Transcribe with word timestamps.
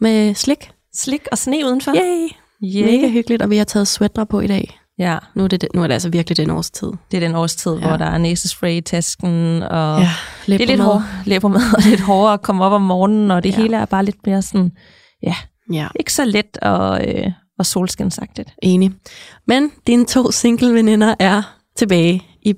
med 0.00 0.34
slik. 0.34 0.70
Slik 0.94 1.20
og 1.32 1.38
sne 1.38 1.56
udenfor. 1.66 1.92
Yay! 1.96 2.28
Yeah. 2.64 2.86
Mega 2.92 3.08
hyggeligt, 3.08 3.42
og 3.42 3.50
vi 3.50 3.56
har 3.56 3.64
taget 3.64 3.88
sweatre 3.88 4.26
på 4.26 4.40
i 4.40 4.46
dag. 4.46 4.78
Ja, 4.98 5.18
Nu 5.34 5.44
er 5.44 5.48
det, 5.48 5.64
nu 5.74 5.82
er 5.82 5.86
det 5.86 5.94
altså 5.94 6.08
virkelig 6.08 6.36
den 6.36 6.50
årstid. 6.50 6.88
det 7.10 7.16
er 7.16 7.20
den 7.20 7.34
årstid, 7.34 7.72
Ja. 7.72 7.88
hvor 7.88 7.96
der 7.96 8.04
er 8.04 8.18
næsespray 8.18 8.72
i 8.76 8.80
tasken, 8.80 9.62
og 9.62 10.00
Ja, 10.00 10.10
det 10.46 10.60
er 10.60 10.66
lidt 10.66 10.80
hårdt, 10.80 11.04
læber 11.24 11.48
og 11.76 11.82
lidt 11.82 12.00
hårdere 12.00 12.32
at 12.32 12.42
komme 12.42 12.64
op 12.64 12.72
om 12.72 12.82
morgenen, 12.82 13.30
og 13.30 13.42
det 13.42 13.50
Ja. 13.50 13.56
hele 13.56 13.76
er 13.76 13.84
bare 13.84 14.04
lidt 14.04 14.26
mere 14.26 14.42
sådan, 14.42 14.72
ja, 15.22 15.34
Ja, 15.72 15.88
ikke 16.00 16.12
så 16.12 16.24
let 16.24 16.56
og, 16.62 17.08
øh, 17.08 17.30
og 17.58 17.66
solskinsagtigt. 17.66 18.50
enig. 18.62 18.92
Men 19.46 19.70
dine 19.86 20.04
to 20.06 20.30
single 20.30 20.74
veninder 20.74 21.14
er 21.18 21.42
tilbage 21.76 22.24
i 22.42 22.54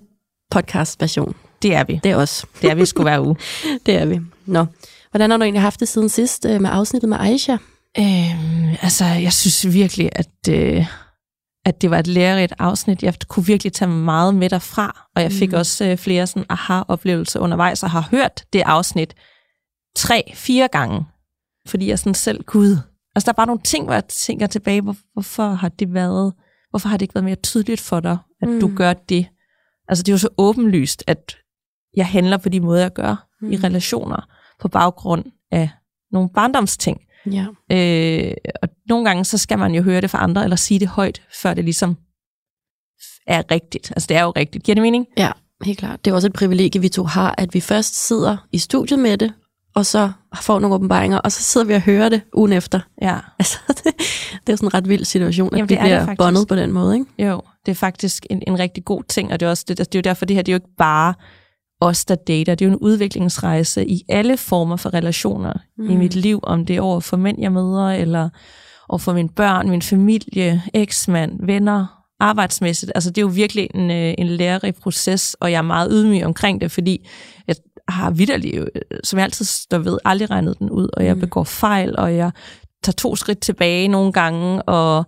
podcast-version. 0.51 1.35
Det 1.63 1.75
er 1.75 1.85
vi. 1.85 2.01
Det 2.05 2.11
er 2.11 2.17
os. 2.17 2.45
Det 2.63 2.71
er 2.71 2.75
vi 2.75 2.87
skulle 2.87 3.05
være 3.11 3.23
uge. 3.23 3.37
Det 3.87 3.95
er 3.95 4.05
vi. 4.07 4.21
Nå. 4.47 4.67
Hvordan 5.11 5.31
har 5.31 5.37
du 5.37 5.43
egentlig 5.43 5.63
haft 5.63 5.81
det 5.81 5.89
siden 5.89 6.09
sidst 6.09 6.47
øh, 6.47 6.61
med 6.61 6.71
afsnittet 6.73 7.09
med 7.09 7.19
Aisha? 7.21 7.57
Øhm, 7.99 8.77
altså, 8.83 9.05
jeg 9.05 9.33
synes 9.33 9.75
virkelig, 9.75 10.11
at, 10.13 10.49
øh, 10.51 10.87
at 11.65 11.83
det 11.83 11.91
var 11.91 11.99
et 11.99 12.07
lærerigt 12.07 12.53
afsnit. 12.59 13.03
Jeg 13.03 13.15
kunne 13.29 13.47
virkelig 13.47 13.73
tage 13.73 13.89
meget 13.91 14.35
med 14.35 14.51
derfra, 14.51 15.09
og 15.17 15.23
jeg 15.23 15.33
fik 15.33 15.53
Mm. 15.53 15.59
også 15.59 15.85
øh, 15.85 15.97
flere 15.99 16.27
sådan 16.27 16.47
aha-oplevelser 16.49 17.41
undervejs, 17.41 17.83
og 17.83 17.91
har 17.91 18.09
hørt 18.11 18.45
det 18.53 18.63
afsnit 18.67 19.15
tre, 19.97 20.33
fire 20.35 20.69
gange, 20.69 21.07
fordi 21.69 21.89
jeg 21.89 21.99
sådan 21.99 22.15
selv, 22.15 22.45
gud, 22.45 22.77
altså 23.15 23.25
der 23.25 23.33
er 23.33 23.37
bare 23.37 23.47
nogle 23.47 23.63
ting, 23.63 23.85
hvor 23.85 23.95
jeg 23.95 24.05
tænker 24.09 24.47
tilbage, 24.47 24.81
hvor, 24.81 24.97
hvorfor 25.13 25.49
har 25.49 25.69
det 25.69 25.95
været, 25.95 26.33
hvorfor 26.71 26.89
har 26.89 26.97
det 26.97 27.03
ikke 27.03 27.15
været 27.15 27.25
mere 27.25 27.35
tydeligt 27.35 27.81
for 27.81 28.01
dig, 28.01 28.19
at 28.43 28.49
mm. 28.49 28.61
du 28.61 28.73
gør 28.77 28.93
det? 28.93 29.27
Altså 29.89 30.03
det 30.03 30.09
er 30.09 30.15
jo 30.15 30.19
så 30.19 30.29
åbenlyst, 30.39 31.05
at 31.07 31.37
jeg 31.97 32.07
handler 32.07 32.37
på 32.37 32.49
de 32.49 32.61
måder, 32.61 32.81
jeg 32.81 32.93
gør 32.93 33.27
mm. 33.41 33.53
i 33.53 33.57
relationer, 33.57 34.29
på 34.61 34.69
baggrund 34.69 35.25
af 35.51 35.71
nogle 36.13 36.29
barndomsting. 36.35 37.01
Ja. 37.27 37.47
Øh, 37.73 38.35
og 38.63 38.69
nogle 38.89 39.05
gange, 39.05 39.25
så 39.25 39.39
skal 39.39 39.59
man 39.59 39.75
jo 39.75 39.83
høre 39.83 40.01
det 40.01 40.11
fra 40.11 40.23
andre, 40.23 40.45
eller 40.45 40.57
sige 40.57 40.81
det 40.81 40.89
højt, 40.89 41.23
før 41.43 41.55
det 41.55 41.65
ligesom 41.65 41.97
er 43.27 43.43
rigtigt. 43.51 43.91
Altså, 43.91 44.07
det 44.07 44.17
er 44.17 44.23
jo 44.23 44.31
rigtigt. 44.31 44.65
Giver 44.65 44.75
det 44.75 44.83
mening? 44.83 45.07
Ja, 45.17 45.31
helt 45.65 45.79
klart. 45.79 46.05
Det 46.05 46.11
er 46.11 46.15
også 46.15 46.27
et 46.29 46.33
privilegie, 46.33 46.81
vi 46.81 46.89
to 46.89 47.05
har, 47.05 47.35
at 47.39 47.55
vi 47.55 47.61
først 47.61 48.07
sidder 48.07 48.37
i 48.53 48.59
studiet 48.59 48.99
med 48.99 49.19
det, 49.19 49.33
og 49.75 49.87
så 49.87 50.11
får 50.43 50.59
nogle 50.59 50.75
åbenbaringer, 50.75 51.19
og 51.19 51.33
så 51.33 51.43
sidder 51.43 51.67
vi 51.67 51.75
og 51.75 51.81
hører 51.81 52.09
det 52.09 52.21
ugen 52.35 52.53
efter. 52.53 52.81
Ja. 53.03 53.19
Altså, 53.39 53.59
det, 53.69 53.85
det 54.47 54.53
er 54.53 54.57
sådan 54.57 54.67
en 54.67 54.75
ret 54.75 54.89
vild 54.89 55.05
situation, 55.05 55.55
at 55.55 55.59
Jamen, 55.59 55.69
vi 55.69 55.75
er 55.75 55.99
det 55.99 56.07
bliver 56.07 56.15
bondet 56.17 56.49
på 56.49 56.57
den 56.57 56.73
måde, 56.73 56.95
ikke? 56.95 57.29
Jo, 57.29 57.43
det 57.67 57.73
er 57.73 57.77
faktisk 57.77 58.27
en, 58.31 58.43
en 58.47 58.59
rigtig 58.59 58.85
god 58.85 59.03
ting, 59.09 59.33
og 59.33 59.41
det 59.41 59.47
er, 59.47 59.51
også, 59.51 59.65
det, 59.69 59.79
det 59.79 59.95
er 59.95 59.99
jo 59.99 60.03
derfor, 60.03 60.25
det 60.25 60.37
her 60.37 60.43
det 60.43 60.53
er 60.53 60.55
jo 60.55 60.57
ikke 60.57 60.77
bare 60.79 61.15
os, 61.81 62.05
der 62.05 62.15
dater. 62.15 62.55
Det 62.55 62.65
er 62.65 62.69
jo 62.69 62.73
en 62.73 62.79
udviklingsrejse 62.81 63.87
i 63.87 64.03
alle 64.09 64.37
former 64.37 64.77
for 64.77 64.95
relationer 64.95 65.53
mm. 65.79 65.91
i 65.91 65.97
mit 65.97 66.15
liv, 66.15 66.41
om 66.43 66.67
det 66.67 66.77
er 66.77 66.81
over 66.81 67.01
for 67.01 67.17
mænd, 67.17 67.41
jeg 67.41 67.53
møder, 67.53 67.91
eller 67.91 68.29
over 68.89 68.99
for 68.99 69.13
mine 69.13 69.29
børn, 69.29 69.71
min 69.71 69.83
familie, 69.83 70.63
eksmand, 70.75 71.47
venner, 71.47 71.87
arbejdsmæssigt. 72.21 72.93
Altså, 72.95 73.11
det 73.11 73.19
er 73.19 73.23
jo 73.23 73.33
virkelig 73.35 73.69
en, 73.75 73.91
øh, 73.91 74.15
en 74.19 74.27
lærerig 74.27 74.75
proces, 74.75 75.37
og 75.41 75.51
jeg 75.53 75.59
er 75.59 75.63
meget 75.63 75.89
ydmyg 75.93 76.25
omkring 76.25 76.61
det, 76.61 76.71
fordi 76.71 77.09
jeg 77.47 77.57
har 77.89 78.11
vidderligt, 78.11 78.57
øh, 78.57 78.67
som 79.05 79.19
jeg 79.19 79.25
altid 79.25 79.45
står 79.45 79.79
ved, 79.79 79.99
aldrig 80.05 80.31
regnet 80.31 80.59
den 80.59 80.71
ud, 80.71 80.89
og 80.93 81.05
jeg 81.05 81.15
Mm. 81.15 81.21
begår 81.21 81.45
fejl, 81.45 81.95
og 81.99 82.17
jeg 82.17 82.31
tager 82.83 82.95
to 82.95 83.17
skridt 83.17 83.41
tilbage 83.41 83.89
nogle 83.89 84.13
gange, 84.13 84.63
og 84.63 85.07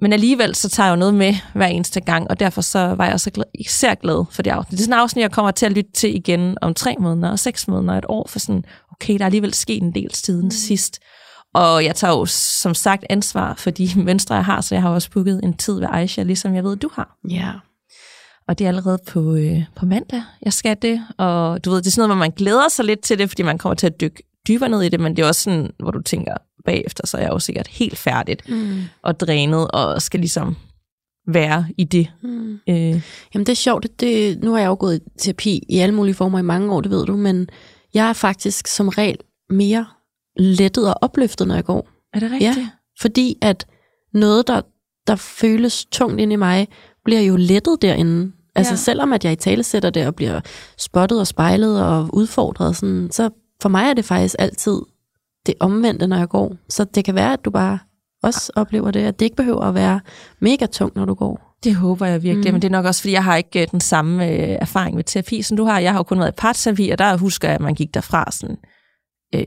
men 0.00 0.12
alligevel 0.12 0.54
så 0.54 0.68
tager 0.68 0.86
jeg 0.86 0.90
jo 0.90 0.98
noget 0.98 1.14
med 1.14 1.34
hver 1.54 1.66
eneste 1.66 2.00
gang, 2.00 2.30
og 2.30 2.40
derfor 2.40 2.60
så 2.60 2.78
var 2.78 3.06
jeg 3.06 3.20
så 3.20 3.30
glad, 3.30 3.44
især 3.54 3.94
glad 3.94 4.24
for 4.30 4.42
det 4.42 4.50
afsnit. 4.50 4.70
Det 4.70 4.78
er 4.78 4.84
sådan 4.84 4.98
et 4.98 5.02
afsnit, 5.02 5.22
jeg 5.22 5.30
kommer 5.30 5.50
til 5.50 5.66
at 5.66 5.72
lytte 5.72 5.92
til 5.92 6.16
igen 6.16 6.58
om 6.60 6.74
tre 6.74 6.96
måneder, 6.98 7.30
og 7.30 7.38
seks 7.38 7.68
måneder, 7.68 7.92
og 7.92 7.98
et 7.98 8.04
år, 8.08 8.28
for 8.28 8.38
sådan, 8.38 8.64
okay, 8.92 9.14
der 9.14 9.20
er 9.20 9.26
alligevel 9.26 9.54
sket 9.54 9.82
en 9.82 9.94
del 9.94 10.14
siden 10.14 10.44
mm. 10.44 10.50
sidst. 10.50 10.98
Og 11.54 11.84
jeg 11.84 11.94
tager 11.96 12.12
jo 12.12 12.26
som 12.26 12.74
sagt 12.74 13.04
ansvar 13.10 13.54
for 13.54 13.70
de 13.70 13.88
mønstre, 14.06 14.34
jeg 14.34 14.44
har, 14.44 14.60
så 14.60 14.74
jeg 14.74 14.82
har 14.82 14.90
også 14.90 15.10
booket 15.10 15.40
en 15.44 15.56
tid 15.56 15.78
ved 15.78 15.88
Aisha, 15.90 16.22
ligesom 16.22 16.54
jeg 16.54 16.64
ved, 16.64 16.76
du 16.76 16.90
har. 16.94 17.16
Ja. 17.30 17.52
Og 18.48 18.58
det 18.58 18.64
er 18.64 18.68
allerede 18.68 18.98
på, 19.08 19.34
øh, 19.34 19.62
på 19.76 19.86
mandag, 19.86 20.22
jeg 20.42 20.52
skal 20.52 20.76
det. 20.82 21.02
Og 21.18 21.64
du 21.64 21.70
ved, 21.70 21.78
det 21.78 21.86
er 21.86 21.90
sådan 21.90 22.08
noget, 22.08 22.18
hvor 22.18 22.24
man 22.24 22.30
glæder 22.30 22.68
sig 22.68 22.84
lidt 22.84 23.00
til 23.00 23.18
det, 23.18 23.28
fordi 23.28 23.42
man 23.42 23.58
kommer 23.58 23.74
til 23.74 23.86
at 23.86 24.00
dykke 24.00 24.22
dybere 24.48 24.68
ned 24.68 24.82
i 24.82 24.88
det, 24.88 25.00
men 25.00 25.16
det 25.16 25.22
er 25.22 25.26
også 25.26 25.40
sådan, 25.42 25.70
hvor 25.78 25.90
du 25.90 26.02
tænker, 26.02 26.34
bagefter, 26.64 27.06
så 27.06 27.16
er 27.16 27.20
jeg 27.22 27.30
jo 27.30 27.38
sikkert 27.38 27.66
helt 27.66 27.98
færdigt 27.98 28.48
Mm. 28.48 28.80
og 29.02 29.20
drænet, 29.20 29.70
og 29.70 30.02
skal 30.02 30.20
ligesom 30.20 30.56
være 31.28 31.66
i 31.78 31.84
det. 31.84 32.08
Mm. 32.22 32.52
Øh, 32.68 32.76
Jamen 33.34 33.46
det 33.46 33.48
er 33.48 33.54
sjovt, 33.54 33.82
det, 33.82 34.00
det, 34.00 34.42
nu 34.42 34.52
har 34.52 34.58
jeg 34.58 34.66
jo 34.68 34.76
gået 34.80 34.96
i 34.96 35.00
terapi 35.18 35.62
i 35.68 35.78
alle 35.78 35.94
mulige 35.94 36.14
former 36.14 36.38
i 36.38 36.42
mange 36.42 36.72
år, 36.72 36.80
det 36.80 36.90
ved 36.90 37.06
du, 37.06 37.16
men 37.16 37.48
jeg 37.94 38.08
er 38.08 38.12
faktisk 38.12 38.66
som 38.66 38.88
regel 38.88 39.16
mere 39.50 39.86
lettet 40.36 40.88
og 40.88 40.94
opløftet, 41.00 41.46
når 41.48 41.54
jeg 41.54 41.64
går. 41.64 41.88
er 42.14 42.20
det 42.20 42.30
rigtigt? 42.30 42.50
Fordi 43.00 43.36
at 43.42 43.66
noget, 44.14 44.46
der, 44.46 44.60
der 45.06 45.16
føles 45.16 45.84
tungt 45.84 46.20
ind 46.20 46.32
i 46.32 46.36
mig, 46.36 46.68
bliver 47.04 47.20
jo 47.20 47.36
lettet 47.36 47.82
derinde. 47.82 48.32
Altså 48.54 48.70
Ja. 48.72 48.74
ja. 48.74 48.76
selvom 48.76 49.12
at 49.12 49.24
jeg 49.24 49.32
i 49.32 49.36
tale 49.36 49.62
sætter 49.62 49.90
det 49.90 50.06
og 50.06 50.14
bliver 50.14 50.40
spottet 50.78 51.20
og 51.20 51.26
spejlet 51.26 51.82
og 51.84 52.08
udfordret, 52.12 52.76
sådan, 52.76 53.08
så 53.12 53.30
for 53.62 53.68
mig 53.68 53.84
er 53.90 53.94
det 53.94 54.04
faktisk 54.04 54.34
altid 54.38 54.80
det 55.46 55.54
omvendte, 55.60 56.06
når 56.06 56.16
jeg 56.16 56.28
går. 56.28 56.56
Så 56.68 56.84
det 56.84 57.04
kan 57.04 57.14
være, 57.14 57.32
at 57.32 57.44
du 57.44 57.50
bare 57.50 57.78
også 58.22 58.52
oplever 58.56 58.90
det, 58.90 59.00
at 59.00 59.18
det 59.18 59.24
ikke 59.26 59.36
behøver 59.36 59.60
at 59.62 59.74
være 59.74 60.00
mega 60.40 60.66
tungt, 60.66 60.96
når 60.96 61.04
du 61.04 61.14
går. 61.14 61.56
Det 61.64 61.74
håber 61.74 62.06
jeg 62.06 62.22
virkelig, 62.22 62.50
Mm. 62.50 62.54
men 62.54 62.62
det 62.62 62.68
er 62.68 62.72
nok 62.72 62.84
også, 62.84 63.00
fordi 63.00 63.12
jeg 63.12 63.24
har 63.24 63.36
ikke 63.36 63.62
øh, 63.62 63.68
den 63.70 63.80
samme 63.80 64.26
øh, 64.28 64.38
erfaring 64.60 64.96
med 64.96 65.04
terapi, 65.04 65.42
som 65.42 65.56
du 65.56 65.64
har. 65.64 65.78
Jeg 65.78 65.92
har 65.92 65.98
jo 65.98 66.02
kun 66.02 66.18
været 66.18 66.32
i 66.32 66.36
parterapi, 66.38 66.90
og 66.90 66.98
der 66.98 67.16
husker 67.16 67.48
jeg, 67.48 67.54
at 67.54 67.60
man 67.60 67.74
gik 67.74 67.94
derfra 67.94 68.30
sådan 68.30 68.56
øh, 69.34 69.42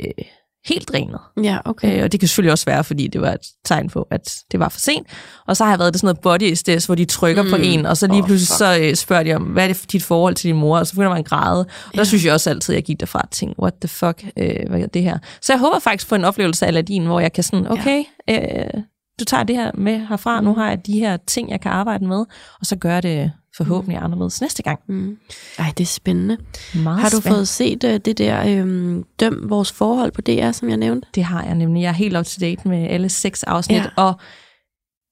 helt 0.68 0.88
drænet. 0.90 1.20
Ja, 1.44 1.58
okay. 1.66 1.98
Øh, 1.98 2.04
og 2.04 2.12
det 2.12 2.20
kan 2.20 2.28
selvfølgelig 2.30 2.52
også 2.52 2.66
være, 2.66 2.84
fordi 2.84 3.08
det 3.08 3.22
var 3.22 3.32
et 3.32 3.40
tegn 3.66 3.90
på, 3.90 4.08
at 4.12 4.36
det 4.52 4.60
var 4.60 4.70
for 4.70 4.80
sent. 4.80 5.08
Og 5.48 5.58
så 5.58 5.64
har 5.64 5.72
jeg 5.72 5.80
været 5.80 5.94
det 5.94 6.00
sådan 6.02 6.06
noget 6.08 6.20
body 6.20 6.52
estes, 6.52 6.86
hvor 6.86 6.96
de 6.96 7.06
trykker 7.06 7.44
mm. 7.44 7.50
på 7.50 7.56
en, 7.56 7.86
og 7.86 7.98
så 7.98 8.08
lige 8.08 8.22
oh, 8.22 8.26
pludselig 8.28 8.48
fuck. 8.48 8.58
så 8.58 8.78
øh, 8.82 8.96
spørger 8.96 9.24
de 9.24 9.34
om, 9.34 9.42
hvad 9.44 9.64
er 9.64 9.68
det 9.68 9.78
for 9.78 9.86
dit 9.86 10.04
forhold 10.04 10.36
til 10.36 10.48
din 10.48 10.56
mor? 10.60 10.78
Og 10.80 10.88
så 10.88 10.94
begynder 10.94 11.10
man 11.10 11.18
at 11.20 11.26
græde. 11.26 11.60
Og 11.60 11.94
der 11.94 12.00
Ja. 12.00 12.04
synes 12.04 12.26
jeg 12.26 12.34
også 12.34 12.50
altid, 12.50 12.74
at 12.74 12.76
jeg 12.76 12.84
gik 12.84 13.00
derfra 13.00 13.20
og 13.20 13.32
tænkte, 13.32 13.60
what 13.62 13.74
the 13.82 13.88
fuck, 13.88 14.24
øh, 14.38 14.70
hvad 14.70 14.80
er 14.82 14.88
det 14.88 15.04
her? 15.04 15.18
Så 15.42 15.54
jeg 15.54 15.60
håber 15.60 15.80
faktisk 15.80 16.10
på 16.10 16.16
en 16.16 16.26
oplevelse 16.26 16.66
af 16.66 16.70
Aladdin, 16.70 17.06
hvor 17.06 17.20
jeg 17.20 17.34
kan 17.34 17.44
sådan, 17.44 17.72
okay, 17.72 18.04
øh, 18.30 18.82
du 19.20 19.26
tager 19.26 19.44
det 19.44 19.56
her 19.56 19.72
med 19.74 20.08
herfra, 20.10 20.42
nu 20.42 20.54
har 20.54 20.70
jeg 20.70 20.86
de 20.86 21.00
her 21.00 21.18
ting, 21.28 21.50
jeg 21.52 21.62
kan 21.62 21.72
arbejde 21.72 22.06
med, 22.08 22.26
og 22.60 22.66
så 22.66 22.76
gør 22.76 23.02
det 23.02 23.32
forhåbentlig 23.58 23.98
anderledes 24.04 24.42
næste 24.42 24.64
gang. 24.64 24.80
Mm. 24.88 25.18
Ej, 25.60 25.74
det 25.78 25.84
er 25.84 25.88
spændende. 25.88 26.38
Meget 26.76 27.00
Har 27.00 27.10
du 27.10 27.18
spændende. 27.18 27.38
fået 27.38 27.48
set 27.48 27.84
uh, 27.84 27.90
det 27.90 28.18
der 28.18 28.60
øhm, 28.60 29.04
Døm 29.20 29.50
vores 29.50 29.72
forhold 29.72 30.12
på 30.12 30.22
DR, 30.22 30.52
som 30.52 30.70
jeg 30.70 30.78
nævnte? 30.78 31.08
Det 31.16 31.24
har 31.24 31.44
jeg 31.44 31.56
nemlig. 31.56 31.82
Jeg 31.82 31.90
er 31.90 31.94
helt 31.94 32.18
up 32.18 32.26
to 32.26 32.38
date 32.42 32.68
med 32.68 32.88
alle 32.90 33.10
seks 33.10 33.44
afsnit, 33.44 33.78
Ja. 33.78 33.86
og 33.96 34.14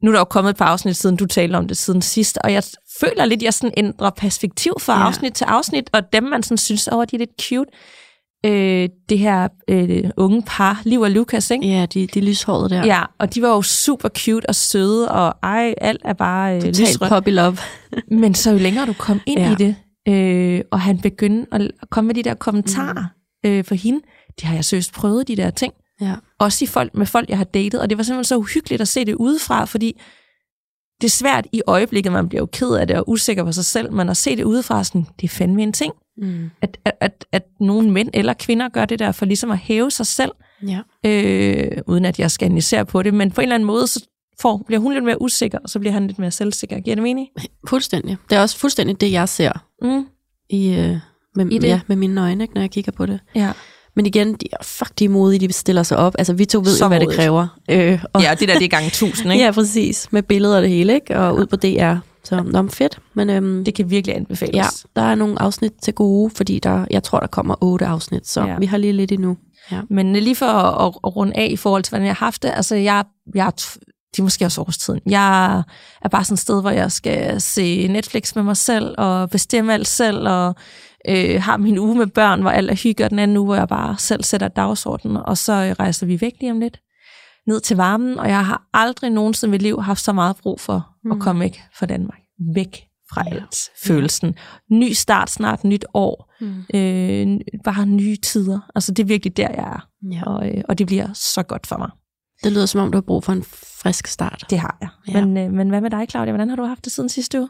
nu 0.04 0.10
er 0.10 0.14
der 0.14 0.20
jo 0.20 0.26
kommet 0.26 0.50
et 0.52 0.58
par 0.58 0.66
afsnit, 0.66 0.96
siden 0.98 1.16
du 1.16 1.26
talte 1.26 1.56
om 1.56 1.68
det 1.68 1.78
siden 1.78 2.02
sidst, 2.02 2.38
og 2.44 2.54
jeg 2.54 2.64
føler 3.00 3.26
lidt, 3.26 3.38
at 3.40 3.44
jeg 3.44 3.54
sådan 3.54 3.74
ændrer 3.78 4.10
perspektiv 4.10 4.74
fra 4.80 5.00
Ja. 5.00 5.06
afsnit 5.08 5.34
til 5.34 5.46
afsnit, 5.46 5.90
og 5.94 6.14
dem, 6.14 6.24
man 6.24 6.44
sådan 6.44 6.58
synes, 6.58 6.90
åh, 6.92 7.06
de 7.12 7.16
er 7.16 7.18
lidt 7.20 7.42
cute. 7.42 7.72
Øh, 8.46 8.90
det 9.10 9.20
her 9.20 9.48
øh, 9.70 10.04
unge 10.18 10.44
par, 10.48 10.82
Liv 10.86 11.02
og 11.02 11.12
Lukas, 11.12 11.52
ikke? 11.52 11.68
Ja, 11.68 11.86
de, 11.86 12.08
de 12.08 12.22
lyshårede 12.22 12.70
der. 12.70 12.86
Ja, 12.86 13.04
og 13.20 13.36
de 13.36 13.42
var 13.42 13.48
jo 13.50 13.62
super 13.62 14.10
cute 14.10 14.46
og 14.50 14.56
søde, 14.56 15.12
og 15.12 15.36
ej, 15.44 15.74
alt 15.82 16.02
er 16.06 16.14
bare 16.14 16.56
øh, 16.56 16.62
Totalt 16.62 16.80
lysrødt. 16.80 17.12
puppy 17.12 17.30
love. 17.30 17.58
Men 18.22 18.34
så 18.36 18.52
jo 18.52 18.58
længere 18.58 18.86
du 18.86 18.94
kom 18.94 19.20
ind 19.26 19.40
Ja. 19.40 19.52
i 19.52 19.56
det, 19.56 19.76
øh, 20.08 20.62
og 20.72 20.82
han 20.82 21.00
begyndte 21.00 21.48
at 21.54 21.72
komme 21.92 22.08
med 22.08 22.16
de 22.16 22.24
der 22.24 22.34
kommentarer 22.34 23.06
mm. 23.44 23.50
øh, 23.50 23.64
for 23.64 23.76
hende, 23.76 24.00
det 24.40 24.44
har 24.48 24.56
jeg 24.56 24.66
søst 24.66 24.94
prøvet, 24.94 25.28
de 25.28 25.36
der 25.36 25.50
ting. 25.50 25.74
Ja. 26.02 26.14
Også 26.40 26.66
i 26.66 26.68
folk, 26.68 26.96
med 26.96 27.06
folk, 27.06 27.30
jeg 27.30 27.38
har 27.38 27.46
datet, 27.46 27.82
og 27.82 27.90
det 27.90 27.98
var 27.98 28.04
simpelthen 28.04 28.24
så 28.24 28.38
uhyggeligt 28.38 28.82
at 28.82 28.88
se 28.88 29.06
det 29.06 29.16
udefra, 29.16 29.66
fordi 29.66 30.02
det 31.02 31.08
er 31.08 31.12
svært 31.12 31.48
i 31.52 31.62
øjeblikket, 31.68 32.12
man 32.12 32.30
bliver 32.30 32.42
jo 32.42 32.46
ked 32.54 32.72
af 32.72 32.88
det 32.88 32.96
og 32.98 33.10
usikker 33.10 33.44
på 33.44 33.52
sig 33.52 33.66
selv, 33.66 33.94
men 33.94 34.10
at 34.10 34.18
se 34.18 34.36
det 34.36 34.44
udefra, 34.44 34.84
sådan, 34.84 35.06
det 35.22 35.24
er 35.24 35.30
fandme 35.30 35.64
en 35.64 35.74
ting, 35.74 35.94
Mm. 36.18 36.50
at, 36.62 36.78
at, 36.86 36.92
at, 37.02 37.26
at 37.32 37.44
nogle 37.60 37.92
mænd 37.92 38.10
eller 38.14 38.34
kvinder 38.34 38.70
gør 38.70 38.86
det 38.86 39.00
der 39.00 39.12
for 39.12 39.26
ligesom 39.26 39.52
at 39.52 39.58
hæve 39.58 39.92
sig 39.92 40.08
selv, 40.08 40.32
ja. 40.68 40.80
øh, 41.06 41.72
uden 41.88 42.06
at 42.06 42.20
jeg 42.20 42.32
skal 42.32 42.46
analysere 42.46 42.86
på 42.86 43.04
det, 43.04 43.14
men 43.14 43.32
på 43.32 43.42
en 43.42 43.44
eller 43.46 43.56
anden 43.56 43.68
måde, 43.68 43.88
så 43.88 44.06
får, 44.42 44.64
bliver 44.68 44.80
hun 44.80 44.94
lidt 44.94 45.04
mere 45.04 45.22
usikker, 45.22 45.58
og 45.64 45.70
så 45.70 45.80
bliver 45.80 45.94
han 45.94 46.08
lidt 46.08 46.20
mere 46.20 46.32
selvsikker. 46.32 46.80
Giver 46.80 46.96
det 46.96 47.04
mening? 47.04 47.28
Fuldstændig. 47.70 48.18
Det 48.30 48.36
er 48.38 48.42
også 48.42 48.58
fuldstændig 48.58 49.02
det, 49.02 49.12
jeg 49.12 49.30
ser 49.30 49.52
Mm. 49.82 50.06
i, 50.50 50.70
øh, 50.70 50.98
med, 51.36 51.52
I 51.52 51.58
det? 51.58 51.68
Ja, 51.68 51.80
med 51.88 51.96
mine 51.96 52.22
øjne, 52.22 52.44
ikke, 52.44 52.54
når 52.54 52.62
jeg 52.62 52.72
kigger 52.72 52.92
på 52.92 53.06
det. 53.06 53.20
Ja. 53.36 53.52
Men 53.96 54.06
igen, 54.06 54.34
de 54.34 54.46
fuck, 54.64 55.00
de 55.00 55.06
er 55.06 55.10
modige, 55.10 55.48
de 55.48 55.54
stiller 55.54 55.84
sig 55.84 55.98
op. 55.98 56.16
Altså, 56.18 56.34
vi 56.34 56.46
to 56.46 56.60
ved 56.60 56.66
Så 56.66 56.86
jo, 56.86 56.88
hvad 56.88 57.00
det 57.00 57.06
modigt. 57.06 57.20
kræver. 57.20 57.48
Øh, 57.72 58.04
og, 58.14 58.22
Ja, 58.22 58.36
det 58.40 58.48
der, 58.48 58.54
det 58.60 58.66
er 58.66 58.70
gang 58.80 58.92
tusind, 58.92 59.32
ikke? 59.34 59.46
ja, 59.46 59.52
præcis. 59.52 60.08
Med 60.12 60.24
billeder 60.24 60.56
og 60.56 60.62
det 60.62 60.70
hele, 60.70 60.94
ikke? 60.94 61.18
Og 61.20 61.36
ud 61.36 61.46
på 61.46 61.56
DR. 61.56 61.96
Så, 62.26 62.44
nå, 62.44 62.62
men 62.62 62.70
fedt. 62.72 63.00
Men 63.14 63.30
øhm, 63.30 63.66
Det 63.66 63.76
kan 63.76 63.90
virkelig 63.90 64.16
anbefales. 64.16 64.56
ja, 64.56 64.66
der 64.96 65.02
er 65.02 65.16
nogle 65.16 65.42
afsnit 65.42 65.72
til 65.82 65.94
gode, 65.94 66.30
fordi 66.36 66.60
der, 66.60 66.86
jeg 66.92 67.04
tror, 67.04 67.20
der 67.20 67.28
kommer 67.28 67.56
otte 67.64 67.86
afsnit, 67.86 68.28
så 68.28 68.46
Ja. 68.46 68.58
vi 68.60 68.66
har 68.66 68.78
lige 68.78 68.94
lidt 68.94 69.12
endnu. 69.12 69.38
Ja. 69.72 69.82
Men 69.90 70.14
lige 70.16 70.36
for 70.36 70.46
at, 70.46 70.88
at, 70.88 70.94
at 71.04 71.16
runde 71.16 71.34
af 71.36 71.48
i 71.52 71.56
forhold 71.56 71.84
til, 71.84 71.92
hvordan 71.92 72.06
jeg 72.08 72.16
har 72.16 72.26
haft 72.26 72.44
det, 72.44 72.52
altså 72.56 72.76
jeg, 72.76 73.04
jeg 73.36 73.52
det 74.12 74.20
er 74.20 74.24
måske 74.24 74.46
også 74.46 74.62
årstiden. 74.62 75.00
Jeg 75.10 75.64
er 76.02 76.10
bare 76.10 76.24
sådan 76.24 76.34
et 76.34 76.40
sted, 76.40 76.62
hvor 76.62 76.70
jeg 76.70 76.92
skal 76.92 77.42
se 77.42 77.88
Netflix 77.88 78.36
med 78.36 78.44
mig 78.44 78.58
selv, 78.58 78.96
og 78.98 79.30
bestemme 79.30 79.74
alt 79.74 79.88
selv, 79.88 80.28
og 80.30 80.56
øh, 81.10 81.42
har 81.42 81.58
min 81.58 81.78
uge 81.78 81.96
med 81.96 82.08
børn, 82.08 82.42
hvor 82.42 82.50
alt 82.50 82.72
er 82.72 82.76
hygge, 82.84 83.04
og 83.04 83.10
den 83.10 83.20
anden 83.20 83.38
uge, 83.38 83.46
hvor 83.46 83.56
jeg 83.56 83.68
bare 83.68 83.96
selv 83.98 84.24
sætter 84.24 84.48
dagsordenen, 84.48 85.18
og 85.18 85.38
så 85.38 85.54
øh, 85.54 85.72
rejser 85.80 86.06
vi 86.06 86.22
væk 86.22 86.34
lige 86.42 86.52
om 86.52 86.60
lidt 86.60 86.80
ned 87.48 87.60
til 87.62 87.78
varmen, 87.78 88.20
og 88.20 88.30
jeg 88.30 88.46
har 88.46 88.68
aldrig 88.74 89.10
nogensinde 89.10 89.52
i 89.52 89.54
mit 89.54 89.62
liv 89.62 89.82
haft 89.82 90.02
så 90.02 90.14
meget 90.14 90.36
brug 90.38 90.60
for 90.60 90.90
mm. 91.04 91.12
at 91.12 91.20
komme 91.20 91.42
væk 91.42 91.62
fra 91.80 91.86
Danmark. 91.86 92.20
Væk 92.56 92.84
fra 93.14 93.24
Ja. 93.28 93.36
alt. 93.36 93.56
Følelsen. 93.84 94.36
Ny 94.72 94.92
start, 94.92 95.30
snart 95.30 95.64
nyt 95.64 95.86
år. 95.94 96.34
Mm. 96.42 96.64
Øh, 96.74 97.40
bare 97.64 97.86
nye 97.86 98.16
tider. 98.16 98.60
Altså 98.76 98.92
det 98.92 99.04
er 99.04 99.08
virkelig 99.08 99.38
der, 99.38 99.48
jeg 99.50 99.74
er. 99.74 99.88
ja. 100.12 100.24
Og, 100.26 100.50
øh, 100.50 100.64
og 100.70 100.78
det 100.78 100.88
bliver 100.88 101.14
så 101.14 101.44
godt 101.44 101.68
for 101.68 101.78
mig. 101.78 101.90
Det 102.44 102.52
lyder 102.52 102.66
som 102.66 102.82
om, 102.82 102.92
du 102.92 102.96
har 102.96 103.02
brug 103.02 103.24
for 103.24 103.32
en 103.34 103.44
frisk 103.82 104.08
start. 104.08 104.44
Det 104.50 104.60
har 104.60 104.78
jeg. 104.82 104.90
Ja. 105.08 105.26
Men, 105.26 105.38
øh, 105.38 105.52
men 105.52 105.70
hvad 105.70 105.82
med 105.82 105.90
dig, 105.90 106.06
Claudia? 106.10 106.32
Hvordan 106.32 106.50
har 106.50 106.56
du 106.56 106.64
haft 106.64 106.86
det 106.86 106.92
siden 106.94 107.10
sidste 107.10 107.40
uge? 107.40 107.50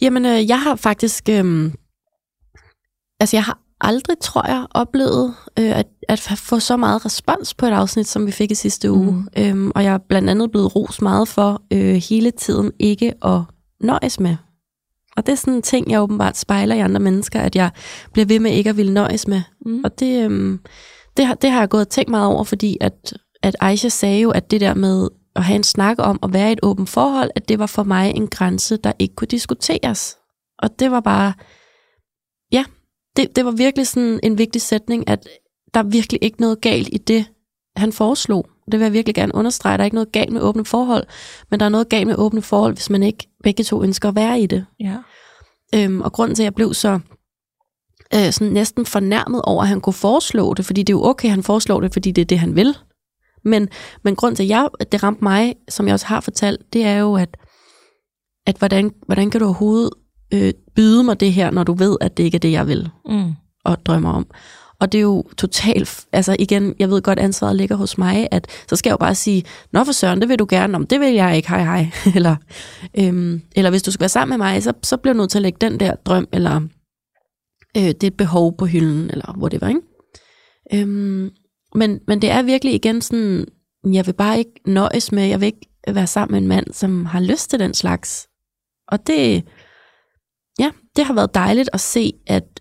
Jamen, 0.00 0.24
øh, 0.26 0.48
jeg 0.48 0.62
har 0.62 0.76
faktisk... 0.76 1.28
Øh, 1.28 1.72
altså, 3.20 3.36
jeg 3.36 3.44
har 3.44 3.58
aldrig, 3.80 4.16
tror 4.20 4.46
jeg, 4.46 4.66
oplevet 4.70 5.34
øh, 5.58 5.78
at, 5.78 5.86
at 6.08 6.18
få 6.18 6.60
så 6.60 6.76
meget 6.76 7.04
respons 7.04 7.54
på 7.54 7.66
et 7.66 7.70
afsnit, 7.70 8.06
som 8.06 8.26
vi 8.26 8.32
fik 8.32 8.50
i 8.50 8.54
sidste 8.54 8.92
uge. 8.92 9.12
Mm. 9.12 9.28
Øhm, 9.38 9.72
og 9.74 9.84
jeg 9.84 9.94
er 9.94 9.98
blandt 10.08 10.30
andet 10.30 10.50
blevet 10.50 10.76
ros 10.76 11.02
meget 11.02 11.28
for 11.28 11.62
øh, 11.72 11.94
hele 11.94 12.30
tiden 12.30 12.72
ikke 12.78 13.14
at 13.24 13.40
nøjes 13.80 14.20
med. 14.20 14.36
Og 15.16 15.26
det 15.26 15.32
er 15.32 15.36
sådan 15.36 15.54
en 15.54 15.62
ting, 15.62 15.90
jeg 15.90 16.02
åbenbart 16.02 16.36
spejler 16.36 16.74
i 16.74 16.80
andre 16.80 17.00
mennesker, 17.00 17.40
at 17.40 17.56
jeg 17.56 17.70
bliver 18.12 18.26
ved 18.26 18.40
med 18.40 18.52
ikke 18.52 18.70
at 18.70 18.76
ville 18.76 18.94
nøjes 18.94 19.28
med. 19.28 19.42
Mm. 19.66 19.80
Og 19.84 19.98
det, 19.98 20.24
øhm, 20.24 20.60
det, 21.16 21.26
har, 21.26 21.34
det 21.34 21.50
har 21.50 21.58
jeg 21.58 21.68
gået 21.68 21.80
og 21.80 21.88
tænkt 21.88 22.10
meget 22.10 22.26
over, 22.26 22.44
fordi 22.44 22.76
at, 22.80 23.14
at 23.42 23.56
Aisha 23.60 23.88
sagde 23.88 24.20
jo, 24.20 24.30
at 24.30 24.50
det 24.50 24.60
der 24.60 24.74
med 24.74 25.08
at 25.36 25.44
have 25.44 25.56
en 25.56 25.64
snak 25.64 25.96
om 25.98 26.18
at 26.22 26.32
være 26.32 26.48
i 26.48 26.52
et 26.52 26.60
åbent 26.62 26.88
forhold, 26.88 27.30
at 27.34 27.48
det 27.48 27.58
var 27.58 27.66
for 27.66 27.82
mig 27.82 28.12
en 28.14 28.28
grænse, 28.28 28.76
der 28.76 28.92
ikke 28.98 29.14
kunne 29.14 29.28
diskuteres. 29.28 30.16
Og 30.58 30.78
det 30.78 30.90
var 30.90 31.00
bare, 31.00 31.32
ja, 32.52 32.64
det, 33.16 33.36
det 33.36 33.44
var 33.44 33.50
virkelig 33.50 33.86
sådan 33.86 34.20
en 34.22 34.38
vigtig 34.38 34.62
sætning, 34.62 35.08
at 35.08 35.28
der 35.74 35.80
er 35.80 35.84
virkelig 35.84 36.24
ikke 36.24 36.40
noget 36.40 36.60
galt 36.60 36.88
i 36.92 36.98
det, 36.98 37.26
han 37.76 37.92
foreslog. 37.92 38.48
Det 38.72 38.80
vil 38.80 38.84
jeg 38.84 38.92
virkelig 38.92 39.14
gerne 39.14 39.34
understrege. 39.34 39.76
Der 39.76 39.82
er 39.82 39.84
ikke 39.84 39.94
noget 39.94 40.12
galt 40.12 40.32
med 40.32 40.40
åbne 40.40 40.64
forhold, 40.64 41.06
men 41.50 41.60
der 41.60 41.66
er 41.66 41.70
noget 41.70 41.88
galt 41.88 42.06
med 42.06 42.14
åbne 42.18 42.42
forhold, 42.42 42.74
hvis 42.74 42.90
man 42.90 43.02
ikke 43.02 43.28
begge 43.42 43.64
to 43.64 43.82
ønsker 43.82 44.08
at 44.08 44.16
være 44.16 44.40
i 44.40 44.46
det. 44.46 44.66
Ja. 44.80 44.96
Øhm, 45.74 46.00
og 46.00 46.12
grunden 46.12 46.34
til, 46.34 46.42
at 46.42 46.44
jeg 46.44 46.54
blev 46.54 46.74
så 46.74 47.00
øh, 48.14 48.32
sådan 48.32 48.52
næsten 48.52 48.86
fornærmet 48.86 49.42
over, 49.42 49.62
at 49.62 49.68
han 49.68 49.80
kunne 49.80 49.92
foreslå 49.92 50.54
det, 50.54 50.64
fordi 50.64 50.82
det 50.82 50.92
er 50.92 50.96
jo 50.96 51.04
okay, 51.04 51.28
han 51.28 51.42
foreslår 51.42 51.80
det, 51.80 51.92
fordi 51.92 52.10
det 52.10 52.22
er 52.22 52.26
det, 52.26 52.38
han 52.38 52.56
vil. 52.56 52.76
Men, 53.44 53.68
men 54.04 54.16
grund 54.16 54.36
til, 54.36 54.42
at, 54.42 54.48
jeg, 54.48 54.68
at 54.80 54.92
det 54.92 55.02
ramte 55.02 55.24
mig, 55.24 55.54
som 55.68 55.86
jeg 55.86 55.94
også 55.94 56.06
har 56.06 56.20
fortalt, 56.20 56.72
det 56.72 56.84
er 56.84 56.98
jo, 56.98 57.14
at, 57.14 57.36
at 58.46 58.56
hvordan, 58.56 58.90
hvordan 59.06 59.30
kan 59.30 59.40
du 59.40 59.46
overhovedet 59.46 59.90
øh, 60.34 60.52
byde 60.76 61.04
mig 61.04 61.20
det 61.20 61.32
her, 61.32 61.50
når 61.50 61.64
du 61.64 61.72
ved, 61.74 61.96
at 62.00 62.16
det 62.16 62.24
ikke 62.24 62.34
er 62.36 62.40
det, 62.40 62.52
jeg 62.52 62.66
vil 62.66 62.88
Mm. 63.08 63.32
og 63.64 63.86
drømmer 63.86 64.12
om. 64.12 64.26
Og 64.80 64.92
det 64.92 64.98
er 64.98 65.02
jo 65.02 65.24
totalt, 65.38 66.06
altså 66.12 66.36
igen, 66.38 66.74
jeg 66.78 66.90
ved 66.90 67.02
godt, 67.02 67.18
ansvaret 67.18 67.56
ligger 67.56 67.76
hos 67.76 67.98
mig, 67.98 68.28
at 68.30 68.46
så 68.68 68.76
skal 68.76 68.90
jeg 68.90 68.92
jo 68.92 68.96
bare 68.96 69.14
sige, 69.14 69.44
nå 69.72 69.84
for 69.84 69.92
søren, 69.92 70.20
det 70.20 70.28
vil 70.28 70.38
du 70.38 70.46
gerne, 70.48 70.74
om 70.76 70.86
det 70.86 71.00
vil 71.00 71.14
jeg 71.14 71.36
ikke, 71.36 71.48
hej 71.48 71.62
hej. 71.64 71.90
eller, 72.16 72.36
øhm, 72.98 73.42
eller 73.56 73.70
hvis 73.70 73.82
du 73.82 73.90
skal 73.90 74.00
være 74.00 74.08
sammen 74.08 74.38
med 74.38 74.46
mig, 74.46 74.62
så, 74.62 74.72
så 74.82 74.96
bliver 74.96 75.12
du 75.14 75.18
nødt 75.18 75.30
til 75.30 75.38
at 75.38 75.42
lægge 75.42 75.58
den 75.60 75.80
der 75.80 75.94
drøm, 75.94 76.28
eller 76.32 76.60
øh, 77.76 77.90
det 78.00 78.14
behov 78.16 78.56
på 78.56 78.66
hylden, 78.66 79.10
eller 79.10 79.38
whatever, 79.38 79.68
ikke? 79.68 79.80
Øhm, 80.74 81.30
men, 81.74 82.00
men 82.08 82.22
det 82.22 82.30
er 82.30 82.42
virkelig 82.42 82.74
igen 82.74 83.00
sådan, 83.02 83.46
jeg 83.92 84.06
vil 84.06 84.12
bare 84.12 84.38
ikke 84.38 84.60
nøjes 84.66 85.12
med, 85.12 85.24
jeg 85.24 85.40
vil 85.40 85.46
ikke 85.46 85.70
være 85.88 86.06
sammen 86.06 86.32
med 86.32 86.42
en 86.42 86.48
mand, 86.48 86.66
som 86.72 87.06
har 87.06 87.20
lyst 87.20 87.50
til 87.50 87.58
den 87.58 87.74
slags. 87.74 88.26
Og 88.88 89.06
det, 89.06 89.44
ja, 90.58 90.70
det 90.96 91.04
har 91.04 91.14
været 91.14 91.34
dejligt 91.34 91.70
at 91.72 91.80
se, 91.80 92.12
at, 92.26 92.60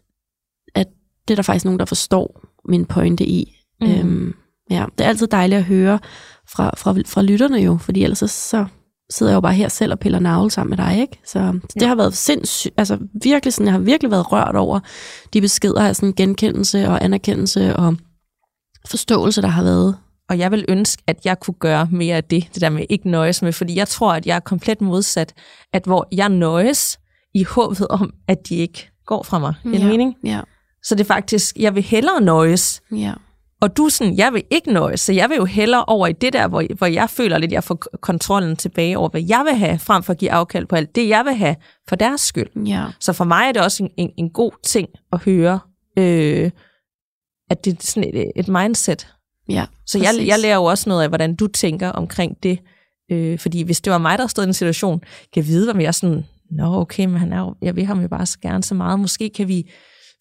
at 0.75 0.87
det 1.27 1.33
er 1.33 1.35
der 1.35 1.43
faktisk 1.43 1.65
nogen, 1.65 1.79
der 1.79 1.85
forstår 1.85 2.41
min 2.69 2.85
pointe 2.85 3.25
i. 3.25 3.55
Mm. 3.81 3.87
Øhm, 3.91 4.33
ja, 4.69 4.85
det 4.97 5.03
er 5.03 5.09
altid 5.09 5.27
dejligt 5.27 5.57
at 5.59 5.65
høre 5.65 5.99
fra, 6.49 6.71
fra, 6.77 6.95
fra 7.05 7.21
lytterne 7.21 7.57
jo, 7.57 7.77
fordi 7.77 8.03
ellers 8.03 8.17
så, 8.19 8.27
så 8.27 8.65
sidder 9.09 9.31
jeg 9.31 9.35
jo 9.35 9.41
bare 9.41 9.53
her 9.53 9.69
selv 9.69 9.91
og 9.91 9.99
piller 9.99 10.19
navle 10.19 10.51
sammen 10.51 10.69
med 10.69 10.85
dig, 10.85 10.99
ikke? 11.01 11.19
Så 11.25 11.59
det 11.73 11.81
Ja. 11.81 11.87
har 11.87 11.95
været 11.95 12.13
sindssygt, 12.13 12.73
altså 12.77 12.97
virkelig 13.23 13.53
sådan, 13.53 13.65
jeg 13.65 13.73
har 13.73 13.79
virkelig 13.79 14.11
været 14.11 14.31
rørt 14.31 14.55
over 14.55 14.79
de 15.33 15.41
beskeder 15.41 15.87
af 15.87 15.95
sådan 15.95 16.13
genkendelse 16.13 16.87
og 16.87 17.03
anerkendelse 17.03 17.75
og 17.75 17.95
forståelse, 18.87 19.41
der 19.41 19.47
har 19.47 19.63
været. 19.63 19.97
Og 20.29 20.37
jeg 20.39 20.51
vil 20.51 20.65
ønske, 20.67 21.03
at 21.07 21.25
jeg 21.25 21.39
kunne 21.39 21.55
gøre 21.59 21.87
mere 21.91 22.15
af 22.15 22.23
det, 22.23 22.47
det 22.53 22.61
der 22.61 22.69
med 22.69 22.85
ikke 22.89 23.09
nøjes 23.09 23.41
med, 23.41 23.53
fordi 23.53 23.75
jeg 23.75 23.87
tror, 23.87 24.13
at 24.13 24.25
jeg 24.25 24.35
er 24.35 24.39
komplet 24.39 24.81
modsat, 24.81 25.33
at 25.73 25.83
hvor 25.85 26.07
jeg 26.11 26.29
nøjes 26.29 26.99
i 27.35 27.43
håbet 27.43 27.87
om, 27.87 28.13
at 28.27 28.49
de 28.49 28.55
ikke 28.55 28.89
går 29.05 29.23
fra 29.23 29.39
mig. 29.39 29.53
Ja. 29.65 29.69
Ja. 29.69 29.87
mening? 29.87 30.15
Ja, 30.23 30.41
Så 30.83 30.95
det 30.95 31.01
er 31.01 31.05
faktisk, 31.07 31.55
jeg 31.59 31.75
vil 31.75 31.83
hellere 31.83 32.21
nøjes, 32.21 32.81
ja, 32.91 33.13
og 33.61 33.77
du 33.77 33.85
er 33.85 33.89
sådan, 33.89 34.17
jeg 34.17 34.33
vil 34.33 34.43
ikke 34.51 34.73
nøjes, 34.73 34.99
så 34.99 35.13
jeg 35.13 35.29
vil 35.29 35.35
jo 35.35 35.45
hellere 35.45 35.85
over 35.85 36.07
i 36.07 36.13
det 36.13 36.33
der, 36.33 36.47
hvor, 36.47 36.63
hvor 36.77 36.87
jeg 36.87 37.09
føler 37.09 37.37
lidt, 37.37 37.51
jeg 37.51 37.63
får 37.63 37.75
kontrollen 38.01 38.55
tilbage 38.55 38.97
over, 38.97 39.09
hvad 39.09 39.21
jeg 39.21 39.45
vil 39.49 39.55
have, 39.55 39.79
frem 39.79 40.03
for 40.03 40.13
at 40.13 40.19
give 40.19 40.31
afkald 40.31 40.65
på 40.65 40.75
alt 40.75 40.95
det, 40.95 41.09
jeg 41.09 41.25
vil 41.25 41.33
have, 41.33 41.55
for 41.89 41.95
deres 41.95 42.21
skyld. 42.21 42.65
ja, 42.67 42.85
Så 42.99 43.13
for 43.13 43.23
mig 43.25 43.47
er 43.47 43.51
det 43.51 43.61
også 43.61 43.83
en, 43.83 43.89
en, 43.97 44.11
en 44.17 44.29
god 44.29 44.51
ting 44.63 44.89
at 45.13 45.19
høre, 45.19 45.59
øh, 45.97 46.51
at 47.49 47.65
det 47.65 47.73
er 47.73 47.77
sådan 47.81 48.15
et, 48.15 48.31
et 48.35 48.47
mindset. 48.47 49.07
ja. 49.49 49.65
Så 49.87 49.97
jeg, 49.97 50.07
præcis. 50.07 50.27
jeg 50.27 50.39
lærer 50.39 50.55
jo 50.55 50.63
også 50.63 50.89
noget 50.89 51.03
af, 51.03 51.09
hvordan 51.09 51.35
du 51.35 51.47
tænker 51.47 51.89
omkring 51.89 52.37
det. 52.43 52.59
Øh, 53.11 53.39
fordi 53.39 53.61
hvis 53.63 53.81
det 53.81 53.91
var 53.93 53.97
mig, 53.97 54.17
der 54.17 54.27
stod 54.27 54.43
i 54.43 54.47
en 54.47 54.53
situation, 54.53 54.99
kan 54.99 55.07
jeg 55.35 55.47
vide, 55.47 55.71
om 55.71 55.81
jeg 55.81 55.95
sådan, 55.95 56.25
nå 56.51 56.81
okay, 56.81 57.05
men 57.05 57.17
han 57.17 57.33
er 57.33 57.39
jo, 57.39 57.55
jeg 57.61 57.75
vil 57.75 57.85
ham 57.85 58.01
jo 58.01 58.07
bare 58.07 58.25
så 58.25 58.37
gerne 58.41 58.63
så 58.63 58.75
meget. 58.75 58.99
Måske 58.99 59.29
kan 59.35 59.47
vi 59.47 59.71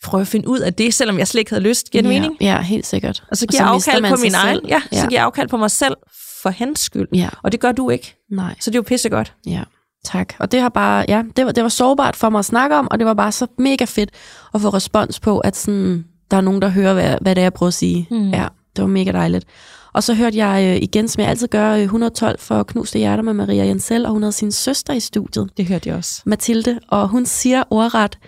prøve 0.04 0.20
at 0.20 0.26
finde 0.26 0.48
ud 0.48 0.58
af 0.58 0.74
det, 0.74 0.94
selvom 0.94 1.18
jeg 1.18 1.28
slet 1.28 1.38
ikke 1.38 1.50
havde 1.50 1.62
lyst. 1.64 1.90
Giver 1.90 2.02
det 2.02 2.10
ja, 2.14 2.20
mening? 2.20 2.36
Ja, 2.40 2.60
helt 2.62 2.86
sikkert. 2.86 3.24
Og 3.30 3.36
så 3.36 3.46
giver 3.46 3.62
jeg 3.62 3.70
afkald 3.72 4.04
på 4.08 4.16
min 4.22 4.34
egen. 4.34 4.60
Ja, 4.68 4.82
ja, 4.92 5.00
så 5.00 5.06
giver 5.08 5.20
jeg 5.20 5.24
afkald 5.26 5.48
på 5.48 5.56
mig 5.56 5.70
selv 5.70 5.96
for 6.42 6.50
hans 6.50 6.80
skyld. 6.80 7.08
Ja, 7.14 7.28
Og 7.42 7.52
det 7.52 7.60
gør 7.60 7.72
du 7.72 7.90
ikke. 7.90 8.16
nej. 8.30 8.54
Så 8.60 8.70
det 8.70 8.74
er 8.74 8.78
jo 8.78 8.82
pissegodt. 8.82 9.34
Ja, 9.46 9.62
tak. 10.04 10.34
Og 10.38 10.52
det 10.52 10.60
har 10.60 10.68
bare, 10.68 11.04
ja, 11.08 11.22
det 11.36 11.46
var, 11.46 11.52
det 11.52 11.62
var 11.62 11.68
sårbart 11.68 12.16
for 12.16 12.30
mig 12.30 12.38
at 12.38 12.44
snakke 12.44 12.76
om, 12.76 12.88
og 12.90 12.98
det 12.98 13.06
var 13.06 13.14
bare 13.14 13.32
så 13.32 13.46
mega 13.58 13.84
fedt 13.84 14.10
at 14.54 14.60
få 14.60 14.68
respons 14.68 15.20
på, 15.20 15.38
at 15.38 15.56
sådan, 15.56 16.04
der 16.30 16.36
er 16.36 16.40
nogen, 16.40 16.62
der 16.62 16.68
hører, 16.68 16.92
hvad, 16.94 17.16
hvad 17.20 17.34
det 17.34 17.40
er, 17.40 17.44
jeg 17.44 17.52
prøver 17.52 17.68
at 17.68 17.74
sige. 17.74 18.06
Mm. 18.10 18.30
Ja, 18.30 18.48
det 18.76 18.82
var 18.82 18.88
mega 18.88 19.12
dejligt. 19.12 19.44
Og 19.94 20.02
så 20.02 20.14
hørte 20.14 20.36
jeg 20.36 20.76
øh, 20.76 20.82
igen, 20.82 21.08
som 21.08 21.20
jeg 21.20 21.30
altid 21.30 21.48
gør, 21.48 21.72
øh, 21.72 21.80
112 21.80 22.38
for 22.38 22.62
Knuste 22.62 22.98
Hjerter 22.98 23.22
med 23.22 23.32
Maria 23.32 23.64
Jensel, 23.64 24.06
og 24.06 24.12
hun 24.12 24.22
havde 24.22 24.32
sin 24.32 24.52
søster 24.52 24.92
i 24.92 25.00
studiet, 25.00 25.50
Det 25.56 25.66
hørte 25.66 25.88
jeg 25.88 25.96
også. 25.96 26.22
Mathilde, 26.26 26.80
og 26.88 27.08
hun 27.08 27.26
siger 27.26 27.62
ordret, 27.70 28.18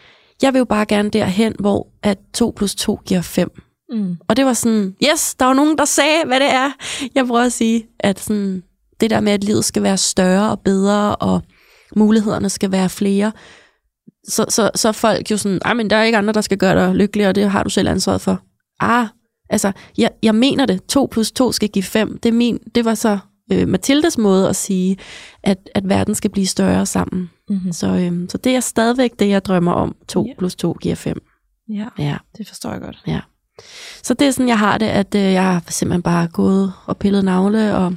jeg 0.43 0.53
vil 0.53 0.59
jo 0.59 0.65
bare 0.65 0.87
gerne 0.87 1.11
derhen, 1.11 1.55
hvor 1.59 1.87
at 2.03 2.19
2 2.35 2.53
plus 2.57 2.75
2 2.75 3.01
giver 3.07 3.21
5. 3.21 3.51
Mm. 3.93 4.17
Og 4.29 4.37
det 4.37 4.45
var 4.45 4.53
sådan, 4.53 4.95
yes, 5.13 5.35
der 5.35 5.47
var 5.47 5.55
nogen, 5.55 5.79
der 5.79 5.85
sagde, 5.85 6.23
hvad 6.27 6.41
det 6.41 6.53
er. 6.53 6.71
Jeg 7.15 7.27
prøver 7.27 7.43
at 7.43 7.53
sige, 7.53 7.87
at 8.01 8.21
sådan, 8.21 8.63
det 9.01 9.11
der 9.11 9.21
med, 9.21 9.33
at 9.33 9.45
livet 9.45 9.65
skal 9.65 9.83
være 9.83 9.97
større 9.97 10.51
og 10.51 10.61
bedre, 10.61 11.17
og 11.17 11.43
mulighederne 11.97 12.49
skal 12.49 12.73
være 12.73 12.89
flere, 12.89 13.33
så, 14.29 14.45
så, 14.49 14.71
så 14.75 14.89
er 14.89 14.93
folk 14.93 15.31
jo 15.31 15.37
sådan, 15.37 15.77
men 15.77 15.91
der 15.91 15.97
er 15.97 16.05
ikke 16.05 16.19
andre, 16.19 16.33
der 16.33 16.41
skal 16.41 16.59
gøre 16.59 16.87
dig 16.87 16.95
lykkelig, 16.95 17.29
og 17.29 17.35
det 17.35 17.51
har 17.51 17.63
du 17.63 17.71
selv 17.71 17.89
ansvaret 17.89 18.21
for. 18.21 18.41
Ah, 18.81 19.07
altså, 19.51 19.73
jeg, 19.99 20.11
jeg 20.23 20.35
mener 20.35 20.67
det. 20.67 20.85
2 20.87 21.09
plus 21.11 21.33
2 21.33 21.53
skal 21.53 21.69
give 21.69 21.83
5. 21.83 22.19
Det, 22.19 22.29
er 22.29 22.33
min, 22.33 22.59
det 22.75 22.85
var 22.85 22.95
så 22.95 23.19
øh, 23.53 23.69
Mathildes 23.69 24.19
måde 24.19 24.49
at 24.49 24.57
sige, 24.57 24.97
at, 25.43 25.59
at 25.75 25.89
verden 25.89 26.15
skal 26.15 26.31
blive 26.31 26.47
større 26.47 26.87
sammen. 26.87 27.31
Mm-hmm. 27.49 27.73
Så, 27.73 27.87
øh, 27.87 28.29
så 28.29 28.39
det 28.39 28.57
er 28.57 28.61
stadigvæk 28.61 29.11
det, 29.19 29.29
jeg 29.29 29.45
drømmer 29.45 29.73
om. 29.73 29.97
2 30.09 30.27
Ja. 30.27 30.33
plus 30.39 30.55
2 30.57 30.73
giver 30.73 30.95
5. 30.95 31.23
Ja, 31.75 31.87
Ja. 31.99 32.17
det 32.39 32.49
forstår 32.49 32.71
jeg 32.73 32.81
godt. 32.81 33.03
Ja. 33.07 33.21
Så 34.03 34.15
det 34.15 34.27
er 34.27 34.31
sådan, 34.31 34.49
jeg 34.49 34.59
har 34.59 34.79
det, 34.79 34.87
at 34.87 35.15
øh, 35.15 35.23
jeg 35.23 35.43
har 35.45 35.63
simpelthen 35.69 36.03
bare 36.03 36.29
gået 36.29 36.73
og 36.87 36.97
pillet 36.97 37.25
navle 37.25 37.77
og 37.77 37.95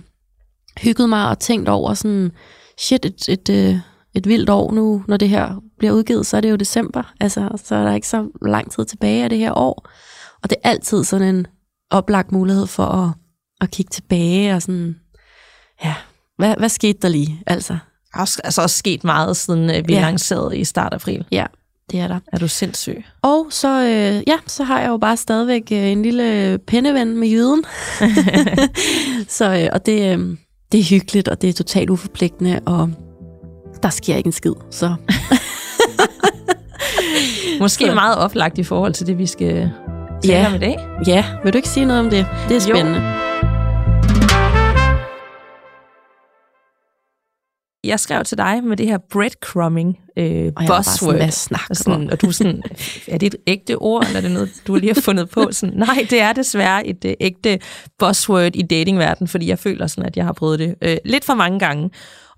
hygget 0.82 1.10
mig 1.10 1.29
og 1.29 1.39
tænkt 1.39 1.70
over 1.70 1.94
sådan, 1.94 2.32
shit, 2.77 3.06
et, 3.06 3.29
et, 3.29 3.50
øh, 3.50 3.75
et 4.13 4.27
vildt 4.27 4.50
år 4.50 4.72
nu, 4.74 5.03
når 5.08 5.18
det 5.18 5.29
her 5.29 5.62
bliver 5.79 5.94
udgivet, 5.94 6.25
så 6.25 6.38
er 6.38 6.41
det 6.41 6.51
jo 6.51 6.56
december. 6.56 7.13
Altså, 7.20 7.50
så 7.63 7.75
er 7.75 7.84
der 7.84 7.94
ikke 7.94 8.08
så 8.08 8.27
lang 8.41 8.72
tid 8.72 8.86
tilbage 8.86 9.24
af 9.24 9.29
det 9.29 9.38
her 9.39 9.58
år. 9.58 9.89
Og 10.43 10.50
det 10.50 10.58
er 10.63 10.69
altid 10.69 11.03
sådan 11.03 11.36
en 11.36 11.48
oplagt 11.91 12.31
mulighed 12.31 12.67
for 12.67 12.86
at, 12.86 13.10
at 13.62 13.72
kigge 13.72 13.89
tilbage 13.89 14.55
og 14.55 14.62
sådan, 14.62 14.96
ja, 15.84 15.96
hvad, 16.38 16.55
hvad 16.58 16.69
skete 16.69 17.00
der 17.01 17.10
lige? 17.10 17.41
Altså, 17.48 17.74
Der 17.74 18.17
er 18.17 18.22
også, 18.22 18.41
altså 18.43 18.62
også 18.62 18.77
sket 18.77 19.03
meget, 19.03 19.38
siden 19.38 19.69
øh, 19.69 19.88
vi 19.88 19.93
Ja. 19.93 20.01
lancerede 20.01 20.58
i 20.58 20.63
start 20.65 20.93
april. 20.93 21.25
ja, 21.31 21.46
det 21.91 22.00
er 22.00 22.08
der. 22.08 22.19
Er 22.34 22.38
du 22.38 22.48
sindssyg? 22.48 23.03
Og 23.22 23.48
så, 23.50 23.81
øh, 23.81 24.24
ja, 24.27 24.38
så 24.48 24.63
har 24.63 24.79
jeg 24.79 24.88
jo 24.89 24.98
bare 24.98 25.17
stadigvæk 25.17 25.63
øh, 25.72 25.77
en 25.88 26.01
lille 26.03 26.58
penneven 26.67 27.17
med 27.17 27.27
jyden. 27.27 27.63
så, 29.38 29.60
øh, 29.63 29.69
og 29.74 29.86
det, 29.86 30.17
øh, 30.19 30.38
det 30.72 30.79
er 30.79 30.84
hyggeligt, 30.89 31.27
og 31.27 31.41
det 31.41 31.50
er 31.50 31.53
totalt 31.53 31.89
uforpligtende, 31.89 32.60
og 32.65 32.89
der 33.84 33.89
sker 33.89 34.15
ikke 34.15 34.27
en 34.27 34.31
skid. 34.34 34.53
Så. 34.72 34.96
Måske 37.60 37.86
så. 37.86 37.93
meget 37.93 38.17
oplagt 38.17 38.58
i 38.58 38.63
forhold 38.63 38.93
til 38.93 39.08
det, 39.08 39.17
vi 39.17 39.25
skal 39.25 39.72
tale 40.23 40.33
Ja. 40.39 40.47
om 40.47 40.55
i 40.55 40.57
dag. 40.57 40.77
Ja, 41.07 41.25
vil 41.43 41.53
du 41.53 41.57
ikke 41.57 41.69
sige 41.69 41.85
noget 41.85 41.99
om 41.99 42.09
det? 42.09 42.25
Det 42.49 42.55
er 42.55 42.59
spændende. 42.59 42.99
Jo. 42.99 43.15
Jeg 47.83 47.99
skrev 47.99 48.23
til 48.23 48.38
dig 48.38 48.63
med 48.63 48.77
det 48.77 48.88
her 48.88 48.97
breadcrumbing 49.11 49.97
øh, 50.17 50.45
Og 50.55 50.63
bare 50.67 50.83
sådan, 50.83 50.83
buzzword. 50.83 51.15
hvad 51.15 51.31
snakker 51.31 51.65
Og, 51.69 51.75
du 51.77 51.83
sådan, 51.83 52.01
om? 52.03 52.09
og 52.11 52.21
du 52.21 52.27
er 52.27 52.31
sådan, 52.31 52.63
er 53.07 53.17
det 53.17 53.27
et 53.33 53.35
ægte 53.47 53.75
ord, 53.77 54.05
eller 54.05 54.17
er 54.17 54.21
det 54.21 54.31
noget, 54.31 54.49
du 54.67 54.75
lige 54.75 54.93
har 54.93 55.01
fundet 55.01 55.29
på? 55.29 55.47
Sådan, 55.51 55.77
nej, 55.77 56.07
det 56.09 56.21
er 56.21 56.33
desværre 56.33 56.88
et 56.88 57.05
øh, 57.05 57.13
ægte 57.19 57.59
buzzword 57.99 58.55
i 58.55 58.61
datingverdenen, 58.61 59.27
fordi 59.27 59.47
jeg 59.47 59.59
føler 59.59 59.88
sådan, 59.88 60.05
at 60.05 60.17
jeg 60.17 60.25
har 60.25 60.33
prøvet 60.33 60.59
det 60.59 60.75
øh, 60.81 60.97
lidt 61.05 61.25
for 61.25 61.33
mange 61.33 61.59
gange. 61.59 61.89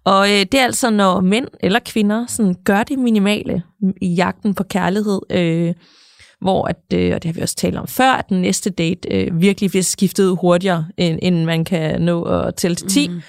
Og 0.05 0.29
øh, 0.31 0.39
det 0.39 0.53
er 0.53 0.63
altså, 0.63 0.89
når 0.89 1.21
mænd 1.21 1.47
eller 1.59 1.79
kvinder 1.85 2.25
sådan, 2.27 2.55
gør 2.65 2.83
det 2.83 2.99
minimale 2.99 3.63
i 4.01 4.07
jagten 4.13 4.53
på 4.53 4.63
kærlighed, 4.63 5.19
øh, 5.31 5.73
hvor, 6.41 6.67
at, 6.67 6.77
øh, 6.93 7.15
og 7.15 7.23
det 7.23 7.29
har 7.29 7.33
vi 7.33 7.41
også 7.41 7.55
talt 7.55 7.77
om 7.77 7.87
før, 7.87 8.11
at 8.11 8.29
den 8.29 8.41
næste 8.41 8.69
date 8.69 9.09
øh, 9.11 9.41
virkelig 9.41 9.69
bliver 9.69 9.83
skiftet 9.83 10.37
hurtigere, 10.41 10.85
end, 10.97 11.19
end 11.21 11.45
man 11.45 11.65
kan 11.65 12.01
nå 12.01 12.23
at 12.23 12.55
tælle 12.55 12.75
til 12.75 12.87
10. 12.87 13.07
Mm. 13.07 13.21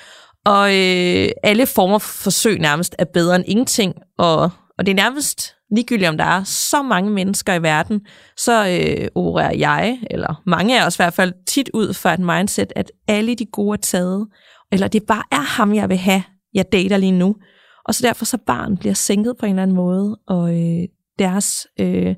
Og 0.44 0.76
øh, 0.76 1.28
alle 1.42 1.66
former 1.66 1.98
for 1.98 2.22
forsøg 2.22 2.58
nærmest 2.58 2.94
er 2.98 3.04
bedre 3.04 3.36
end 3.36 3.44
ingenting, 3.46 3.94
og, 4.18 4.50
og 4.78 4.86
det 4.86 4.88
er 4.92 4.96
nærmest 4.96 5.54
ligegyldigt, 5.70 6.08
om 6.08 6.16
der 6.16 6.24
er 6.24 6.44
så 6.44 6.82
mange 6.82 7.10
mennesker 7.10 7.54
i 7.54 7.62
verden, 7.62 8.00
så 8.36 8.66
øh, 8.68 9.08
opererer 9.14 9.56
jeg, 9.56 9.98
eller 10.10 10.42
mange 10.46 10.80
af 10.80 10.86
os 10.86 10.96
i 10.96 10.98
hvert 10.98 11.14
fald, 11.14 11.32
tit 11.46 11.70
ud 11.74 11.94
fra 11.94 12.14
et 12.14 12.20
mindset, 12.20 12.72
at 12.76 12.92
alle 13.08 13.34
de 13.34 13.46
gode 13.46 13.76
er 13.76 13.80
taget, 13.80 14.28
eller 14.72 14.88
det 14.88 15.02
bare 15.02 15.22
er 15.32 15.56
ham, 15.56 15.74
jeg 15.74 15.88
vil 15.88 15.96
have, 15.96 16.22
jeg 16.54 16.72
dater 16.72 16.96
lige 16.96 17.12
nu. 17.12 17.36
Og 17.84 17.94
så 17.94 18.06
derfor 18.06 18.24
så 18.24 18.38
barn 18.46 18.76
bliver 18.76 18.94
sænket 18.94 19.36
på 19.40 19.46
en 19.46 19.52
eller 19.52 19.62
anden 19.62 19.76
måde, 19.76 20.18
og 20.26 20.60
øh, 20.60 20.88
deres 21.18 21.66
øh, 21.80 22.14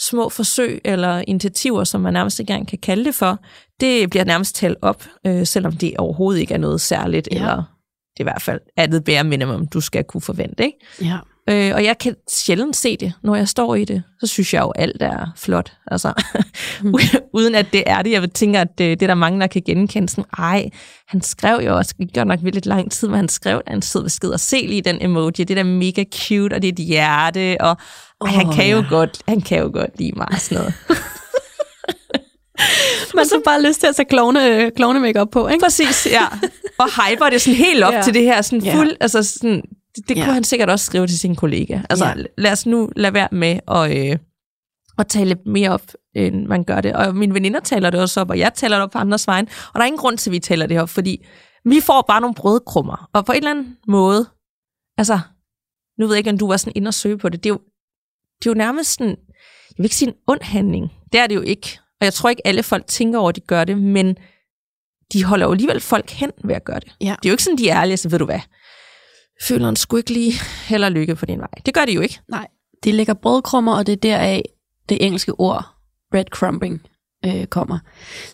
små 0.00 0.28
forsøg 0.28 0.80
eller 0.84 1.24
initiativer, 1.28 1.84
som 1.84 2.00
man 2.00 2.12
nærmest 2.12 2.40
ikke 2.40 2.50
engang 2.50 2.68
kan 2.68 2.78
kalde 2.78 3.04
det 3.04 3.14
for, 3.14 3.38
det 3.80 4.10
bliver 4.10 4.24
nærmest 4.24 4.56
talt 4.56 4.78
op, 4.82 5.04
øh, 5.26 5.46
selvom 5.46 5.72
det 5.72 5.96
overhovedet 5.98 6.40
ikke 6.40 6.54
er 6.54 6.58
noget 6.58 6.80
særligt, 6.80 7.28
Ja. 7.32 7.36
eller 7.36 7.54
det 7.56 8.20
er 8.20 8.22
i 8.22 8.22
hvert 8.22 8.42
fald 8.42 8.60
andet 8.76 9.04
bare 9.04 9.24
minimum, 9.24 9.66
du 9.66 9.80
skal 9.80 10.04
kunne 10.04 10.20
forvente. 10.20 10.64
Ikke? 10.64 10.78
Ja. 11.02 11.18
Øh, 11.50 11.72
og 11.74 11.84
jeg 11.84 11.98
kan 11.98 12.14
sjældent 12.30 12.76
se 12.76 12.96
det, 12.96 13.12
når 13.22 13.34
jeg 13.36 13.48
står 13.48 13.74
i 13.74 13.84
det. 13.84 14.02
Så 14.20 14.26
synes 14.26 14.54
jeg 14.54 14.62
jo, 14.62 14.72
alt 14.76 15.02
er 15.02 15.26
flot. 15.36 15.72
Altså, 15.86 16.12
uden 17.38 17.54
at 17.54 17.66
det 17.72 17.82
er 17.86 18.02
det. 18.02 18.12
Jeg 18.12 18.22
vil 18.22 18.30
tænke, 18.30 18.58
at 18.58 18.68
det, 18.78 19.00
det 19.00 19.02
er 19.02 19.06
der 19.06 19.14
mange, 19.14 19.40
der 19.40 19.46
kan 19.46 19.62
genkende. 19.66 20.08
Sådan, 20.08 20.24
Ej, 20.38 20.70
han 21.08 21.22
skrev 21.22 21.60
jo 21.66 21.76
også, 21.76 21.94
det 21.98 22.14
gør 22.14 22.24
nok 22.24 22.38
vildt 22.42 22.66
lang 22.66 22.90
tid, 22.92 23.08
men 23.08 23.16
han 23.16 23.28
skrev 23.28 23.60
en 23.70 23.82
sød 23.82 24.02
besked, 24.04 24.30
og 24.30 24.40
se 24.40 24.56
lige 24.66 24.82
den 24.82 24.98
emoji, 25.00 25.30
det 25.30 25.50
er 25.50 25.54
da 25.54 25.62
mega 25.62 26.04
cute, 26.14 26.54
og 26.54 26.62
det 26.62 26.68
er 26.68 26.72
et 26.72 26.78
hjerte, 26.88 27.56
og 27.60 27.76
ej, 28.26 28.32
han, 28.32 28.52
kan 28.52 28.70
jo 28.70 28.76
ja. 28.76 28.88
godt, 28.88 29.22
han 29.28 29.40
kan 29.40 29.58
jo 29.58 29.70
godt 29.74 29.98
lide 29.98 30.12
mig 30.16 30.26
og 30.32 30.38
sådan 30.40 30.58
noget. 30.58 30.74
Man 33.14 33.24
får 33.32 33.42
bare 33.44 33.62
lyst 33.62 33.80
til 33.80 33.86
at 33.86 33.96
tage 33.96 34.06
klovne, 34.06 34.70
klovne 34.76 35.00
makeup 35.00 35.28
på, 35.32 35.48
ikke? 35.48 35.62
Præcis, 35.64 36.06
ja. 36.10 36.24
Og 36.78 36.86
hyper 36.88 37.30
det 37.30 37.40
sådan 37.40 37.56
helt 37.56 37.84
op 37.84 37.92
Ja. 37.92 37.96
ja. 37.98 38.02
til 38.02 38.14
det 38.14 38.22
her 38.22 38.42
sådan 38.42 38.62
Ja. 38.64 38.74
fuld, 38.76 38.90
altså 39.00 39.22
sådan, 39.22 39.62
det, 39.96 40.08
det 40.08 40.16
Ja. 40.16 40.24
kunne 40.24 40.34
han 40.34 40.44
sikkert 40.44 40.70
også 40.70 40.84
skrive 40.86 41.06
til 41.06 41.18
sin 41.18 41.36
kollega. 41.36 41.80
Altså, 41.90 42.04
Ja. 42.06 42.14
lad 42.38 42.52
os 42.52 42.66
nu 42.66 42.90
lade 42.96 43.14
være 43.14 43.28
med 43.32 43.58
at, 43.68 44.10
øh, 44.10 44.18
at 44.98 45.06
tale 45.06 45.36
mere 45.46 45.70
op, 45.70 45.82
end 46.14 46.46
man 46.46 46.64
gør 46.64 46.80
det. 46.80 46.92
Og 46.96 47.16
mine 47.16 47.34
veninder 47.34 47.60
taler 47.60 47.90
det 47.90 48.00
også 48.00 48.20
op, 48.20 48.30
og 48.30 48.38
jeg 48.38 48.54
taler 48.54 48.76
det 48.76 48.82
op 48.82 48.90
på 48.90 48.98
andres 48.98 49.26
vejen. 49.26 49.46
Og 49.46 49.74
der 49.74 49.80
er 49.80 49.86
ingen 49.86 49.98
grund 49.98 50.18
til, 50.18 50.30
at 50.30 50.32
vi 50.32 50.38
taler 50.38 50.66
det 50.66 50.80
op, 50.80 50.88
fordi 50.88 51.24
vi 51.64 51.80
får 51.80 52.04
bare 52.08 52.20
nogle 52.20 52.34
brødkrummer. 52.34 53.08
Og 53.12 53.24
på 53.26 53.32
en 53.32 53.36
eller 53.36 53.50
anden 53.50 53.76
måde, 53.88 54.26
altså, 54.98 55.20
nu 55.98 56.06
ved 56.06 56.14
jeg 56.14 56.18
ikke, 56.18 56.30
om 56.30 56.38
du 56.38 56.46
var 56.48 56.56
sådan 56.56 56.72
inde 56.76 56.88
og 56.88 56.94
søge 56.94 57.18
på 57.18 57.28
det, 57.28 57.44
det 57.44 57.50
er 57.50 57.54
jo, 57.54 57.60
det 58.38 58.46
er 58.46 58.50
jo 58.50 58.54
nærmest 58.54 58.90
sådan, 58.92 59.08
jeg 59.08 59.76
vil 59.76 59.84
ikke 59.84 59.96
sige 59.96 60.08
en 60.08 60.14
ond 60.26 60.42
handling. 60.42 60.92
Det 61.12 61.20
er 61.20 61.26
det 61.26 61.34
jo 61.34 61.40
ikke. 61.40 61.78
Og 62.00 62.04
jeg 62.04 62.12
tror 62.14 62.30
ikke, 62.30 62.46
alle 62.46 62.62
folk 62.62 62.86
tænker 62.86 63.18
over, 63.18 63.28
at 63.28 63.36
de 63.36 63.40
gør 63.40 63.64
det, 63.64 63.78
men 63.78 64.16
de 65.12 65.24
holder 65.24 65.46
jo 65.46 65.52
alligevel 65.52 65.80
folk 65.80 66.10
hen 66.10 66.30
ved 66.44 66.54
at 66.54 66.64
gøre 66.64 66.80
det. 66.80 66.96
Ja. 67.00 67.14
Det 67.22 67.28
er 67.28 67.30
jo 67.30 67.34
ikke 67.34 67.42
sådan, 67.42 67.58
de 67.58 67.68
er 67.68 67.80
ærlige, 67.80 67.96
så 67.96 68.08
ved 68.08 68.18
du 68.18 68.24
hvad, 68.24 68.40
føler 69.42 69.68
en 69.68 69.76
sgu 69.76 69.96
ikke 69.96 70.12
lige 70.12 70.32
heller 70.68 70.88
lykke 70.88 71.14
på 71.14 71.26
din 71.26 71.38
vej. 71.38 71.50
Det 71.66 71.74
gør 71.74 71.84
de 71.84 71.92
jo 71.92 72.00
ikke. 72.00 72.20
Nej. 72.28 72.46
De 72.84 72.92
lægger 72.92 73.14
brødkrummer, 73.14 73.76
og 73.76 73.86
det 73.86 73.92
er 73.92 73.96
deraf 73.96 74.42
det 74.88 75.06
engelske 75.06 75.32
ord 75.40 75.66
breadcrumbing 76.10 76.82
øh, 77.26 77.46
kommer. 77.46 77.78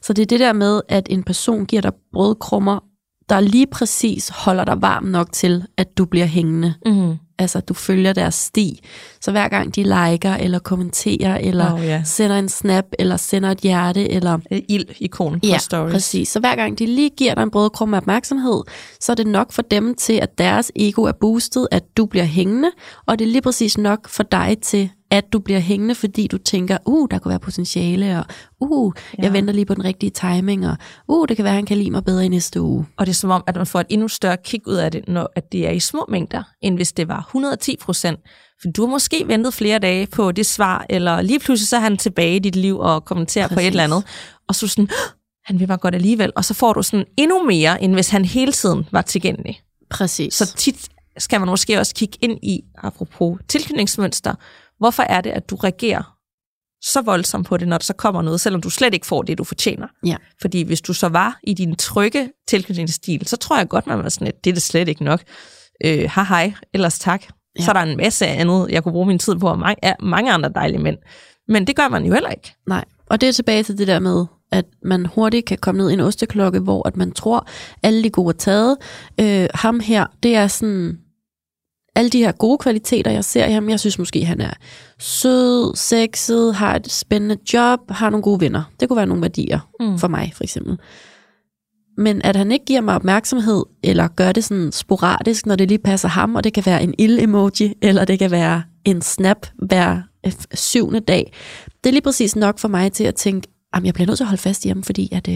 Så 0.02 0.12
det 0.12 0.23
er 0.23 0.26
det 0.26 0.40
der 0.40 0.52
med, 0.52 0.80
at 0.88 1.07
en 1.11 1.23
person 1.23 1.66
giver 1.66 1.83
dig 1.83 1.92
brødkrummer, 2.12 2.85
der 3.28 3.40
lige 3.40 3.66
præcis 3.66 4.28
holder 4.28 4.64
dig 4.64 4.83
varm 4.83 5.04
nok 5.04 5.33
til, 5.33 5.66
at 5.76 5.99
du 5.99 6.04
bliver 6.04 6.26
hængende. 6.26 6.75
Mm-hmm. 6.87 7.16
Altså, 7.40 7.61
du 7.61 7.75
følger 7.75 8.12
deres 8.12 8.35
sti. 8.35 8.80
Så 9.20 9.30
hver 9.30 9.49
gang 9.49 9.76
de 9.76 9.82
liker, 9.82 10.35
eller 10.35 10.59
kommenterer, 10.59 11.37
eller 11.38 11.75
Åh, 11.75 11.85
ja. 11.85 12.02
sender 12.04 12.38
en 12.38 12.49
snap, 12.49 12.85
eller 12.99 13.16
sender 13.16 13.50
et 13.50 13.59
hjerte, 13.59 14.11
eller 14.11 14.38
Ild-ikon 14.68 15.32
på 15.40 15.47
Ja, 15.47 15.59
stories. 15.59 15.92
præcis. 15.92 16.28
Så 16.28 16.40
hver 16.40 16.54
gang 16.56 16.78
de 16.78 16.87
lige 16.87 17.11
giver 17.11 17.35
dig 17.35 17.42
en 17.42 17.50
brødkrumme 17.50 17.97
opmærksomhed, 17.97 18.62
så 19.00 19.12
er 19.12 19.16
det 19.16 19.26
nok 19.26 19.52
for 19.52 19.62
dem 19.62 19.94
til, 19.94 20.12
at 20.12 20.38
deres 20.38 20.73
ego 20.76 21.02
er 21.02 21.12
boostet, 21.12 21.68
at 21.70 21.97
du 21.97 22.06
bliver 22.06 22.25
hængende, 22.25 22.70
og 23.06 23.18
det 23.18 23.25
er 23.25 23.28
lige 23.32 23.42
præcis 23.42 23.78
nok 23.78 24.09
for 24.09 24.23
dig 24.23 24.56
til, 24.62 24.90
at 25.12 25.32
du 25.32 25.38
bliver 25.38 25.61
hængende, 25.61 25.94
fordi 25.94 26.26
du 26.26 26.38
tænker, 26.38 26.78
uh, 26.87 27.09
der 27.11 27.18
kunne 27.18 27.30
være 27.30 27.38
potentiale, 27.38 28.18
og 28.18 28.25
uh, 28.61 28.92
jeg 29.18 29.25
Ja. 29.25 29.30
venter 29.30 29.54
lige 29.54 29.64
på 29.64 29.75
den 29.75 29.85
rigtige 29.85 30.11
timing, 30.11 30.66
og 30.68 30.76
uh, 31.09 31.28
det 31.28 31.37
kan 31.37 31.44
være, 31.44 31.54
han 31.54 31.66
kan 31.66 31.76
lide 31.78 31.90
mig 31.90 32.04
bedre 32.04 32.25
i 32.25 32.28
næste 32.28 32.61
uge. 32.61 32.87
Og 32.97 33.06
det 33.06 33.12
er 33.12 33.14
som 33.14 33.30
om, 33.30 33.44
at 33.47 33.56
man 33.56 33.66
får 33.66 33.80
et 33.80 33.87
endnu 33.88 34.09
større 34.09 34.37
kig 34.44 34.61
ud 34.68 34.75
af 34.75 34.90
det, 34.92 35.09
når 35.09 35.28
at 35.37 35.52
det 35.52 35.66
er 35.66 35.70
i 35.70 35.80
små 35.80 36.04
mængder, 36.09 36.42
end 36.62 36.76
hvis 36.76 36.92
det 36.92 37.09
var 37.09 37.30
110 37.31 37.77
procent. 37.81 38.21
For 38.63 38.71
du 38.77 38.83
har 38.83 38.91
måske 38.91 39.25
ventet 39.29 39.55
flere 39.55 39.79
dage 39.79 40.07
på 40.07 40.33
det 40.33 40.47
svar, 40.47 40.87
eller 40.89 41.21
lige 41.21 41.39
pludselig 41.39 41.69
så 41.69 41.77
er 41.77 41.81
han 41.81 41.97
tilbage 41.97 42.37
i 42.37 42.39
dit 42.39 42.57
liv 42.57 42.79
og 42.79 43.05
kommenterer 43.05 43.47
Præcis. 43.49 43.57
på 43.57 43.61
et 43.61 43.67
eller 43.67 43.85
andet. 43.85 44.05
Og 44.49 44.55
så 44.55 44.69
sådan, 44.69 44.85
"Åh, 44.85 45.13
han 45.45 45.61
vil 45.61 45.69
mig 45.69 45.81
godt 45.81 45.95
alligevel. 45.95 46.33
Og 46.37 46.45
så 46.45 46.55
får 46.55 46.73
du 46.73 46.83
sådan 46.83 47.07
endnu 47.17 47.45
mere, 47.45 47.83
end 47.83 47.95
hvis 47.95 48.09
han 48.09 48.25
hele 48.25 48.53
tiden 48.53 48.87
var 48.93 49.03
tilgængelig. 49.03 49.61
Præcis. 49.91 50.35
Så 50.35 50.55
tit 50.57 50.89
skal 51.19 51.41
man 51.41 51.49
måske 51.49 51.79
også 51.79 51.95
kigge 51.95 52.19
ind 52.21 52.39
i, 52.43 52.61
apropos 52.79 53.39
tilknytningsmønster, 53.49 54.35
hvorfor 54.79 55.03
er 55.03 55.21
det, 55.21 55.31
at 55.31 55.51
du 55.51 55.57
reagerer 55.57 56.17
så 56.83 57.01
voldsomt 57.03 57.47
på 57.47 57.57
det, 57.57 57.69
når 57.69 57.79
der 57.79 57.85
så 57.85 57.93
kommer 57.93 58.23
noget, 58.23 58.41
selvom 58.41 58.63
du 58.63 58.71
slet 58.71 58.95
ikke 58.95 59.07
får 59.07 59.23
det, 59.23 59.39
du 59.39 59.45
fortjener. 59.45 59.87
Ja. 60.07 60.17
Fordi 60.41 60.63
hvis 60.63 60.81
du 60.81 60.93
så 60.93 61.09
var 61.09 61.39
i 61.43 61.55
din 61.55 61.77
trygge 61.77 62.31
tilknytningsstil, 62.49 63.27
så 63.27 63.37
tror 63.37 63.57
jeg 63.59 63.69
godt, 63.69 63.87
man 63.87 63.99
var 64.03 64.09
sådan, 64.09 64.27
at 64.29 64.45
det 64.45 64.51
er 64.51 64.55
det 64.55 64.63
slet 64.63 64.89
ikke 64.89 65.05
nok. 65.05 65.21
Øh, 65.85 66.11
hej 66.15 66.25
hej, 66.25 66.53
ellers 66.75 66.99
tak. 66.99 67.23
Ja. 67.23 67.29
Ja. 67.59 67.65
Så 67.65 67.71
er 67.71 67.73
der 67.73 67.81
en 67.81 67.97
masse 67.97 68.27
andet, 68.27 68.67
jeg 68.71 68.83
kunne 68.83 68.93
bruge 68.93 69.07
min 69.07 69.19
tid 69.19 69.37
på, 69.37 69.49
og 69.49 69.59
mange, 69.59 69.77
ja, 69.83 69.93
mange 70.01 70.33
andre 70.33 70.49
dejlige 70.55 70.79
mænd. 70.83 70.97
Men 71.49 71.67
det 71.67 71.77
gør 71.77 71.89
man 71.89 72.05
jo 72.05 72.13
heller 72.13 72.31
ikke. 72.31 72.55
Nej, 72.69 72.85
og 73.07 73.21
det 73.21 73.29
er 73.29 73.33
tilbage 73.33 73.63
til 73.63 73.79
det 73.79 73.87
der 73.87 73.99
med, 73.99 74.27
at 74.53 74.65
man 74.85 75.07
hurtigt 75.07 75.47
kan 75.47 75.59
komme 75.59 75.79
ned 75.79 75.91
i 75.91 75.93
en 75.93 76.01
osteklokke, 76.01 76.59
hvor 76.59 76.89
at 76.89 76.97
man 76.97 77.13
tror, 77.13 77.47
alle 77.83 78.03
de 78.03 78.11
gode 78.11 78.29
er 78.29 78.39
taget. 78.39 78.77
Øh, 79.21 79.49
ham 79.55 79.81
her, 79.81 80.07
det 80.23 80.37
er 80.37 80.47
sådan, 80.47 80.99
alle 81.97 82.11
de 82.11 82.19
her 82.19 82.33
gode 82.33 82.59
kvaliteter, 82.59 83.11
jeg 83.11 83.25
ser 83.25 83.47
i 83.47 83.53
ham, 83.53 83.69
jeg 83.69 83.81
synes 83.81 83.99
måske, 83.99 84.25
han 84.25 84.41
er 84.41 84.51
sød, 84.99 85.77
sexet, 85.77 86.55
har 86.55 86.77
et 86.77 86.91
spændende 86.93 87.37
job, 87.53 87.81
har 87.91 88.11
nogle 88.11 88.23
gode 88.23 88.41
venner. 88.41 88.63
Det 88.81 88.89
kunne 88.89 88.97
være 88.97 89.07
nogle 89.07 89.23
værdier 89.23 89.59
Mm. 89.81 89.99
for 89.99 90.09
mig, 90.09 90.33
for 90.37 90.45
eksempel. 90.45 90.79
Men 92.00 92.23
at 92.23 92.37
han 92.37 92.52
ikke 92.52 92.64
giver 92.64 92.80
mig 92.80 92.95
opmærksomhed, 92.95 93.64
eller 93.83 94.09
gør 94.09 94.33
det 94.33 94.45
sådan 94.45 94.73
sporadisk, 94.73 95.47
når 95.47 95.57
det 95.57 95.69
lige 95.69 95.78
passer 95.78 96.09
ham, 96.09 96.35
og 96.35 96.45
det 96.45 96.52
kan 96.52 96.66
være 96.66 96.83
en 96.83 96.95
ild-emoji, 96.99 97.75
eller 97.83 98.04
det 98.04 98.19
kan 98.19 98.30
være 98.30 98.62
en 98.85 99.02
snap 99.02 99.47
hver 99.69 100.02
øh, 100.26 100.33
syvende 100.54 101.00
dag. 101.00 101.33
Det 101.85 101.90
er 101.90 101.92
lige 101.92 102.02
præcis 102.02 102.37
nok 102.37 102.59
for 102.59 102.69
mig 102.69 102.92
til 102.92 103.04
at 103.04 103.14
tænke, 103.14 103.49
at 103.73 103.85
jeg 103.85 103.95
bliver 103.95 104.07
nødt 104.07 104.16
til 104.16 104.25
at 104.25 104.28
holde 104.28 104.42
fast 104.42 104.64
i 104.64 104.69
ham, 104.69 104.83
fordi 104.83 105.09
at, 105.12 105.28
øh, 105.28 105.35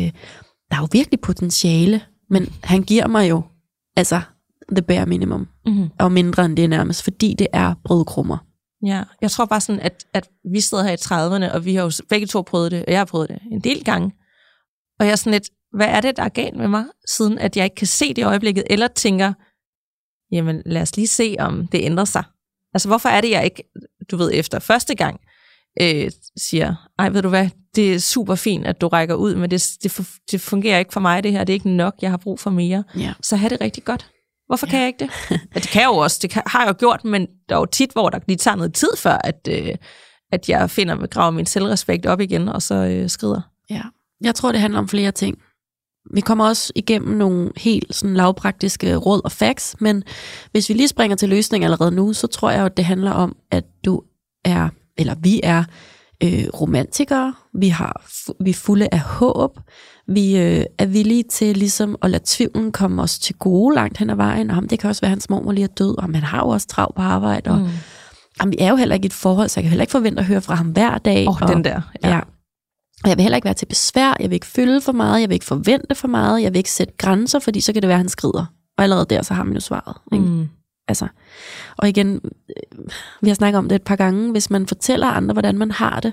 der 0.70 0.76
er 0.76 0.80
jo 0.80 0.88
virkelig 0.92 1.20
potentiale, 1.20 2.00
men 2.30 2.52
han 2.62 2.82
giver 2.82 3.06
mig 3.06 3.30
jo 3.30 3.42
altså 3.96 4.20
the 4.72 4.82
bare 4.82 5.06
minimum, 5.06 5.46
Mm-hmm. 5.66 5.88
og 5.98 6.12
mindre 6.12 6.44
end 6.44 6.56
det 6.56 6.70
nærmest, 6.70 7.02
fordi 7.02 7.34
det 7.38 7.46
er 7.52 7.74
brødkrummer. 7.84 8.36
Ja, 8.86 9.02
jeg 9.20 9.30
tror 9.30 9.44
bare 9.44 9.60
sådan, 9.60 9.80
at, 9.80 10.04
at 10.14 10.28
vi 10.52 10.60
sidder 10.60 10.84
her 10.84 10.92
i 10.92 10.94
30'erne, 10.94 11.54
og 11.54 11.64
vi 11.64 11.74
har 11.74 11.82
jo 11.82 11.90
begge 12.08 12.26
to 12.26 12.42
prøvet 12.42 12.72
det, 12.72 12.84
og 12.84 12.92
jeg 12.92 13.00
har 13.00 13.04
prøvet 13.04 13.28
det 13.28 13.38
en 13.52 13.60
del 13.60 13.84
gange. 13.84 14.12
Og 15.00 15.06
jeg 15.06 15.12
er 15.12 15.16
sådan 15.16 15.32
lidt, 15.32 15.50
hvad 15.74 15.86
er 15.86 16.00
det, 16.00 16.16
der 16.16 16.22
er 16.22 16.28
galt 16.28 16.56
med 16.56 16.68
mig, 16.68 16.84
siden 17.08 17.38
at 17.38 17.56
jeg 17.56 17.64
ikke 17.64 17.76
kan 17.76 17.86
se 17.86 18.08
det 18.08 18.18
i 18.18 18.22
øjeblikket, 18.22 18.64
eller 18.70 18.88
tænker, 18.88 19.32
jamen 20.32 20.62
lad 20.66 20.82
os 20.82 20.96
lige 20.96 21.06
se, 21.06 21.36
om 21.38 21.66
det 21.66 21.82
ændrer 21.82 22.04
sig. 22.04 22.24
Altså 22.74 22.88
hvorfor 22.88 23.08
er 23.08 23.20
det, 23.20 23.30
jeg 23.30 23.44
ikke, 23.44 23.62
du 24.10 24.16
ved, 24.16 24.30
efter 24.34 24.58
første 24.58 24.94
gang, 24.94 25.20
øh, 25.80 26.10
siger, 26.36 26.88
ej 26.98 27.08
ved 27.08 27.22
du 27.22 27.28
hvad, 27.28 27.48
det 27.74 27.94
er 27.94 27.98
super 27.98 28.34
fint, 28.34 28.66
at 28.66 28.80
du 28.80 28.88
rækker 28.88 29.14
ud, 29.14 29.34
men 29.34 29.50
det, 29.50 29.68
det, 29.82 30.08
det 30.30 30.40
fungerer 30.40 30.78
ikke 30.78 30.92
for 30.92 31.00
mig 31.00 31.22
det 31.22 31.32
her, 31.32 31.44
det 31.44 31.52
er 31.52 31.54
ikke 31.54 31.70
nok, 31.70 31.94
jeg 32.02 32.10
har 32.10 32.16
brug 32.16 32.40
for 32.40 32.50
mere. 32.50 32.84
Ja. 32.96 33.14
Så 33.22 33.36
have 33.36 33.48
det 33.48 33.60
rigtig 33.60 33.84
godt. 33.84 34.10
Hvorfor 34.46 34.66
ja. 34.66 34.70
kan 34.70 34.80
jeg 34.80 34.86
ikke 34.86 34.98
det? 34.98 35.10
Ja, 35.54 35.60
det 35.60 35.68
kan 35.68 35.82
jeg 35.82 35.88
jo 35.88 35.96
også, 35.96 36.18
det 36.22 36.30
kan, 36.30 36.42
har 36.46 36.60
jeg 36.60 36.68
jo 36.68 36.74
gjort, 36.78 37.04
men 37.04 37.26
der 37.48 37.54
er 37.54 37.58
jo 37.58 37.66
tit, 37.66 37.92
hvor 37.92 38.10
der 38.10 38.18
lige 38.26 38.36
tager 38.36 38.56
noget 38.56 38.74
tid 38.74 38.90
før, 38.98 39.18
at, 39.24 39.48
øh, 39.50 39.76
at 40.32 40.48
jeg 40.48 40.70
finder, 40.70 41.06
graver 41.06 41.30
min 41.30 41.46
selvrespekt 41.46 42.06
op 42.06 42.20
igen, 42.20 42.48
og 42.48 42.62
så 42.62 42.74
øh, 42.74 43.10
skrider. 43.10 43.40
Ja, 43.70 43.82
jeg 44.20 44.34
tror, 44.34 44.52
det 44.52 44.60
handler 44.60 44.78
om 44.78 44.88
flere 44.88 45.12
ting. 45.12 45.38
Vi 46.10 46.20
kommer 46.20 46.46
også 46.46 46.72
igennem 46.74 47.16
nogle 47.16 47.50
helt 47.56 47.94
sådan 47.94 48.16
lavpraktiske 48.16 48.96
råd 48.96 49.20
og 49.24 49.32
facts, 49.32 49.76
men 49.80 50.02
hvis 50.50 50.68
vi 50.68 50.74
lige 50.74 50.88
springer 50.88 51.16
til 51.16 51.28
løsning 51.28 51.64
allerede 51.64 51.90
nu, 51.90 52.12
så 52.12 52.26
tror 52.26 52.50
jeg 52.50 52.64
at 52.64 52.76
det 52.76 52.84
handler 52.84 53.10
om, 53.10 53.36
at 53.50 53.64
du 53.84 54.02
er, 54.44 54.68
eller 54.98 55.14
vi 55.14 55.40
er, 55.42 55.64
øh, 56.22 56.44
romantikere, 56.60 57.34
vi, 57.54 57.68
har, 57.68 58.02
vi 58.40 58.50
er 58.50 58.54
fulde 58.54 58.88
af 58.92 59.00
håb, 59.00 59.58
vi 60.08 60.36
øh, 60.36 60.64
er 60.78 60.86
villige 60.86 61.22
til 61.22 61.56
ligesom 61.56 61.96
at 62.02 62.10
lade 62.10 62.22
tvivlen 62.26 62.72
komme 62.72 63.02
os 63.02 63.18
til 63.18 63.34
gode 63.34 63.74
langt 63.74 63.98
hen 63.98 64.10
ad 64.10 64.16
vejen, 64.16 64.50
og 64.50 64.70
det 64.70 64.78
kan 64.78 64.90
også 64.90 65.00
være, 65.00 65.08
at 65.08 65.10
hans 65.10 65.30
mor 65.30 65.52
lige 65.52 65.64
er 65.64 65.68
død, 65.68 65.98
og 65.98 66.10
man 66.10 66.22
har 66.22 66.38
jo 66.38 66.48
også 66.48 66.66
travlt 66.66 66.96
på 66.96 67.02
arbejde, 67.02 67.50
og 67.50 67.58
mm. 67.58 67.68
jamen, 68.40 68.52
vi 68.52 68.56
er 68.60 68.68
jo 68.68 68.76
heller 68.76 68.94
ikke 68.94 69.04
i 69.04 69.06
et 69.06 69.12
forhold, 69.12 69.48
så 69.48 69.60
jeg 69.60 69.62
kan 69.62 69.70
heller 69.70 69.82
ikke 69.82 69.92
forvente 69.92 70.20
at 70.20 70.26
høre 70.26 70.40
fra 70.40 70.54
ham 70.54 70.66
hver 70.66 70.98
dag. 70.98 71.28
Oh, 71.28 71.42
og, 71.42 71.48
den 71.48 71.64
der. 71.64 71.80
Ja. 72.02 72.08
ja. 72.08 72.20
Jeg 73.06 73.16
vil 73.16 73.22
heller 73.22 73.36
ikke 73.36 73.44
være 73.44 73.54
til 73.54 73.66
besvær, 73.66 74.16
jeg 74.20 74.30
vil 74.30 74.34
ikke 74.34 74.46
følge 74.46 74.80
for 74.80 74.92
meget, 74.92 75.20
jeg 75.20 75.28
vil 75.28 75.34
ikke 75.34 75.44
forvente 75.44 75.94
for 75.94 76.08
meget, 76.08 76.42
jeg 76.42 76.52
vil 76.52 76.58
ikke 76.58 76.70
sætte 76.70 76.94
grænser, 76.98 77.38
fordi 77.38 77.60
så 77.60 77.72
kan 77.72 77.82
det 77.82 77.88
være, 77.88 77.96
at 77.96 78.00
han 78.00 78.08
skrider. 78.08 78.46
Og 78.76 78.84
allerede 78.84 79.06
der, 79.10 79.22
så 79.22 79.34
har 79.34 79.44
man 79.44 79.54
jo 79.54 79.60
svaret. 79.60 79.96
Ikke? 80.12 80.24
Mm. 80.24 80.48
Altså, 80.88 81.06
og 81.76 81.88
igen, 81.88 82.20
øh, 82.24 82.84
vi 83.20 83.28
har 83.28 83.34
snakket 83.34 83.58
om 83.58 83.68
det 83.68 83.76
et 83.76 83.82
par 83.82 83.96
gange, 83.96 84.30
hvis 84.30 84.50
man 84.50 84.66
fortæller 84.66 85.06
andre, 85.06 85.32
hvordan 85.32 85.58
man 85.58 85.70
har 85.70 86.00
det, 86.00 86.12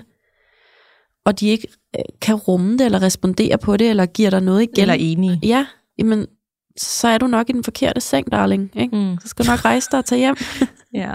og 1.24 1.40
de 1.40 1.48
ikke 1.48 1.68
øh, 1.98 2.04
kan 2.20 2.34
rumme 2.34 2.72
det, 2.72 2.84
eller 2.84 3.02
respondere 3.02 3.58
på 3.58 3.76
det, 3.76 3.90
eller 3.90 4.06
giver 4.06 4.30
dig 4.30 4.40
noget 4.40 4.62
igen. 4.62 4.80
Eller 4.80 4.94
enige. 4.94 5.40
Ja, 5.42 5.66
jamen, 5.98 6.26
så 6.76 7.08
er 7.08 7.18
du 7.18 7.26
nok 7.26 7.50
i 7.50 7.52
den 7.52 7.64
forkerte 7.64 8.00
seng, 8.00 8.32
darling. 8.32 8.70
Ikke? 8.76 8.96
Mm. 8.96 9.18
Så 9.22 9.28
skal 9.28 9.44
du 9.44 9.50
nok 9.50 9.64
rejse 9.64 9.88
dig 9.90 9.98
og 9.98 10.04
tage 10.04 10.18
hjem. 10.18 10.36
ja, 10.94 11.14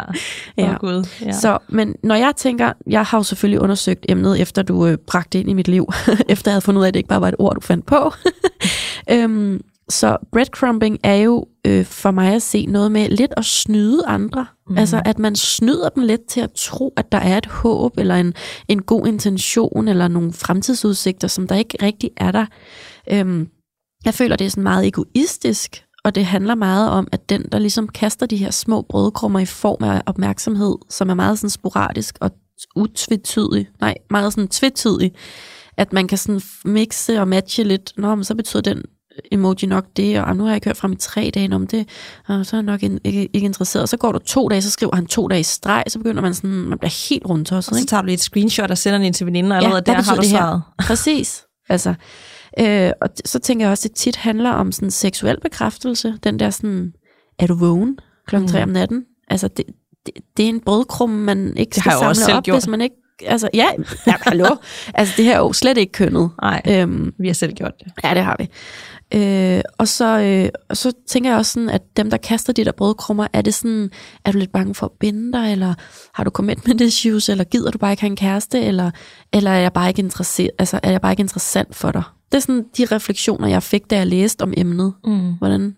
ja. 0.57 0.69
Oh, 0.69 0.75
Gud. 0.79 1.07
ja. 1.21 1.31
Så, 1.31 1.57
men 1.69 1.95
når 2.03 2.15
jeg 2.15 2.33
tænker, 2.37 2.73
jeg 2.87 3.03
har 3.03 3.17
jo 3.17 3.23
selvfølgelig 3.23 3.61
undersøgt 3.61 4.05
emnet, 4.09 4.41
efter 4.41 4.61
du 4.61 4.85
øh, 4.87 4.97
bragte 4.97 5.39
ind 5.39 5.49
i 5.49 5.53
mit 5.53 5.67
liv, 5.67 5.87
efter 6.29 6.51
jeg 6.51 6.53
havde 6.53 6.61
fundet 6.61 6.79
ud 6.79 6.83
af, 6.83 6.87
at 6.87 6.93
det 6.93 6.99
ikke 6.99 7.09
bare 7.09 7.21
var 7.21 7.27
et 7.27 7.35
ord, 7.39 7.55
du 7.55 7.61
fandt 7.61 7.85
på. 7.85 8.11
øhm, 9.11 9.61
så 9.89 10.17
breadcrumbing 10.31 10.99
er 11.03 11.15
jo 11.15 11.45
øh, 11.67 11.85
for 11.85 12.11
mig 12.11 12.33
at 12.33 12.41
se 12.41 12.65
noget 12.65 12.91
med 12.91 13.09
lidt 13.09 13.33
at 13.37 13.45
snyde 13.45 14.03
andre. 14.07 14.45
Mm. 14.69 14.77
Altså 14.77 15.01
at 15.05 15.19
man 15.19 15.35
snyder 15.35 15.89
dem 15.89 16.03
lidt 16.03 16.25
til 16.27 16.41
at 16.41 16.51
tro, 16.51 16.93
at 16.97 17.11
der 17.11 17.17
er 17.17 17.37
et 17.37 17.45
håb, 17.45 17.97
eller 17.97 18.15
en, 18.15 18.33
en 18.67 18.81
god 18.81 19.07
intention, 19.07 19.87
eller 19.87 20.07
nogle 20.07 20.33
fremtidsudsigter, 20.33 21.27
som 21.27 21.47
der 21.47 21.55
ikke 21.55 21.77
rigtig 21.81 22.09
er 22.17 22.31
der. 22.31 22.45
Øhm, 23.11 23.47
jeg 24.05 24.13
føler, 24.13 24.35
det 24.35 24.45
er 24.45 24.49
sådan 24.49 24.63
meget 24.63 24.87
egoistisk, 24.87 25.83
og 26.07 26.15
det 26.15 26.25
handler 26.25 26.55
meget 26.55 26.89
om, 26.89 27.07
at 27.11 27.29
den, 27.29 27.45
der 27.51 27.59
ligesom 27.59 27.87
kaster 27.87 28.25
de 28.25 28.37
her 28.37 28.51
små 28.51 28.81
brødkrummer 28.81 29.39
i 29.39 29.45
form 29.45 29.83
af 29.83 30.01
opmærksomhed, 30.05 30.75
som 30.89 31.09
er 31.09 31.13
meget 31.13 31.39
sådan 31.39 31.49
sporadisk 31.49 32.17
og 32.21 32.31
utvetydig, 32.75 33.69
nej, 33.81 33.95
meget 34.09 34.33
sådan 34.33 34.47
tvetydig, 34.47 35.11
at 35.77 35.93
man 35.93 36.07
kan 36.07 36.17
sådan 36.17 36.41
mixe 36.65 37.19
og 37.19 37.27
matche 37.27 37.63
lidt, 37.63 37.93
nå, 37.97 38.15
men 38.15 38.23
så 38.23 38.35
betyder 38.35 38.61
den 38.61 38.81
emoji 39.31 39.65
nok 39.67 39.85
det, 39.97 40.21
og 40.21 40.35
nu 40.35 40.43
har 40.43 40.51
jeg 40.51 40.61
kørt 40.61 40.77
frem 40.77 40.91
i 40.91 40.95
tre 40.95 41.31
dage 41.33 41.55
om 41.55 41.67
det, 41.67 41.89
og 42.27 42.45
så 42.45 42.55
er 42.55 42.57
jeg 42.57 42.63
nok 42.63 42.83
ikke, 42.83 42.99
ikke, 43.03 43.29
ikke 43.33 43.45
interesseret. 43.45 43.83
Og 43.83 43.89
så 43.89 43.97
går 43.97 44.11
der 44.11 44.19
to 44.19 44.47
dage, 44.49 44.61
så 44.61 44.71
skriver 44.71 44.95
han 44.95 45.05
to 45.05 45.27
dage 45.27 45.39
i 45.39 45.43
streg, 45.43 45.83
så 45.87 45.99
begynder 45.99 46.21
man 46.21 46.33
sådan, 46.33 46.49
man 46.49 46.77
bliver 46.77 47.09
helt 47.09 47.25
rundt 47.25 47.51
også. 47.51 47.71
Og 47.71 47.77
så 47.77 47.85
tager 47.85 48.01
du 48.01 48.11
et 48.11 48.19
screenshot 48.19 48.71
og 48.71 48.77
sender 48.77 48.97
den 48.97 49.05
ind 49.05 49.13
til 49.13 49.25
veninden, 49.25 49.51
og 49.51 49.57
allerede 49.57 49.83
ja, 49.87 49.93
der 49.93 50.01
har 50.01 50.15
du 50.15 50.23
svaret. 50.23 50.61
Præcis. 50.79 51.43
Altså, 51.69 51.93
øh, 52.59 52.91
og 53.01 53.09
så 53.25 53.39
tænker 53.39 53.65
jeg 53.65 53.71
også, 53.71 53.87
at 53.87 53.89
det 53.89 53.97
tit 53.97 54.15
handler 54.15 54.51
om 54.51 54.71
sådan 54.71 54.91
seksuel 54.91 55.39
bekræftelse. 55.39 56.17
Den 56.23 56.39
der 56.39 56.49
sådan, 56.49 56.93
er 57.39 57.47
du 57.47 57.55
vågen 57.55 57.97
klokken 58.27 58.45
mm. 58.45 58.51
3 58.51 58.63
om 58.63 58.69
natten? 58.69 59.05
Altså, 59.27 59.47
det, 59.47 59.65
det, 60.05 60.13
det 60.37 60.45
er 60.45 60.49
en 60.49 60.59
brødkrum, 60.59 61.09
man 61.09 61.57
ikke 61.57 61.69
det 61.69 61.79
skal 61.79 61.91
samle 61.91 62.37
op, 62.37 62.43
gjort. 62.43 62.55
hvis 62.55 62.67
man 62.67 62.81
ikke 62.81 62.95
altså, 63.25 63.49
ja, 63.53 63.67
ja 64.07 64.13
hallo. 64.21 64.55
altså, 64.93 65.13
det 65.17 65.25
her 65.25 65.33
er 65.33 65.39
jo 65.39 65.53
slet 65.53 65.77
ikke 65.77 65.91
kønnet. 65.91 66.29
Nej, 66.41 66.61
øhm, 66.67 67.13
vi 67.19 67.27
har 67.27 67.33
selv 67.33 67.53
gjort 67.53 67.73
det. 67.79 67.91
Ja, 68.03 68.13
det 68.13 68.23
har 68.23 68.35
vi. 68.39 68.49
Øh, 69.13 69.61
og, 69.77 69.87
så, 69.87 70.19
øh, 70.19 70.49
og 70.69 70.77
så 70.77 70.91
tænker 71.07 71.29
jeg 71.29 71.37
også 71.37 71.51
sådan, 71.51 71.69
at 71.69 71.81
dem, 71.97 72.09
der 72.09 72.17
kaster 72.17 72.53
de 72.53 72.65
der 72.65 72.71
brødkrummer, 72.71 73.27
er 73.33 73.41
det 73.41 73.53
sådan, 73.53 73.89
er 74.25 74.31
du 74.31 74.37
lidt 74.37 74.51
bange 74.51 74.75
for 74.75 74.85
at 74.85 74.91
binde 74.99 75.33
dig, 75.33 75.51
eller 75.51 75.73
har 76.13 76.23
du 76.23 76.29
commitment 76.29 76.81
issues, 76.81 77.29
eller 77.29 77.43
gider 77.43 77.71
du 77.71 77.77
bare 77.77 77.91
ikke 77.91 78.01
have 78.01 78.09
en 78.09 78.15
kæreste, 78.15 78.61
eller, 78.61 78.91
eller 79.33 79.51
er 79.51 79.59
jeg 79.59 79.73
bare 79.73 79.87
ikke 79.87 80.01
interesseret, 80.01 80.51
altså 80.59 80.79
er 80.83 80.91
jeg 80.91 81.01
bare 81.01 81.11
ikke 81.11 81.21
interessant 81.21 81.75
for 81.75 81.91
dig? 81.91 82.03
Det 82.31 82.37
er 82.37 82.39
sådan 82.39 82.65
de 82.77 82.85
refleksioner, 82.85 83.47
jeg 83.47 83.63
fik, 83.63 83.89
da 83.89 83.97
jeg 83.97 84.07
læste 84.07 84.41
om 84.41 84.53
emnet. 84.57 84.93
Mm. 85.05 85.33
Hvordan 85.33 85.75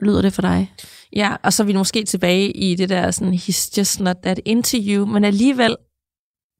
lyder 0.00 0.22
det 0.22 0.32
for 0.32 0.42
dig? 0.42 0.72
Ja, 1.16 1.36
og 1.42 1.52
så 1.52 1.62
er 1.62 1.66
vi 1.66 1.72
måske 1.72 2.04
tilbage 2.04 2.50
i 2.50 2.74
det 2.74 2.88
der 2.88 3.10
sådan, 3.10 3.34
he's 3.34 3.70
just 3.78 4.00
not 4.00 4.16
that 4.22 4.40
into 4.44 4.76
you, 4.80 5.06
men 5.06 5.24
alligevel 5.24 5.76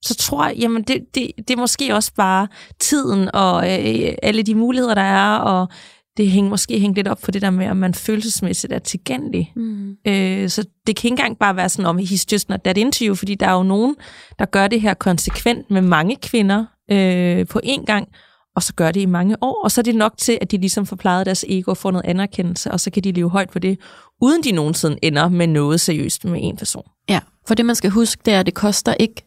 så 0.05 0.15
tror 0.15 0.47
jeg, 0.47 0.57
jamen 0.57 0.83
det, 0.83 1.01
det, 1.15 1.31
det 1.37 1.51
er 1.51 1.57
måske 1.57 1.95
også 1.95 2.13
bare 2.15 2.49
tiden 2.81 3.31
og 3.35 3.57
øh, 3.57 4.15
alle 4.23 4.43
de 4.43 4.55
muligheder, 4.55 4.95
der 4.95 5.03
er, 5.03 5.37
og 5.37 5.69
det 6.17 6.31
hænger 6.31 6.51
måske 6.51 6.81
hængt 6.81 6.97
lidt 6.97 7.09
op 7.09 7.23
for 7.23 7.33
det 7.33 7.43
der 7.43 7.51
med, 7.51 7.67
at 7.67 7.77
man 7.77 7.95
følelsesmæssigt 7.95 8.73
er 8.73 8.79
tilgængelig. 8.79 9.53
Mm. 9.57 9.97
Øh, 10.07 10.49
så 10.49 10.63
det 10.87 10.97
kan 10.97 11.09
ikke 11.09 11.09
engang 11.09 11.39
bare 11.39 11.57
være 11.57 11.69
sådan 11.69 11.87
om, 11.87 11.99
he's 11.99 12.25
just 12.33 12.49
not 12.49 12.61
that 12.61 12.79
into 12.79 13.05
you, 13.05 13.15
fordi 13.15 13.35
der 13.35 13.47
er 13.47 13.53
jo 13.53 13.63
nogen, 13.63 13.97
der 14.39 14.45
gør 14.45 14.69
det 14.69 14.81
her 14.81 14.95
konsekvent 14.95 15.71
med 15.71 15.83
mange 15.83 16.17
kvinder 16.17 16.65
øh, 16.91 17.47
på 17.47 17.61
én 17.65 17.85
gang, 17.85 18.09
og 18.57 18.63
så 18.63 18.75
gør 18.75 18.93
det 18.93 19.01
i 19.01 19.07
mange 19.07 19.37
år, 19.41 19.65
og 19.65 19.71
så 19.71 19.81
er 19.81 19.83
det 19.83 19.95
nok 19.95 20.17
til, 20.19 20.39
at 20.41 20.51
de 20.51 20.59
ligesom 20.59 20.87
får 20.87 20.97
plejet 20.97 21.27
deres 21.27 21.45
ego 21.49 21.71
og 21.71 21.77
får 21.77 21.91
noget 21.91 22.07
anerkendelse, 22.07 22.71
og 22.71 22.81
så 22.81 22.91
kan 22.91 23.05
de 23.05 23.13
leve 23.13 23.31
højt 23.31 23.53
for 23.53 23.59
det, 23.59 23.81
uden 24.21 24.43
de 24.43 24.53
nogensinde 24.53 24.99
ender 25.03 25.29
med 25.29 25.47
noget 25.47 25.81
seriøst 25.81 26.25
med 26.25 26.41
en 26.43 26.57
person. 26.57 26.85
Ja, 27.09 27.21
for 27.47 27.55
det 27.55 27.65
man 27.65 27.75
skal 27.75 27.91
huske, 27.91 28.23
det 28.25 28.35
er, 28.35 28.41
at 28.41 28.47
det 28.47 28.55
koster 28.55 28.95
ikke 28.95 29.23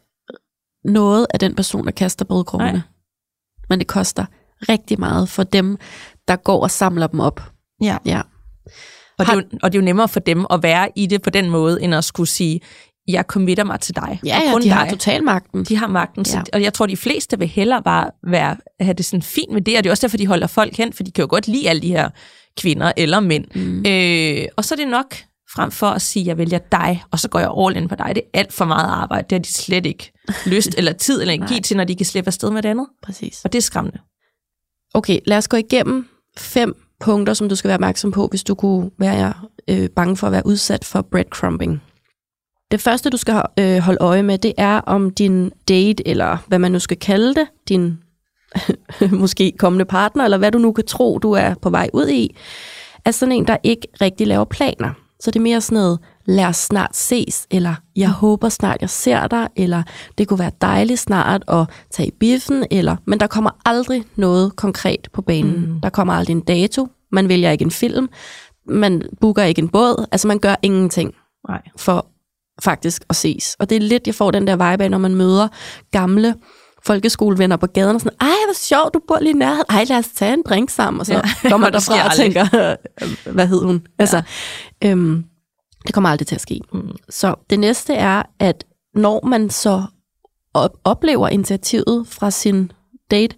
noget 0.84 1.26
af 1.30 1.38
den 1.38 1.54
person, 1.54 1.84
der 1.84 1.92
kaster 1.92 2.24
brødkrummerne. 2.24 2.82
Men 3.68 3.78
det 3.78 3.86
koster 3.86 4.24
rigtig 4.68 5.00
meget 5.00 5.28
for 5.28 5.42
dem, 5.42 5.78
der 6.28 6.36
går 6.36 6.62
og 6.62 6.70
samler 6.70 7.06
dem 7.06 7.20
op. 7.20 7.40
Ja. 7.82 7.98
ja. 8.06 8.22
Og, 9.18 9.26
det 9.26 9.32
er 9.32 9.34
jo, 9.34 9.42
og 9.62 9.72
det 9.72 9.78
er 9.78 9.82
jo 9.82 9.84
nemmere 9.84 10.08
for 10.08 10.20
dem 10.20 10.46
at 10.50 10.62
være 10.62 10.88
i 10.96 11.06
det 11.06 11.22
på 11.22 11.30
den 11.30 11.50
måde, 11.50 11.82
end 11.82 11.94
at 11.94 12.04
skulle 12.04 12.28
sige, 12.28 12.60
jeg 13.08 13.24
committer 13.28 13.64
mig 13.64 13.80
til 13.80 13.96
dig. 13.96 14.20
Ja, 14.24 14.40
ja, 14.44 14.54
de 14.58 14.62
dig. 14.62 14.72
har 14.72 14.90
total 14.90 15.24
magten. 15.24 15.64
De 15.64 15.76
har 15.76 15.86
magten, 15.86 16.26
ja. 16.32 16.42
og 16.52 16.62
jeg 16.62 16.74
tror, 16.74 16.86
de 16.86 16.96
fleste 16.96 17.38
vil 17.38 17.48
hellere 17.48 17.82
bare 17.82 18.10
være, 18.30 18.56
have 18.80 18.94
det 18.94 19.04
sådan 19.04 19.22
fint 19.22 19.52
med 19.52 19.60
det, 19.60 19.78
og 19.78 19.84
det 19.84 19.90
er 19.90 19.92
også 19.92 20.06
derfor, 20.06 20.16
de 20.16 20.26
holder 20.26 20.46
folk 20.46 20.76
hen, 20.76 20.92
for 20.92 21.02
de 21.02 21.10
kan 21.10 21.22
jo 21.22 21.28
godt 21.30 21.48
lide 21.48 21.68
alle 21.68 21.82
de 21.82 21.88
her 21.88 22.10
kvinder 22.56 22.92
eller 22.96 23.20
mænd. 23.20 23.44
Mm. 23.54 23.86
Øh, 23.86 24.48
og 24.56 24.64
så 24.64 24.74
er 24.74 24.76
det 24.76 24.88
nok 24.88 25.16
frem 25.54 25.70
for 25.70 25.86
at 25.86 26.02
sige, 26.02 26.26
jeg 26.26 26.38
vælger 26.38 26.58
dig, 26.58 27.04
og 27.10 27.18
så 27.18 27.28
går 27.28 27.38
jeg 27.38 27.50
all 27.58 27.76
in 27.76 27.88
på 27.88 27.94
dig. 27.94 28.12
Det 28.14 28.22
er 28.34 28.38
alt 28.38 28.52
for 28.52 28.64
meget 28.64 28.86
arbejde. 28.86 29.26
Det 29.30 29.32
har 29.32 29.42
de 29.42 29.52
slet 29.52 29.86
ikke 29.86 30.12
lyst 30.46 30.74
eller 30.78 30.92
tid 30.92 31.20
eller 31.20 31.34
energi 31.34 31.60
til, 31.60 31.76
når 31.76 31.84
de 31.84 31.96
kan 31.96 32.06
slippe 32.06 32.28
afsted 32.28 32.50
med 32.50 32.62
det 32.62 32.68
andet. 32.68 32.86
Præcis. 33.02 33.40
Og 33.44 33.52
det 33.52 33.58
er 33.58 33.62
skræmmende. 33.62 33.98
Okay, 34.94 35.18
lad 35.26 35.38
os 35.38 35.48
gå 35.48 35.56
igennem 35.56 36.08
fem 36.38 36.74
punkter, 37.00 37.34
som 37.34 37.48
du 37.48 37.54
skal 37.54 37.68
være 37.68 37.76
opmærksom 37.76 38.12
på, 38.12 38.26
hvis 38.26 38.44
du 38.44 38.54
kunne 38.54 38.90
være 38.98 39.32
øh, 39.68 39.88
bange 39.96 40.16
for 40.16 40.26
at 40.26 40.32
være 40.32 40.46
udsat 40.46 40.84
for 40.84 41.02
breadcrumbing. 41.02 41.82
Det 42.70 42.80
første, 42.80 43.10
du 43.10 43.16
skal 43.16 43.42
øh, 43.58 43.78
holde 43.78 43.98
øje 44.00 44.22
med, 44.22 44.38
det 44.38 44.52
er 44.58 44.80
om 44.80 45.10
din 45.10 45.52
date, 45.68 46.08
eller 46.08 46.36
hvad 46.46 46.58
man 46.58 46.72
nu 46.72 46.78
skal 46.78 46.96
kalde 46.96 47.34
det, 47.34 47.46
din 47.68 47.98
måske 49.20 49.52
kommende 49.58 49.84
partner, 49.84 50.24
eller 50.24 50.38
hvad 50.38 50.52
du 50.52 50.58
nu 50.58 50.72
kan 50.72 50.86
tro, 50.86 51.18
du 51.18 51.32
er 51.32 51.54
på 51.62 51.70
vej 51.70 51.90
ud 51.92 52.08
i, 52.08 52.36
er 53.04 53.10
sådan 53.10 53.32
en, 53.32 53.46
der 53.46 53.56
ikke 53.62 53.88
rigtig 54.00 54.26
laver 54.26 54.44
planer. 54.44 54.90
Så 55.20 55.30
det 55.30 55.38
er 55.38 55.42
mere 55.42 55.60
sådan 55.60 55.76
noget, 55.76 55.98
lad 56.26 56.44
os 56.44 56.56
snart 56.56 56.96
ses, 56.96 57.46
eller 57.50 57.74
jeg 57.96 58.10
håber 58.10 58.48
snart, 58.48 58.80
jeg 58.80 58.90
ser 58.90 59.26
dig, 59.26 59.48
eller 59.56 59.82
det 60.18 60.28
kunne 60.28 60.38
være 60.38 60.50
dejligt 60.60 61.00
snart 61.00 61.44
at 61.48 61.66
tage 61.90 62.08
i 62.08 62.12
biffen, 62.20 62.64
eller, 62.70 62.96
men 63.06 63.20
der 63.20 63.26
kommer 63.26 63.50
aldrig 63.64 64.04
noget 64.16 64.56
konkret 64.56 65.08
på 65.12 65.22
banen. 65.22 65.72
Mm. 65.72 65.80
Der 65.80 65.90
kommer 65.90 66.12
aldrig 66.12 66.34
en 66.34 66.40
dato, 66.40 66.88
man 67.12 67.28
vælger 67.28 67.50
ikke 67.50 67.64
en 67.64 67.70
film, 67.70 68.08
man 68.66 69.02
booker 69.20 69.42
ikke 69.42 69.62
en 69.62 69.68
båd, 69.68 70.06
altså 70.12 70.28
man 70.28 70.38
gør 70.38 70.54
ingenting 70.62 71.14
Nej. 71.48 71.62
for 71.76 72.06
faktisk 72.62 73.04
at 73.10 73.16
ses. 73.16 73.56
Og 73.58 73.70
det 73.70 73.76
er 73.76 73.80
lidt, 73.80 74.06
jeg 74.06 74.14
får 74.14 74.30
den 74.30 74.46
der 74.46 74.52
vibe 74.52 74.84
af, 74.84 74.90
når 74.90 74.98
man 74.98 75.14
møder 75.14 75.48
gamle 75.90 76.34
folkeskolevenner 76.84 77.56
på 77.56 77.66
gaden, 77.66 77.94
og 77.94 78.00
sådan, 78.00 78.16
ej, 78.20 78.28
hvor 78.46 78.54
sjovt, 78.54 78.94
du 78.94 79.00
bor 79.08 79.18
lige 79.20 79.32
nær. 79.32 79.64
Ej, 79.68 79.84
lad 79.88 79.98
os 79.98 80.08
tage 80.08 80.34
en 80.34 80.42
drink 80.48 80.70
sammen. 80.70 81.00
Og 81.00 81.06
så 81.06 81.14
ja. 81.14 81.22
kommer 81.50 81.70
der 81.70 81.80
fra 81.80 82.04
og 82.04 82.14
tænker, 82.16 82.76
hvad 83.30 83.46
hed 83.46 83.64
hun? 83.64 83.74
Ja. 83.74 84.02
Altså, 84.02 84.22
øhm, 84.84 85.24
det 85.86 85.94
kommer 85.94 86.10
aldrig 86.10 86.26
til 86.26 86.34
at 86.34 86.40
ske. 86.40 86.60
Mm. 86.72 86.90
Så 87.10 87.34
det 87.50 87.58
næste 87.58 87.94
er, 87.94 88.22
at 88.38 88.64
når 88.94 89.26
man 89.26 89.50
så 89.50 89.82
op- 90.54 90.76
oplever 90.84 91.28
initiativet 91.28 92.06
fra 92.08 92.30
sin 92.30 92.72
date, 93.10 93.36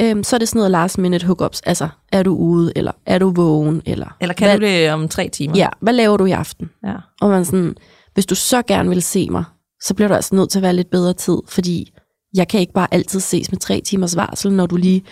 øhm, 0.00 0.24
så 0.24 0.36
er 0.36 0.38
det 0.38 0.48
sådan 0.48 0.58
noget 0.58 0.70
last 0.70 0.98
minute 0.98 1.26
hookups. 1.26 1.60
Altså, 1.60 1.88
er 2.12 2.22
du 2.22 2.34
ude, 2.36 2.72
eller 2.76 2.92
er 3.06 3.18
du 3.18 3.30
vågen, 3.30 3.82
eller... 3.86 4.16
Eller 4.20 4.34
kan 4.34 4.48
hvad, 4.48 4.58
du 4.58 4.64
det 4.64 4.92
om 4.92 5.08
tre 5.08 5.28
timer? 5.28 5.56
Ja, 5.56 5.68
hvad 5.80 5.92
laver 5.92 6.16
du 6.16 6.24
i 6.24 6.30
aften? 6.30 6.70
Ja. 6.86 6.94
Og 7.20 7.30
man 7.30 7.44
sådan, 7.44 7.74
hvis 8.14 8.26
du 8.26 8.34
så 8.34 8.62
gerne 8.62 8.88
vil 8.88 9.02
se 9.02 9.30
mig, 9.30 9.44
så 9.82 9.94
bliver 9.94 10.08
du 10.08 10.14
altså 10.14 10.34
nødt 10.34 10.50
til 10.50 10.58
at 10.58 10.62
være 10.62 10.72
lidt 10.72 10.90
bedre 10.90 11.12
tid, 11.12 11.38
fordi 11.48 11.92
jeg 12.34 12.48
kan 12.48 12.60
ikke 12.60 12.72
bare 12.72 12.88
altid 12.90 13.20
ses 13.20 13.52
med 13.52 13.58
tre 13.58 13.80
timers 13.80 14.16
varsel, 14.16 14.52
når 14.52 14.66
du 14.66 14.76
lige 14.76 15.04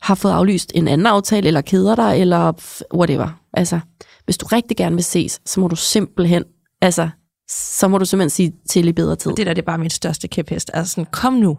har 0.00 0.14
fået 0.14 0.32
aflyst 0.32 0.72
en 0.74 0.88
anden 0.88 1.06
aftale, 1.06 1.46
eller 1.46 1.60
keder 1.60 1.94
dig, 1.94 2.20
eller 2.20 2.52
whatever. 2.94 3.40
Altså, 3.52 3.80
hvis 4.24 4.38
du 4.38 4.46
rigtig 4.46 4.76
gerne 4.76 4.96
vil 4.96 5.04
ses, 5.04 5.40
så 5.46 5.60
må 5.60 5.68
du 5.68 5.76
simpelthen, 5.76 6.44
altså, 6.80 7.08
så 7.50 7.88
må 7.88 7.98
du 7.98 8.04
simpelthen 8.04 8.30
sige 8.30 8.52
til 8.68 8.88
i 8.88 8.92
bedre 8.92 9.16
tid. 9.16 9.30
Det 9.30 9.46
der, 9.46 9.54
det 9.54 9.62
er 9.62 9.66
bare 9.66 9.78
min 9.78 9.90
største 9.90 10.28
kæphest. 10.28 10.70
Altså 10.74 10.90
sådan, 10.94 11.10
kom 11.12 11.32
nu. 11.32 11.58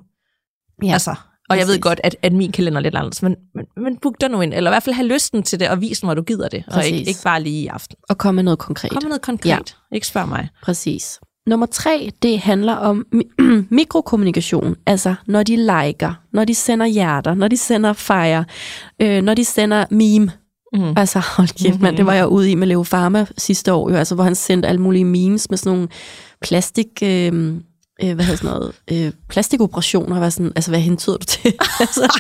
Ja, 0.84 0.94
Altså, 0.94 1.16
og 1.52 1.58
jeg 1.60 1.68
ved 1.68 1.80
godt, 1.80 2.02
at, 2.04 2.16
at 2.22 2.34
min 2.34 2.52
kalender 2.52 2.80
er 2.80 2.84
lidt 2.84 2.96
anderledes, 2.96 3.22
men, 3.22 3.36
men, 3.56 3.66
men 3.84 3.98
book 3.98 4.16
dig 4.22 4.30
nu 4.30 4.42
ind, 4.42 4.54
eller 4.54 4.70
i 4.70 4.74
hvert 4.74 4.84
fald 4.84 4.96
have 4.96 5.08
lysten 5.08 5.44
til 5.44 5.60
det, 5.60 5.70
og 5.70 5.82
vis 5.82 6.04
mig, 6.04 6.12
at 6.12 6.18
du 6.18 6.22
gider 6.24 6.48
det, 6.50 6.64
og 6.68 6.74
Præcis. 6.74 6.92
ikke, 6.92 7.08
ikke 7.10 7.20
bare 7.24 7.44
lige 7.44 7.62
i 7.64 7.68
aften. 7.68 7.98
Og 8.10 8.18
komme 8.18 8.36
med 8.36 8.44
noget 8.44 8.60
konkret. 8.60 8.92
Kom 8.92 9.04
med 9.04 9.10
noget 9.10 9.22
konkret. 9.22 9.50
Ja. 9.50 9.96
Ikke 9.96 10.08
spørg 10.08 10.28
mig. 10.28 10.50
Præcis. 10.64 11.20
Nummer 11.48 11.66
tre, 11.66 12.12
det 12.22 12.40
handler 12.40 12.74
om 12.74 13.06
mi- 13.16 13.44
mikrokommunikation. 13.70 14.76
Altså, 14.86 15.16
når 15.28 15.44
de 15.44 15.56
liker, 15.56 16.14
når 16.34 16.46
de 16.46 16.56
sender 16.56 16.86
hjerter, 16.86 17.34
når 17.34 17.48
de 17.48 17.58
sender 17.58 17.94
fire, 17.94 18.46
øh, 19.02 19.22
når 19.22 19.34
de 19.34 19.46
sender 19.46 19.86
meme. 19.92 20.32
Mm. 20.74 20.94
Altså, 20.98 21.20
hold 21.20 21.64
kæft, 21.64 21.82
mand, 21.82 21.98
det 21.98 22.06
var 22.06 22.14
jeg 22.14 22.28
ude 22.28 22.52
i 22.52 22.56
med 22.56 22.68
Leo 22.68 22.84
Pharma 22.84 23.26
sidste 23.38 23.74
år, 23.74 23.90
jo, 23.90 23.96
altså, 23.96 24.16
hvor 24.16 24.24
han 24.24 24.36
sendte 24.36 24.68
alle 24.68 24.82
mulige 24.82 25.06
memes 25.06 25.50
med 25.50 25.58
sådan 25.58 25.74
nogle 25.78 25.90
plastik... 26.42 26.88
Øh, 27.04 27.54
øh, 28.04 28.16
hvad 28.16 28.26
hedder 28.26 28.38
sådan 28.38 28.60
noget, 28.60 28.74
øh, 28.92 29.12
plastikoperationer, 29.30 30.20
var 30.20 30.30
sådan, 30.30 30.52
altså 30.56 30.72
hvad 30.72 30.80
hentyder 30.80 31.18
du 31.18 31.26
til? 31.26 31.54
altså, 31.80 32.20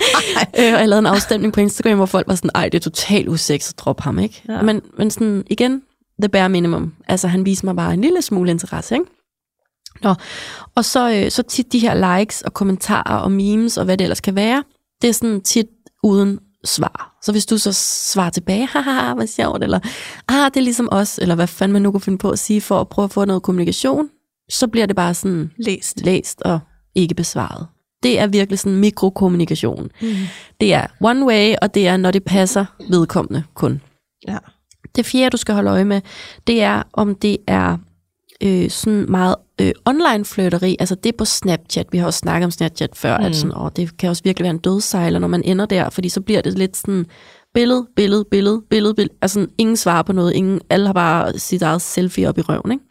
øh, 0.59 0.73
og 0.73 0.79
jeg 0.79 0.89
lavede 0.89 0.99
en 0.99 1.05
afstemning 1.05 1.53
på 1.53 1.59
Instagram, 1.59 1.97
hvor 1.97 2.05
folk 2.05 2.27
var 2.27 2.35
sådan, 2.35 2.51
ej, 2.55 2.69
det 2.69 2.77
er 2.77 2.81
totalt 2.81 3.27
usex, 3.27 3.73
drop 3.73 3.99
ham, 3.99 4.19
ikke? 4.19 4.43
Ja. 4.47 4.53
Ja. 4.53 4.61
Men, 4.61 4.81
men 4.97 5.11
sådan, 5.11 5.43
igen, 5.49 5.81
the 6.21 6.29
bare 6.29 6.49
minimum. 6.49 6.93
Altså, 7.07 7.27
han 7.27 7.45
viste 7.45 7.65
mig 7.65 7.75
bare 7.75 7.93
en 7.93 8.01
lille 8.01 8.21
smule 8.21 8.51
interesse, 8.51 8.95
ikke? 8.95 9.05
Nå, 10.03 10.13
og 10.75 10.85
så, 10.85 11.11
øh, 11.11 11.31
så 11.31 11.43
tit 11.43 11.71
de 11.71 11.79
her 11.79 12.17
likes 12.19 12.41
og 12.41 12.53
kommentarer 12.53 13.17
og 13.17 13.31
memes 13.31 13.77
og 13.77 13.85
hvad 13.85 13.97
det 13.97 14.05
ellers 14.05 14.21
kan 14.21 14.35
være, 14.35 14.63
det 15.01 15.07
er 15.07 15.13
sådan 15.13 15.41
tit 15.41 15.67
uden 16.03 16.39
svar. 16.65 17.17
Så 17.23 17.31
hvis 17.31 17.45
du 17.45 17.57
så 17.57 17.73
svarer 18.13 18.29
tilbage, 18.29 18.67
haha, 18.73 19.13
hvad 19.13 19.27
sjovt, 19.27 19.63
eller 19.63 19.79
ah, 20.27 20.45
det 20.45 20.57
er 20.57 20.61
ligesom 20.61 20.89
os, 20.91 21.17
eller 21.17 21.35
hvad 21.35 21.47
fanden 21.47 21.73
man 21.73 21.81
nu 21.81 21.91
kunne 21.91 22.01
finde 22.01 22.17
på 22.17 22.29
at 22.29 22.39
sige 22.39 22.61
for 22.61 22.81
at 22.81 22.89
prøve 22.89 23.03
at 23.03 23.11
få 23.11 23.25
noget 23.25 23.43
kommunikation, 23.43 24.09
så 24.51 24.67
bliver 24.67 24.85
det 24.85 24.95
bare 24.95 25.13
sådan 25.13 25.51
Læst. 25.57 26.05
læst 26.05 26.41
og 26.41 26.59
ikke 26.95 27.15
besvaret. 27.15 27.67
Det 28.03 28.19
er 28.19 28.27
virkelig 28.27 28.59
sådan 28.59 28.79
mikrokommunikation. 28.79 29.89
Mm. 30.01 30.07
Det 30.59 30.73
er 30.73 30.87
one 31.01 31.25
way, 31.25 31.55
og 31.61 31.73
det 31.73 31.87
er, 31.87 31.97
når 31.97 32.11
det 32.11 32.23
passer 32.23 32.65
vedkommende 32.89 33.43
kun. 33.53 33.81
Ja. 34.27 34.37
Det 34.95 35.05
fjerde, 35.05 35.29
du 35.29 35.37
skal 35.37 35.55
holde 35.55 35.69
øje 35.71 35.85
med, 35.85 36.01
det 36.47 36.63
er, 36.63 36.83
om 36.93 37.15
det 37.15 37.37
er 37.47 37.77
øh, 38.43 38.69
sådan 38.69 39.05
meget 39.09 39.35
øh, 39.61 39.71
online 39.85 40.25
flirteri, 40.25 40.75
altså 40.79 40.95
det 40.95 41.15
på 41.15 41.25
Snapchat. 41.25 41.87
Vi 41.91 41.97
har 41.97 42.05
også 42.05 42.17
snakket 42.19 42.45
om 42.45 42.51
Snapchat 42.51 42.89
før, 42.95 43.17
mm. 43.17 43.25
at 43.25 43.35
sådan, 43.35 43.57
åh, 43.57 43.69
det 43.75 43.97
kan 43.97 44.09
også 44.09 44.23
virkelig 44.23 44.43
være 44.43 44.51
en 44.51 44.57
dødsejler, 44.57 45.19
når 45.19 45.27
man 45.27 45.43
ender 45.43 45.65
der, 45.65 45.89
fordi 45.89 46.09
så 46.09 46.21
bliver 46.21 46.41
det 46.41 46.57
lidt 46.57 46.77
sådan 46.77 47.05
billede, 47.53 47.87
billede, 47.95 48.25
billede, 48.31 48.61
billede, 48.69 48.93
billede. 48.93 49.15
Altså 49.21 49.33
sådan, 49.33 49.49
ingen 49.57 49.77
svarer 49.77 50.03
på 50.03 50.13
noget, 50.13 50.33
ingen, 50.33 50.61
alle 50.69 50.85
har 50.85 50.93
bare 50.93 51.39
sit 51.39 51.61
eget 51.61 51.81
selfie 51.81 52.29
op 52.29 52.37
i 52.37 52.41
røven, 52.41 52.71
ikke? 52.71 52.85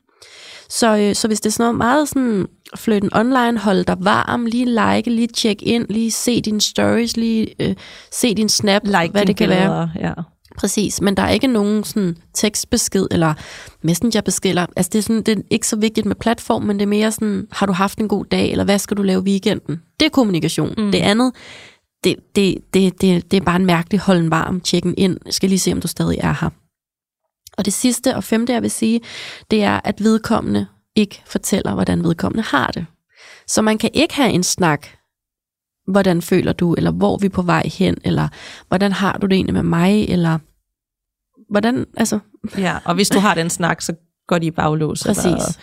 Så, 0.71 0.97
øh, 0.97 1.15
så 1.15 1.29
hvis 1.29 1.41
det 1.41 1.51
er 1.51 1.53
sådan 1.53 1.65
noget 1.65 1.79
meget 1.79 2.09
sådan, 2.09 2.47
flytten 2.77 3.11
online, 3.15 3.59
hold 3.59 3.85
dig 3.85 3.97
varm, 4.01 4.47
lige 4.47 4.65
like, 4.65 5.11
lige 5.11 5.29
check 5.37 5.63
ind, 5.63 5.87
lige 5.89 6.11
se 6.11 6.41
dine 6.41 6.61
stories, 6.61 7.17
lige 7.17 7.55
øh, 7.61 7.75
se 8.13 8.35
din 8.35 8.49
snap, 8.49 8.83
Like 8.85 9.09
hvad 9.11 9.27
det 9.27 9.37
kan 9.37 9.49
være. 9.49 9.59
billeder, 9.61 9.89
Ja. 10.09 10.13
Præcis, 10.59 11.01
men 11.01 11.17
der 11.17 11.23
er 11.23 11.31
ikke 11.31 11.47
nogen 11.47 11.85
sådan 11.85 12.17
tekstbesked 12.35 13.07
eller 13.11 13.35
messengerbesked. 13.83 14.51
Eller, 14.51 14.67
altså 14.77 14.91
det 14.93 14.99
er, 14.99 15.03
sådan, 15.03 15.23
det 15.23 15.39
er 15.39 15.43
ikke 15.51 15.67
så 15.67 15.77
vigtigt 15.77 16.07
med 16.07 16.17
platform, 16.17 16.63
men 16.63 16.77
det 16.79 16.83
er 16.83 16.89
mere 16.89 17.13
sådan, 17.13 17.47
har 17.53 17.67
du 17.67 17.73
haft 17.73 17.99
en 17.99 18.09
god 18.09 18.25
dag, 18.25 18.51
eller 18.51 18.65
hvad 18.65 18.79
skal 18.79 18.97
du 18.97 19.03
lave 19.03 19.21
weekenden? 19.23 19.81
Det 20.01 20.07
er 20.07 20.11
kommunikation. 20.11 20.75
Mm. 20.79 20.93
Det 20.93 20.99
andet, 20.99 21.33
det, 22.05 22.17
det, 22.37 22.55
det, 22.75 23.01
det, 23.03 23.31
det 23.31 23.37
er 23.37 23.41
bare 23.41 23.57
en 23.57 23.67
mærkelig 23.67 24.01
holden 24.01 24.31
varm, 24.31 24.61
tjekken 24.61 24.95
ind. 24.99 25.17
Skal 25.31 25.49
lige 25.49 25.59
se, 25.59 25.73
om 25.73 25.81
du 25.81 25.89
stadig 25.89 26.19
er 26.21 26.35
her. 26.41 26.51
Og 27.61 27.65
det 27.65 27.73
sidste 27.73 28.17
og 28.17 28.25
femte, 28.25 28.53
jeg 28.53 28.63
vil 28.63 28.71
sige, 28.71 29.01
det 29.51 29.63
er, 29.63 29.81
at 29.85 30.05
vedkommende 30.05 30.67
ikke 30.97 31.23
fortæller, 31.27 31.75
hvordan 31.75 32.05
vedkommende 32.05 32.43
har 32.43 32.67
det. 32.67 32.87
Så 33.47 33.63
man 33.63 33.79
kan 33.79 33.91
ikke 33.93 34.15
have 34.15 34.31
en 34.31 34.43
snak, 34.43 34.87
hvordan 35.89 36.23
føler 36.23 36.53
du, 36.53 36.75
eller 36.75 36.91
hvor 36.91 37.15
er 37.15 37.19
vi 37.19 37.29
på 37.29 37.43
vej 37.43 37.63
hen, 37.79 37.97
eller 38.05 38.29
hvordan 38.69 38.93
har 38.93 39.19
du 39.19 39.27
det 39.27 39.33
egentlig 39.37 39.55
med 39.55 39.63
mig, 39.63 40.09
eller 40.09 40.39
hvordan, 41.51 41.87
altså, 41.97 42.19
ja. 42.59 42.79
Og 42.85 42.95
hvis 42.95 43.09
du 43.09 43.19
har 43.19 43.35
den 43.35 43.51
snak, 43.51 43.81
så 43.83 43.93
går 44.29 44.39
de 44.39 44.47
i 44.47 44.51
baglås. 44.51 45.03
Eller 45.03 45.15
Præcis. 45.15 45.59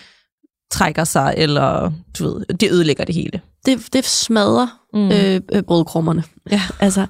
trækker 0.71 1.03
sig, 1.03 1.33
eller 1.37 1.91
du 2.19 2.23
ved, 2.23 2.45
det 2.45 2.71
ødelægger 2.71 3.05
det 3.05 3.15
hele. 3.15 3.41
det, 3.65 3.93
det 3.93 4.05
smadrer 4.05 4.67
Mm. 4.93 5.11
øh, 5.11 5.41
øh, 5.53 5.63
brødkrummerne. 5.63 6.23
Ja. 6.51 6.61
Altså, 6.79 7.07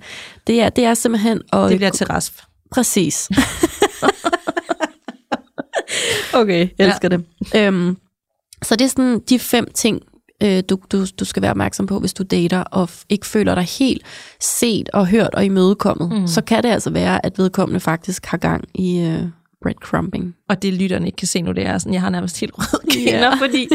det 0.47 0.61
er, 0.61 0.69
det 0.69 0.83
er 0.85 0.93
simpelthen... 0.93 1.41
Og, 1.51 1.69
Det 1.69 1.77
bliver 1.77 1.89
til 1.91 2.07
rasp. 2.07 2.33
Præcis. 2.71 3.29
okay, 6.33 6.69
jeg 6.77 6.87
elsker 6.87 7.09
ja. 7.11 7.17
det. 7.17 7.25
Øhm, 7.55 7.97
så 8.63 8.75
det 8.75 8.85
er 8.85 8.89
sådan 8.89 9.19
de 9.29 9.39
fem 9.39 9.71
ting, 9.73 10.01
øh, 10.43 10.63
du, 10.69 10.79
du, 10.91 11.05
du 11.19 11.25
skal 11.25 11.41
være 11.41 11.51
opmærksom 11.51 11.85
på, 11.85 11.99
hvis 11.99 12.13
du 12.13 12.23
dater, 12.23 12.59
og 12.59 12.89
ikke 13.09 13.27
føler 13.27 13.55
dig 13.55 13.63
helt 13.63 14.05
set 14.41 14.89
og 14.93 15.07
hørt 15.07 15.29
og 15.33 15.45
imødekommet. 15.45 16.21
Mm. 16.21 16.27
Så 16.27 16.41
kan 16.41 16.63
det 16.63 16.69
altså 16.69 16.89
være, 16.89 17.25
at 17.25 17.37
vedkommende 17.37 17.79
faktisk 17.79 18.25
har 18.25 18.37
gang 18.37 18.63
i 18.75 18.99
øh, 18.99 19.23
breadcrumbing. 19.63 20.35
Og 20.49 20.61
det 20.61 20.73
lytterne 20.73 21.05
ikke 21.05 21.15
kan 21.15 21.27
se 21.27 21.41
nu, 21.41 21.51
det 21.51 21.65
er 21.65 21.77
sådan, 21.77 21.93
jeg 21.93 22.01
har 22.01 22.09
nærmest 22.09 22.39
helt 22.39 22.53
røde 22.57 22.91
kinder, 22.91 23.29
yeah. 23.29 23.39
fordi 23.39 23.67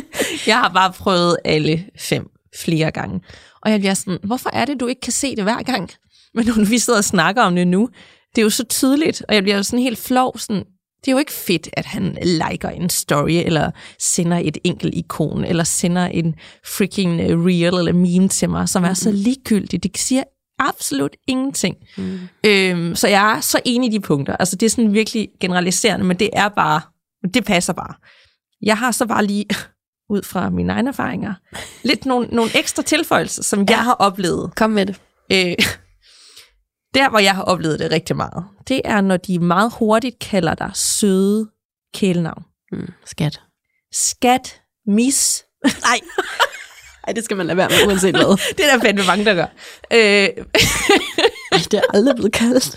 jeg 0.47 0.57
har 0.59 0.69
bare 0.75 0.93
prøvet 0.93 1.37
alle 1.45 1.85
fem 1.99 2.31
flere 2.59 2.91
gange. 2.91 3.21
Og 3.63 3.71
jeg 3.71 3.81
bliver 3.81 3.95
sådan, 3.95 4.19
hvorfor 4.25 4.51
er 4.53 4.65
det, 4.65 4.81
du 4.81 4.87
ikke 4.87 5.01
kan 5.01 5.13
se 5.13 5.37
det 5.37 5.45
hver 5.45 5.63
gang? 5.63 5.91
Men 6.35 6.47
når 6.47 6.65
vi 6.65 6.79
sidder 6.79 6.99
og 6.99 7.05
snakker 7.05 7.43
om 7.43 7.57
det 7.57 7.69
nu, 7.69 7.89
det 8.35 8.41
er 8.41 8.43
jo 8.43 8.51
så 8.51 8.65
tydeligt, 8.65 9.23
og 9.29 9.35
jeg 9.35 9.43
bliver 9.43 9.57
jo 9.57 9.63
sådan 9.63 9.83
helt 9.83 9.99
flov, 9.99 10.39
sådan, 10.39 10.65
det 11.05 11.09
er 11.09 11.13
jo 11.13 11.19
ikke 11.19 11.33
fedt, 11.33 11.69
at 11.73 11.87
han 11.87 12.19
liker 12.23 12.69
en 12.69 12.91
story, 12.91 13.31
eller 13.31 13.71
sender 13.99 14.41
et 14.45 14.59
enkelt 14.65 14.95
ikon, 14.95 15.45
eller 15.45 15.65
sender 15.65 16.07
en 16.07 16.35
freaking 16.67 17.21
øh, 17.21 17.45
reel 17.45 17.75
eller 17.75 17.93
meme 17.93 18.29
til 18.29 18.51
mig, 18.51 18.69
som 18.69 18.85
er 18.85 18.95
så 18.95 19.11
ligegyldigt. 19.11 19.83
Det 19.83 19.99
siger 19.99 20.23
absolut 20.59 21.17
ingenting. 21.29 21.77
Mm. 21.97 22.19
Øhm, 22.47 22.95
så 22.95 23.09
jeg 23.09 23.37
er 23.37 23.41
så 23.41 23.61
enig 23.65 23.89
i 23.89 23.93
de 23.93 24.01
punkter. 24.01 24.37
Altså, 24.37 24.57
det 24.57 24.67
er 24.67 24.71
sådan 24.71 24.95
virkelig 24.95 25.29
generaliserende, 25.41 26.07
men 26.07 26.19
det 26.19 26.31
er 26.33 26.49
bare, 26.49 26.81
det 27.35 27.45
passer 27.45 27.73
bare. 27.73 27.95
Jeg 28.63 28.79
har 28.79 28.91
så 28.91 29.07
bare 29.07 29.27
lige, 29.27 29.47
ud 30.15 30.23
fra 30.23 30.51
mine 30.51 30.73
egne 30.73 30.89
erfaringer, 30.89 31.35
lidt 31.83 32.07
nogle, 32.07 32.29
nogle 32.33 32.51
ekstra 32.59 32.83
tilføjelser, 32.83 33.43
som 33.43 33.61
ja. 33.61 33.65
jeg 33.69 33.85
har 33.85 33.95
oplevet. 33.95 34.55
Kom 34.57 34.71
med 34.71 34.87
det. 34.87 35.01
Øh, 35.33 35.55
der, 36.95 37.11
hvor 37.11 37.19
jeg 37.19 37.35
har 37.35 37.43
oplevet 37.43 37.79
det 37.79 37.91
rigtig 37.91 38.17
meget, 38.17 38.45
det 38.69 38.81
er, 38.85 39.01
når 39.01 39.17
de 39.17 39.39
meget 39.39 39.73
hurtigt 39.79 40.19
kalder 40.19 40.55
dig 40.55 40.71
søde 40.75 41.51
kælenavn. 41.95 42.45
Mm, 42.73 42.93
skat. 43.07 43.41
Skat, 43.93 44.61
mis. 44.87 45.45
Nej, 45.65 46.01
Ej, 47.07 47.13
det 47.13 47.25
skal 47.25 47.37
man 47.37 47.47
lade 47.47 47.57
være 47.57 47.69
med, 47.69 47.87
uanset 47.87 48.17
hvad. 48.17 48.39
det 48.57 48.67
er 48.67 48.77
der 48.77 48.85
fandme 48.85 49.05
mange, 49.07 49.25
der 49.25 49.35
gør. 49.35 49.47
Øh, 49.93 49.99
Ej, 51.53 51.59
det 51.71 51.75
er 51.75 51.83
aldrig 51.95 52.15
blevet 52.17 52.33
kaldt. 52.33 52.77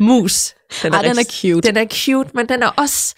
mus. 0.00 0.54
Den 0.82 0.94
Ej, 0.94 1.02
den 1.02 1.18
er 1.18 1.24
cute. 1.40 1.68
Den 1.68 1.76
er 1.76 1.86
cute, 1.86 2.30
men 2.34 2.48
den 2.48 2.62
er 2.62 2.68
også... 2.68 3.14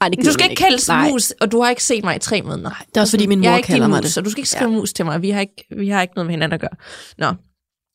Ej, 0.00 0.08
det 0.08 0.24
Du 0.24 0.32
skal 0.32 0.50
ikke 0.50 0.62
kaldes 0.62 0.88
Nej. 0.88 1.08
mus, 1.10 1.30
og 1.30 1.52
du 1.52 1.62
har 1.62 1.70
ikke 1.70 1.84
set 1.84 2.04
mig 2.04 2.16
i 2.16 2.18
tre 2.18 2.42
måneder. 2.42 2.70
Nej, 2.70 2.84
det 2.88 2.96
er 2.96 3.00
også, 3.00 3.12
fordi 3.12 3.26
min 3.26 3.42
jeg 3.42 3.48
er 3.48 3.52
mor 3.52 3.56
ikke 3.56 3.66
din 3.66 3.72
kalder 3.72 3.86
mig 3.88 3.96
mus, 3.98 4.04
det. 4.04 4.12
Så 4.12 4.20
du 4.20 4.30
skal 4.30 4.40
ikke 4.40 4.50
skrive 4.50 4.70
ja. 4.70 4.76
mus 4.76 4.92
til 4.92 5.04
mig. 5.04 5.22
Vi 5.22 5.30
har 5.30 5.40
ikke, 5.40 5.66
vi 5.76 5.88
har 5.88 6.02
ikke 6.02 6.14
noget 6.16 6.26
med 6.26 6.32
hinanden 6.32 6.54
at 6.54 6.60
gøre. 6.60 6.76
Nå. 7.18 7.34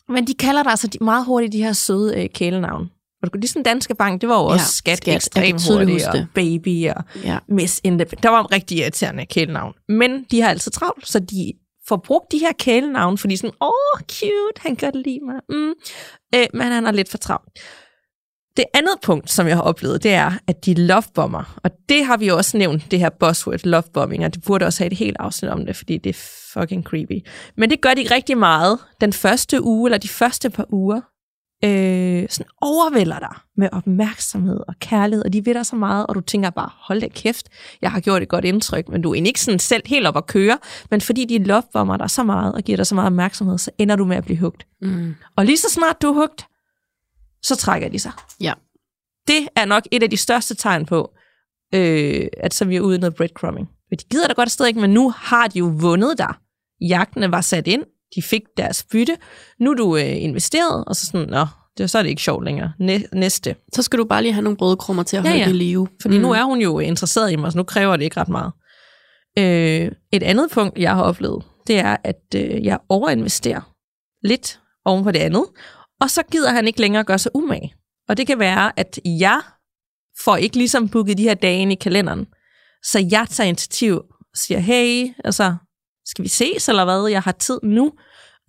Men 0.10 0.28
de 0.28 0.34
kalder 0.34 0.63
dig 0.63 0.70
altså 0.70 0.89
meget 1.02 1.26
hurtigt 1.26 1.54
de 1.54 1.63
her 1.63 1.74
søde 1.74 2.24
øh, 2.24 2.30
kælenavn. 2.30 2.89
Og 3.24 3.34
du- 3.34 3.38
ligesom 3.39 3.63
Danske 3.63 3.96
Bank, 3.96 4.22
det 4.22 4.30
var 4.30 4.39
jo 4.39 4.46
også 4.46 4.84
Ja, 4.86 4.93
skat, 4.93 4.98
Skat. 4.98 5.15
Ekstremt 5.15 5.67
hurtigt, 5.70 6.08
og 6.08 6.13
det. 6.13 6.28
baby 6.36 6.89
og 6.89 7.04
Ja. 7.24 7.38
Miss 7.50 7.82
Independent. 7.84 8.24
Der 8.24 8.30
var 8.30 8.52
rigtig 8.52 8.78
irriterende 8.78 9.26
kælenavn. 9.26 9.74
Men 9.89 10.24
de 10.32 10.41
har 10.41 10.50
altid 10.50 10.72
travlt, 10.72 11.08
så 11.08 11.20
de 11.20 11.54
får 11.88 11.98
brugt 11.98 12.32
de 12.32 12.38
her 12.38 12.52
kælenavn, 12.60 13.17
fordi 13.17 13.36
sådan, 13.38 13.54
åh, 13.62 13.67
oh, 13.67 14.00
cute, 14.12 14.62
han 14.62 14.76
kan 14.76 14.91
lide 15.06 15.20
mig. 15.26 15.36
Mm. 15.50 15.74
Øh, 16.36 16.46
men 16.54 16.62
han 16.72 16.86
er 16.86 16.91
lidt 16.91 17.10
for 17.10 17.17
travlt. 17.17 17.50
Det 18.58 18.65
andet 18.74 18.96
punkt, 19.04 19.32
som 19.32 19.48
jeg 19.48 19.56
har 19.56 19.63
oplevet, 19.63 20.04
det 20.04 20.13
er, 20.13 20.32
at 20.48 20.65
de 20.65 20.74
lovebomber. 20.74 21.60
Og 21.63 21.72
det 21.89 22.06
har 22.06 22.17
vi 22.17 22.28
også 22.28 22.58
nævnt, 22.58 22.91
det 22.91 23.00
her 23.00 23.10
buzzword, 23.10 23.60
lovebombing, 23.63 24.26
og 24.26 24.34
det 24.34 24.43
burde 24.43 24.65
også 24.65 24.84
have 24.84 24.91
et 24.91 24.98
helt 24.98 25.17
afsnit 25.20 25.52
om 25.52 25.65
det, 25.65 25.76
fordi 25.76 25.98
det 25.98 26.10
er 26.10 26.20
fucking 26.54 26.84
creepy. 26.84 27.28
Men 27.58 27.70
det 27.70 27.82
gør 27.82 27.93
de 27.93 28.08
rigtig 28.12 28.38
meget 28.38 28.80
den 29.02 29.13
første 29.13 29.63
uge, 29.63 29.88
eller 29.88 29.98
de 29.98 30.08
første 30.08 30.50
par 30.50 30.65
uger. 30.70 31.02
Øh, 31.63 32.26
sådan 32.30 32.52
overvælder 32.62 33.20
dig 33.20 33.36
med 33.58 33.70
opmærksomhed 33.72 34.60
og 34.67 34.74
kærlighed, 34.80 35.26
og 35.26 35.34
de 35.34 35.46
ved 35.46 35.54
dig 35.54 35.65
så 35.65 35.76
meget, 35.76 36.08
og 36.08 36.15
du 36.15 36.22
tænker 36.22 36.50
bare, 36.50 36.70
hold 36.74 37.02
da 37.02 37.08
kæft, 37.08 37.50
jeg 37.82 37.91
har 37.91 38.00
gjort 38.00 38.22
et 38.22 38.30
godt 38.30 38.46
indtryk, 38.46 38.89
men 38.89 39.02
du 39.02 39.12
er 39.12 39.15
ikke 39.15 39.41
sådan 39.41 39.60
selv 39.60 39.84
helt 39.86 40.08
op 40.08 40.17
at 40.17 40.28
køre, 40.28 40.58
men 40.91 41.02
fordi 41.02 41.26
de 41.26 41.43
lovebomber 41.43 41.98
dig 41.98 42.10
så 42.10 42.24
meget 42.24 42.54
og 42.54 42.62
giver 42.62 42.76
dig 42.76 42.88
så 42.88 42.96
meget 42.96 43.08
opmærksomhed, 43.08 43.58
så 43.58 43.72
ender 43.78 43.96
du 43.96 44.06
med 44.06 44.17
at 44.17 44.24
blive 44.24 44.39
hugt. 44.39 44.67
Mm. 44.82 45.15
Og 45.36 45.46
lige 45.46 45.58
så 45.58 45.70
snart 45.70 46.02
du 46.02 46.08
er 46.08 46.13
hugt, 46.13 46.48
så 47.47 47.55
trækker 47.55 47.89
de 47.89 47.99
sig. 47.99 48.12
Ja. 48.41 48.53
Det 49.27 49.47
er 49.55 49.65
nok 49.65 49.83
et 49.91 50.03
af 50.03 50.10
de 50.10 50.17
største 50.17 50.55
tegn 50.55 50.86
på, 50.86 51.12
øh, 51.75 52.27
at 52.38 52.53
så 52.53 52.65
vi 52.65 52.75
er 52.75 52.81
ude 52.81 52.95
i 52.95 52.99
noget 52.99 53.15
breadcrumbing. 53.15 53.67
De 53.91 54.05
gider 54.12 54.27
da 54.27 54.33
godt 54.33 54.47
afsted 54.47 54.65
ikke, 54.65 54.79
men 54.79 54.89
nu 54.89 55.13
har 55.17 55.47
de 55.47 55.60
jo 55.60 55.71
vundet 55.75 56.17
dig. 56.17 56.33
Jagtene 56.81 57.31
var 57.31 57.41
sat 57.41 57.67
ind, 57.67 57.83
de 58.15 58.21
fik 58.21 58.41
deres 58.57 58.86
bytte. 58.91 59.17
Nu 59.60 59.71
er 59.71 59.75
du 59.75 59.97
øh, 59.97 60.23
investeret, 60.23 60.86
og 60.88 60.95
så 60.95 61.05
sådan, 61.05 61.27
nå, 61.29 61.45
Det, 61.77 61.89
så 61.89 61.97
er 61.97 62.03
det 62.03 62.10
ikke 62.10 62.21
sjovt 62.21 62.45
længere. 62.45 62.73
Næ, 62.79 62.99
næste. 63.13 63.55
Så 63.73 63.81
skal 63.81 63.99
du 63.99 64.05
bare 64.05 64.21
lige 64.21 64.33
have 64.33 64.43
nogle 64.43 64.57
brødkrummer 64.57 65.03
til 65.03 65.17
at 65.17 65.23
Ja, 65.23 65.29
holde 65.29 65.41
ja. 65.43 65.47
det 65.47 65.55
live. 65.55 65.88
Fordi 66.01 66.17
mm. 66.17 66.21
nu 66.21 66.31
er 66.31 66.43
hun 66.43 66.62
jo 66.62 66.79
interesseret 66.79 67.31
i 67.31 67.36
mig, 67.36 67.51
så 67.51 67.57
nu 67.57 67.63
kræver 67.63 67.97
det 67.97 68.03
ikke 68.03 68.19
ret 68.19 68.29
meget. 68.29 68.51
Øh, 69.39 69.91
et 70.12 70.23
andet 70.23 70.51
punkt, 70.51 70.77
jeg 70.79 70.95
har 70.95 71.03
oplevet, 71.03 71.43
det 71.67 71.79
er, 71.79 71.97
at 72.03 72.21
øh, 72.36 72.65
jeg 72.65 72.79
overinvesterer 72.89 73.62
lidt 74.23 74.60
oven 74.86 75.03
på 75.03 75.12
det 75.12 75.19
andet, 75.19 75.45
og 76.01 76.10
så 76.10 76.23
gider 76.31 76.51
han 76.51 76.67
ikke 76.67 76.81
længere 76.81 77.03
gøre 77.03 77.19
sig 77.19 77.31
umage. 77.36 77.73
Og 78.10 78.17
det 78.17 78.27
kan 78.27 78.39
være, 78.39 78.79
at 78.79 78.99
jeg 79.05 79.41
får 80.23 80.36
ikke 80.36 80.57
ligesom 80.57 80.89
booket 80.89 81.17
de 81.17 81.23
her 81.23 81.33
dage 81.33 81.62
ind 81.62 81.71
i 81.71 81.75
kalenderen, 81.75 82.27
så 82.83 83.07
jeg 83.12 83.27
tager 83.29 83.47
initiativ 83.47 83.95
og 84.19 84.38
siger, 84.38 84.60
hey, 84.60 85.13
altså, 85.25 85.55
skal 86.05 86.23
vi 86.23 86.29
ses 86.29 86.69
eller 86.69 86.86
hvad? 86.86 87.12
Jeg 87.12 87.21
har 87.21 87.31
tid 87.31 87.60
nu. 87.63 87.93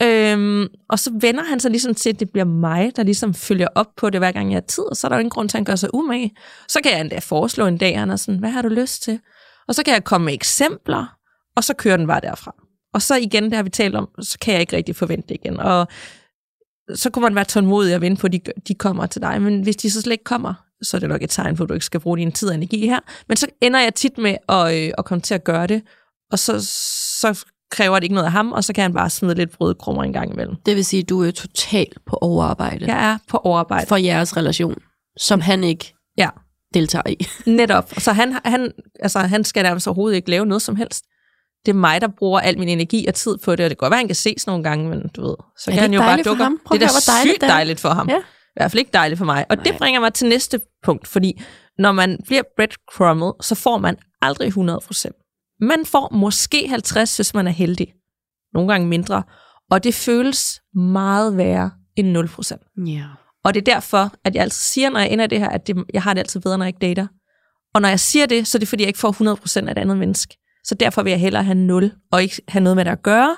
Øhm, 0.03 0.67
og 0.91 0.99
så 0.99 1.11
vender 1.21 1.45
han 1.45 1.61
sig 1.61 1.71
ligesom 1.71 1.95
til, 1.95 2.11
at 2.11 2.21
det 2.21 2.31
bliver 2.31 2.45
mig, 2.45 2.93
der 2.97 3.03
ligesom 3.03 3.35
følger 3.35 3.69
op 3.75 3.87
på 3.97 4.11
det, 4.11 4.21
hver 4.21 4.33
gang 4.33 4.51
jeg 4.51 4.57
har 4.57 4.67
tid, 4.67 4.85
og 4.85 4.97
så 4.97 5.07
er 5.07 5.09
der 5.09 5.17
jo 5.17 5.21
ingen 5.21 5.31
grund 5.31 5.49
til, 5.49 5.57
at 5.57 5.59
han 5.59 5.65
gør 5.65 5.77
sig 5.77 5.95
umage. 5.95 6.37
Så 6.69 6.81
kan 6.83 6.93
jeg 6.93 7.01
endda 7.01 7.19
foreslå 7.19 7.67
en 7.67 7.79
dag, 7.79 7.99
han 7.99 8.11
er 8.11 8.17
sådan, 8.17 8.39
hvad 8.39 8.51
har 8.51 8.63
du 8.63 8.69
lyst 8.69 9.03
til? 9.03 9.21
Og 9.69 9.75
så 9.75 9.83
kan 9.83 9.95
jeg 9.95 10.05
komme 10.05 10.25
med 10.25 10.35
eksempler, 10.35 11.17
og 11.57 11.65
så 11.65 11.75
kører 11.75 11.97
den 11.97 12.07
bare 12.07 12.21
derfra. 12.21 12.55
Og 12.95 13.03
så 13.03 13.17
igen, 13.17 13.45
det 13.45 13.55
har 13.55 13.63
vi 13.63 13.71
talt 13.71 13.95
om, 13.95 14.09
så 14.21 14.39
kan 14.39 14.53
jeg 14.53 14.61
ikke 14.61 14.77
rigtig 14.77 14.97
forvente 14.97 15.29
det 15.29 15.35
igen. 15.35 15.61
Og 15.61 15.89
så 16.95 17.11
kunne 17.11 17.23
man 17.23 17.35
være 17.35 17.45
tålmodig 17.45 17.95
og 17.95 18.01
vente 18.01 18.21
på, 18.21 18.27
at 18.27 18.33
de, 18.33 18.41
de 18.69 18.75
kommer 18.75 19.07
til 19.07 19.23
dig. 19.23 19.43
Men 19.43 19.63
hvis 19.63 19.77
de 19.77 19.91
så 19.91 20.01
slet 20.01 20.13
ikke 20.13 20.25
kommer, 20.25 20.55
så 20.83 20.97
er 20.97 20.99
det 21.01 21.09
nok 21.09 21.23
et 21.23 21.31
tegn 21.31 21.57
på, 21.57 21.63
at 21.63 21.69
du 21.69 21.75
ikke 21.75 21.87
skal 21.87 22.01
bruge 22.01 22.19
din 22.19 22.33
tid 22.33 22.49
og 22.49 22.55
energi 22.55 22.87
her. 22.87 23.01
Men 23.29 23.37
så 23.37 23.47
ender 23.63 23.81
jeg 23.81 23.95
tit 23.95 24.19
med 24.19 24.37
at, 24.49 24.75
øh, 24.85 24.93
at 24.99 25.05
komme 25.05 25.23
til 25.23 25.35
at 25.35 25.45
gøre 25.45 25.67
det, 25.67 25.83
og 26.33 26.39
så, 26.39 26.61
så 27.21 27.45
kræver 27.71 27.95
det 27.97 28.03
ikke 28.03 28.15
noget 28.15 28.27
af 28.27 28.33
ham, 28.33 28.53
og 28.53 28.65
så 28.65 28.73
kan 28.73 28.83
han 28.83 28.93
bare 28.93 29.11
smide 29.11 29.35
lidt 29.35 29.51
brødkrummer 29.59 30.03
en 30.03 30.13
gang 30.13 30.33
imellem. 30.33 30.57
Det 30.67 30.77
vil 30.77 30.85
sige, 30.85 31.03
at 31.03 31.09
du 31.09 31.23
er 31.23 31.31
totalt 31.31 31.99
på 32.07 32.19
overarbejde 32.21 32.87
Jeg 32.95 33.13
er 33.13 33.19
på 33.29 33.37
overarbejde. 33.37 33.87
for 33.87 33.97
jeres 33.97 34.37
relation, 34.37 34.75
som 35.19 35.41
han 35.41 35.65
ikke 35.65 35.95
Ja, 36.19 36.29
deltager 36.75 37.03
i. 37.11 37.27
netop. 37.51 37.93
Så 37.99 38.13
han, 38.13 38.39
han, 38.45 38.73
altså, 39.01 39.19
han 39.19 39.45
skal 39.45 39.63
nærmest 39.63 39.87
overhovedet 39.89 40.17
ikke 40.17 40.31
lave 40.31 40.47
noget 40.47 40.63
som 40.63 40.77
helst. 40.77 41.05
Det 41.67 41.73
er 41.73 41.77
mig, 41.77 42.01
der 42.01 42.09
bruger 42.19 42.41
al 42.41 42.59
min 42.59 42.69
energi 42.69 43.07
og 43.07 43.15
tid 43.15 43.39
på 43.39 43.57
det, 43.57 43.65
og 43.65 43.71
det 43.71 43.79
kan 43.79 43.85
godt 43.85 43.91
være, 43.91 43.99
han 43.99 44.09
kan 44.09 44.15
ses 44.15 44.47
nogle 44.47 44.63
gange, 44.63 44.89
men 44.89 45.09
du 45.17 45.23
ved, 45.23 45.37
så 45.59 45.65
kan 45.65 45.73
det 45.73 45.81
han 45.81 45.93
jo 45.95 46.01
bare 46.01 46.23
dukke 46.23 46.45
op. 46.45 46.53
Det 46.73 46.83
er 46.83 46.87
at 46.87 47.07
da 47.07 47.29
sygt 47.29 47.41
det 47.41 47.43
er. 47.43 47.53
dejligt 47.53 47.81
for 47.81 47.89
ham. 47.89 48.09
Ja. 48.09 48.19
I 48.19 48.61
hvert 48.61 48.71
fald 48.71 48.79
ikke 48.79 48.91
dejligt 48.93 49.19
for 49.19 49.25
mig. 49.25 49.47
Og 49.51 49.57
det 49.57 49.67
Nej. 49.67 49.79
bringer 49.79 50.01
mig 50.01 50.13
til 50.15 50.29
næste 50.29 50.61
punkt, 50.85 51.09
fordi 51.09 51.43
når 51.79 51.93
man 51.93 52.19
bliver 52.27 52.43
breadcrummet, 52.57 53.33
så 53.41 53.55
får 53.55 53.79
man 53.79 53.97
aldrig 54.23 54.53
100%. 54.53 55.59
Man 55.61 55.87
får 55.87 56.15
måske 56.15 56.69
50, 56.69 57.17
hvis 57.17 57.35
man 57.35 57.47
er 57.47 57.51
heldig. 57.51 57.93
Nogle 58.55 58.73
gange 58.73 58.89
mindre. 58.89 59.23
Og 59.71 59.85
det 59.85 59.95
føles 59.95 60.61
meget 60.75 61.37
værre 61.37 61.71
end 61.97 62.19
0%. 62.19 62.85
Ja. 62.87 63.05
Og 63.45 63.55
det 63.55 63.61
er 63.69 63.75
derfor, 63.75 64.13
at 64.25 64.35
jeg 64.35 64.43
altid 64.43 64.61
siger, 64.61 64.91
når 64.91 65.01
jeg 65.01 65.11
ender 65.11 65.27
det 65.27 65.39
her, 65.39 65.49
at 65.49 65.67
det, 65.67 65.85
jeg 65.95 66.03
har 66.03 66.15
det 66.15 66.21
altid 66.21 66.41
bedre, 66.41 66.59
når 66.59 66.65
jeg 66.65 66.69
ikke 66.69 66.87
dater. 66.87 67.07
Og 67.75 67.83
når 67.83 67.89
jeg 67.89 68.01
siger 68.01 68.27
det, 68.27 68.47
så 68.47 68.59
er 68.59 68.61
det 68.61 68.69
fordi, 68.69 68.83
jeg 68.83 68.89
ikke 68.89 68.99
får 68.99 69.63
100% 69.63 69.69
af 69.69 69.73
et 69.73 69.79
andet 69.79 69.97
menneske. 69.97 70.37
Så 70.69 70.75
derfor 70.75 71.03
vil 71.03 71.11
jeg 71.11 71.21
hellere 71.21 71.45
have 71.45 71.55
0, 71.55 71.93
og 72.13 72.23
ikke 72.23 72.43
have 72.49 72.63
noget 72.63 72.77
med 72.77 72.85
det 72.85 72.91
at 72.91 73.03
gøre, 73.03 73.37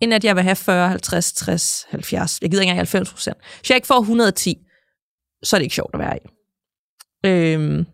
end 0.00 0.14
at 0.14 0.24
jeg 0.24 0.36
vil 0.36 0.42
have 0.42 0.56
40, 0.56 0.88
50, 0.88 1.32
60, 1.32 1.86
70. 1.90 2.38
Jeg 2.42 2.50
gider 2.50 2.62
ikke 2.62 2.70
engang 2.70 2.88
90%. 2.88 3.58
Hvis 3.60 3.70
jeg 3.70 3.76
ikke 3.76 3.86
får 3.86 4.00
110, 4.00 4.58
så 5.44 5.56
er 5.56 5.58
det 5.58 5.62
ikke 5.64 5.74
sjovt 5.74 5.94
at 5.94 6.00
være 6.00 6.16
i. 6.16 6.28
Øhm, 7.26 7.86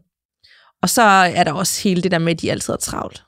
og 0.83 0.89
så 0.89 1.03
er 1.03 1.45
der 1.45 1.53
også 1.53 1.83
hele 1.83 2.03
det 2.03 2.11
der 2.11 2.19
med, 2.19 2.33
at 2.33 2.41
de 2.41 2.51
altid 2.51 2.73
er 2.73 2.77
travlt. 2.77 3.25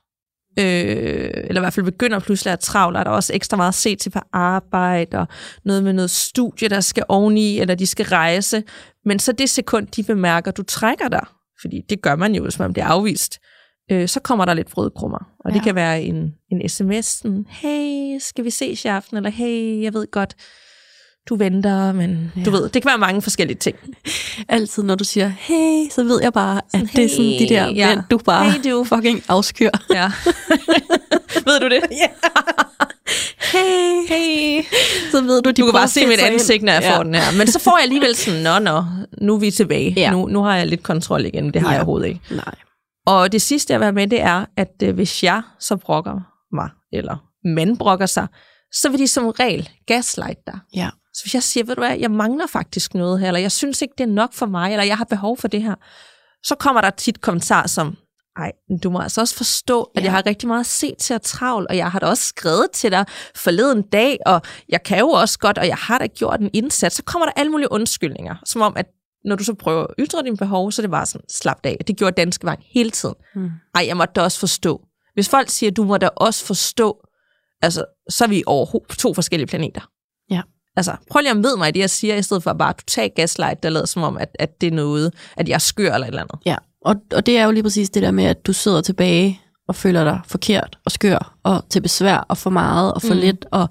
Øh, 0.59 1.31
eller 1.35 1.61
i 1.61 1.63
hvert 1.63 1.73
fald 1.73 1.87
begynder 1.87 2.19
pludselig 2.19 2.53
at 2.53 2.61
travle, 2.61 2.99
og 2.99 3.05
der 3.05 3.11
er 3.11 3.15
også 3.15 3.35
ekstra 3.35 3.57
meget 3.57 3.69
at 3.69 3.75
se 3.75 3.97
til 3.97 4.11
på 4.11 4.21
arbejde, 4.33 5.19
og 5.19 5.27
noget 5.65 5.85
med 5.85 5.93
noget 5.93 6.11
studie, 6.11 6.69
der 6.69 6.81
skal 6.81 7.05
oveni, 7.09 7.61
eller 7.61 7.75
de 7.75 7.87
skal 7.87 8.07
rejse. 8.07 8.63
Men 9.05 9.19
så 9.19 9.33
det 9.33 9.51
sekund, 9.51 9.87
de 9.87 10.03
bemærker, 10.03 10.51
at 10.51 10.57
du 10.57 10.63
trækker 10.63 11.09
dig, 11.09 11.27
fordi 11.61 11.81
det 11.89 12.03
gør 12.03 12.17
man 12.17 12.35
jo, 12.35 12.43
hvis 12.43 12.59
man 12.59 12.73
bliver 12.73 12.87
afvist, 12.87 13.39
øh, 13.93 14.09
så 14.09 14.21
kommer 14.21 14.45
der 14.45 14.55
lidt 14.55 14.71
brødkrummer. 14.71 15.19
Og 15.45 15.51
ja. 15.51 15.55
det 15.55 15.63
kan 15.63 15.75
være 15.75 16.03
en, 16.03 16.35
en 16.53 16.69
sms, 16.69 17.07
sådan, 17.07 17.47
hey, 17.49 18.19
skal 18.21 18.45
vi 18.45 18.51
ses 18.51 18.85
i 18.85 18.89
aften? 18.89 19.17
Eller 19.17 19.31
hey, 19.31 19.83
jeg 19.83 19.95
ved 19.95 20.07
godt, 20.11 20.35
du 21.29 21.37
venter, 21.37 21.93
men 21.93 22.33
ja. 22.37 22.43
Du 22.45 22.51
ved, 22.51 22.63
det 22.69 22.83
kan 22.83 22.89
være 22.89 22.99
mange 22.99 23.23
forskellige 23.23 23.59
ting. 23.59 23.77
Altid, 24.49 24.83
når 24.83 24.95
du 24.95 25.05
siger, 25.05 25.29
hey, 25.39 25.91
så 25.91 26.05
ved 26.05 26.21
jeg 26.23 26.33
bare, 26.33 26.57
at 26.57 26.63
Sådan, 26.71 26.87
det 26.87 27.05
er 27.05 27.09
sådan 27.09 27.25
de 27.25 27.49
der 27.49 27.67
hey, 27.69 27.77
ja. 27.77 27.89
mænd, 27.89 28.01
du 28.11 28.19
bare 28.19 28.51
Hey, 28.51 28.71
du. 28.71 28.85
fucking 28.85 29.23
afskyr. 29.29 29.71
Ja. 29.95 30.11
ved 31.45 31.61
du 31.61 31.69
det? 31.69 31.81
Ja. 32.03 32.07
Hey, 33.53 34.07
Hey. 34.09 34.63
så 35.11 35.21
ved 35.21 35.43
du, 35.43 35.51
de 35.51 35.55
Du 35.63 35.65
kan 35.67 35.73
bare 35.73 35.89
se 35.89 36.07
mit 36.07 36.19
ansigt, 36.21 36.63
når 36.63 36.73
jeg 36.73 36.83
Ja. 36.83 36.97
får 36.99 37.03
den 37.03 37.15
her. 37.15 37.39
Men 37.39 37.47
så 37.47 37.59
får 37.59 37.77
jeg 37.79 37.83
alligevel 37.83 38.15
sådan, 38.17 38.43
nå, 38.43 38.59
nå, 38.59 38.85
nu 39.21 39.35
er 39.35 39.39
vi 39.39 39.51
tilbage. 39.51 39.95
Ja. 39.97 40.11
Nu, 40.11 40.27
nu 40.27 40.43
har 40.43 40.57
jeg 40.57 40.67
lidt 40.67 40.83
kontrol 40.83 41.25
igen. 41.27 41.53
Det 41.55 41.63
har 41.63 41.69
Ja. 41.69 41.73
jeg 41.73 41.81
overhovedet 41.81 42.07
ikke. 42.09 42.21
Nej. 42.31 42.55
Og 43.07 43.33
det 43.33 43.43
sidste, 43.43 43.73
jeg 43.73 43.81
vil 43.81 43.85
have 43.85 43.93
med, 43.93 44.07
det 44.07 44.21
er, 44.21 44.45
at 44.57 44.73
øh, 44.83 44.95
hvis 44.95 45.23
jeg 45.23 45.43
så 45.59 45.77
brokker 45.77 46.21
mig, 46.53 46.71
eller 46.93 47.17
mænd 47.45 47.79
brokker 47.79 48.07
sig, 48.07 48.27
så 48.73 48.89
vil 48.91 48.99
de 48.99 49.09
som 49.09 49.27
regel 49.29 49.71
gaslight 49.87 50.39
dig. 50.47 50.59
Ja. 50.75 50.91
Så 51.15 51.25
hvis 51.25 51.35
jeg 51.35 51.43
siger, 51.43 51.65
ved 51.65 51.75
du 51.75 51.81
hvad, 51.81 51.97
jeg 51.99 52.11
mangler 52.11 52.47
faktisk 52.47 52.95
noget 52.95 53.21
her, 53.21 53.27
eller 53.27 53.41
jeg 53.41 53.53
synes 53.53 53.83
ikke, 53.83 53.95
det 53.99 54.05
er 54.05 54.13
nok 54.13 54.33
for 54.35 54.47
mig, 54.47 54.71
eller 54.73 54.85
jeg 54.85 54.97
har 54.97 55.05
behov 55.05 55.37
for 55.37 55.49
det 55.49 55.63
her, 55.63 55.75
så 56.45 56.55
kommer 56.55 56.81
der 56.81 56.91
tit 56.91 57.21
kommentarer 57.21 57.67
som, 57.67 57.97
ej, 58.37 58.53
du 58.83 58.91
må 58.91 58.99
altså 58.99 59.21
også 59.21 59.37
forstå, 59.37 59.83
at 59.83 60.01
Ja. 60.01 60.05
jeg 60.05 60.13
har 60.13 60.27
rigtig 60.27 60.49
meget 60.49 60.61
at 60.61 60.67
se 60.67 60.95
til 60.99 61.15
at 61.15 61.23
travl, 61.23 61.67
og 61.71 61.77
jeg 61.77 61.91
har 61.91 61.99
da 61.99 62.07
også 62.07 62.25
skrevet 62.25 62.67
til 62.73 62.91
dig 62.91 63.05
forleden 63.35 63.83
dag, 63.83 64.19
og 64.27 64.43
jeg 64.69 64.83
kan 64.83 64.99
jo 64.99 65.09
også 65.09 65.39
godt, 65.39 65.59
og 65.59 65.67
jeg 65.67 65.77
har 65.77 65.99
da 65.99 66.07
gjort 66.07 66.41
en 66.41 66.51
indsats. 66.53 66.97
Så 66.97 67.03
kommer 67.03 67.27
der 67.27 67.33
alle 67.37 67.51
mulige 67.53 67.73
undskyldninger, 67.73 68.35
som 68.45 68.63
om, 68.63 68.73
at 68.77 68.87
når 69.25 69.37
du 69.37 69.45
så 69.45 69.55
prøver 69.55 69.83
at 69.83 69.95
ytre 69.99 70.23
dine 70.23 70.37
behov, 70.37 70.73
så 70.73 70.83
er 70.83 70.85
det 70.85 70.91
bare 70.91 71.07
sådan, 71.07 71.29
slap 71.29 71.61
af. 71.65 71.77
Det 71.87 71.97
gjorde 71.97 72.15
Danske 72.17 72.47
Bank 72.47 72.61
hele 72.75 72.91
tiden. 72.91 73.15
Mm. 73.35 73.51
Ej, 73.75 73.85
jeg 73.87 73.97
måtte 73.97 74.13
da 74.15 74.21
også 74.21 74.39
forstå. 74.39 74.81
Hvis 75.15 75.29
folk 75.29 75.49
siger, 75.49 75.71
du 75.71 75.85
må 75.85 75.97
da 75.97 76.09
også 76.17 76.45
forstå, 76.45 77.07
altså, 77.63 77.85
så 78.09 78.25
er 78.25 78.29
vi 78.29 78.43
over 78.47 78.67
to 78.99 79.15
forskellige 79.15 79.47
planeter. 79.47 79.81
Ja. 80.31 80.43
Altså, 80.77 80.97
prøv 81.11 81.21
lige 81.21 81.31
at 81.31 81.37
møde 81.37 81.57
mig 81.57 81.69
i 81.69 81.73
det, 81.73 81.81
jeg 81.81 81.91
siger, 81.91 82.17
i 82.17 82.23
stedet 82.23 82.43
for 82.43 82.53
bare 82.53 82.73
totalt 82.73 83.15
gaslight, 83.15 83.63
der 83.63 83.71
lader 83.71 83.87
som 83.87 84.03
om, 84.03 84.19
at, 84.19 84.37
at 84.39 84.61
det 84.61 84.67
er 84.67 84.73
noget, 84.73 85.15
at 85.37 85.49
jeg 85.49 85.55
er 85.55 85.59
skør 85.59 85.95
eller 85.95 86.07
et 86.07 86.09
eller 86.09 86.23
andet. 86.23 86.39
Ja, 86.47 86.57
og, 86.85 86.97
og 87.15 87.27
det 87.27 87.39
er 87.39 87.45
jo 87.45 87.51
lige 87.51 87.63
præcis 87.63 87.91
det 87.91 88.03
der 88.03 88.11
med, 88.11 88.25
at 88.25 88.47
du 88.47 88.53
sidder 88.53 88.81
tilbage 88.81 89.42
og 89.73 89.77
føler 89.77 90.05
dig 90.05 90.21
forkert 90.27 90.79
og 90.85 90.91
skør 90.93 91.35
og 91.43 91.65
til 91.71 91.81
besvær 91.81 92.17
og 92.17 92.37
for 92.39 92.51
meget 92.51 92.95
og 92.95 93.03
for 93.03 93.15
Mm. 93.15 93.21
lidt 93.21 93.47
og 93.51 93.69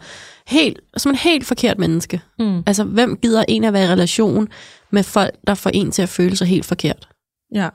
helt, 0.47 0.79
som 0.97 1.09
en 1.11 1.15
helt 1.15 1.45
forkert 1.45 1.79
menneske. 1.79 2.21
Mm. 2.39 2.63
Altså, 2.67 2.83
hvem 2.83 3.17
gider 3.17 3.45
en 3.47 3.63
at 3.63 3.73
være 3.73 3.83
i 3.85 3.87
relation 3.87 4.47
med 4.91 5.03
folk, 5.03 5.31
der 5.47 5.53
får 5.55 5.69
en 5.73 5.91
til 5.91 6.01
at 6.01 6.09
føle 6.09 6.35
sig 6.35 6.47
helt 6.47 6.65
forkert? 6.65 7.07
Ja, 7.55 7.69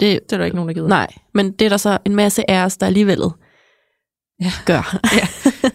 Det, 0.00 0.20
det 0.22 0.32
er 0.32 0.36
der 0.38 0.44
ikke 0.44 0.54
nogen, 0.56 0.68
der 0.68 0.74
gider. 0.74 0.88
nej, 0.88 1.06
men 1.34 1.52
det 1.52 1.64
er 1.64 1.68
der 1.68 1.76
så 1.76 1.98
en 2.04 2.14
masse 2.16 2.50
af 2.50 2.64
os, 2.64 2.76
der 2.76 2.86
alligevel 2.86 3.20
Ja. 4.40 4.52
gør. 4.66 4.96
Ja. 5.18 5.26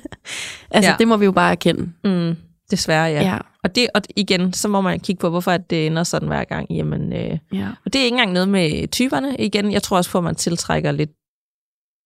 altså, 0.71 0.91
Ja. 0.91 0.95
det 0.99 1.08
må 1.08 1.17
vi 1.17 1.25
jo 1.25 1.31
bare 1.31 1.51
erkende. 1.51 1.89
Mm, 2.03 2.36
desværre, 2.71 3.03
ja. 3.05 3.21
Ja. 3.23 3.38
Og, 3.63 3.75
det, 3.75 3.88
og 3.95 4.01
igen, 4.15 4.53
så 4.53 4.67
må 4.67 4.81
man 4.81 4.99
kigge 4.99 5.19
på, 5.19 5.29
hvorfor 5.29 5.51
at 5.51 5.69
det 5.69 5.88
ender 5.88 6.03
sådan 6.03 6.27
hver 6.27 6.43
gang. 6.43 6.67
Jamen, 6.71 7.13
øh, 7.13 7.38
ja. 7.53 7.67
og 7.86 7.93
det 7.93 7.99
er 8.01 8.03
ikke 8.05 8.13
engang 8.15 8.31
noget 8.31 8.49
med 8.49 8.88
typerne. 8.88 9.36
Igen, 9.39 9.71
jeg 9.71 9.84
tror 9.84 9.97
også 9.97 10.12
på, 10.12 10.17
at 10.17 10.23
man 10.23 10.36
tiltrækker 10.36 10.91
lidt 10.91 11.10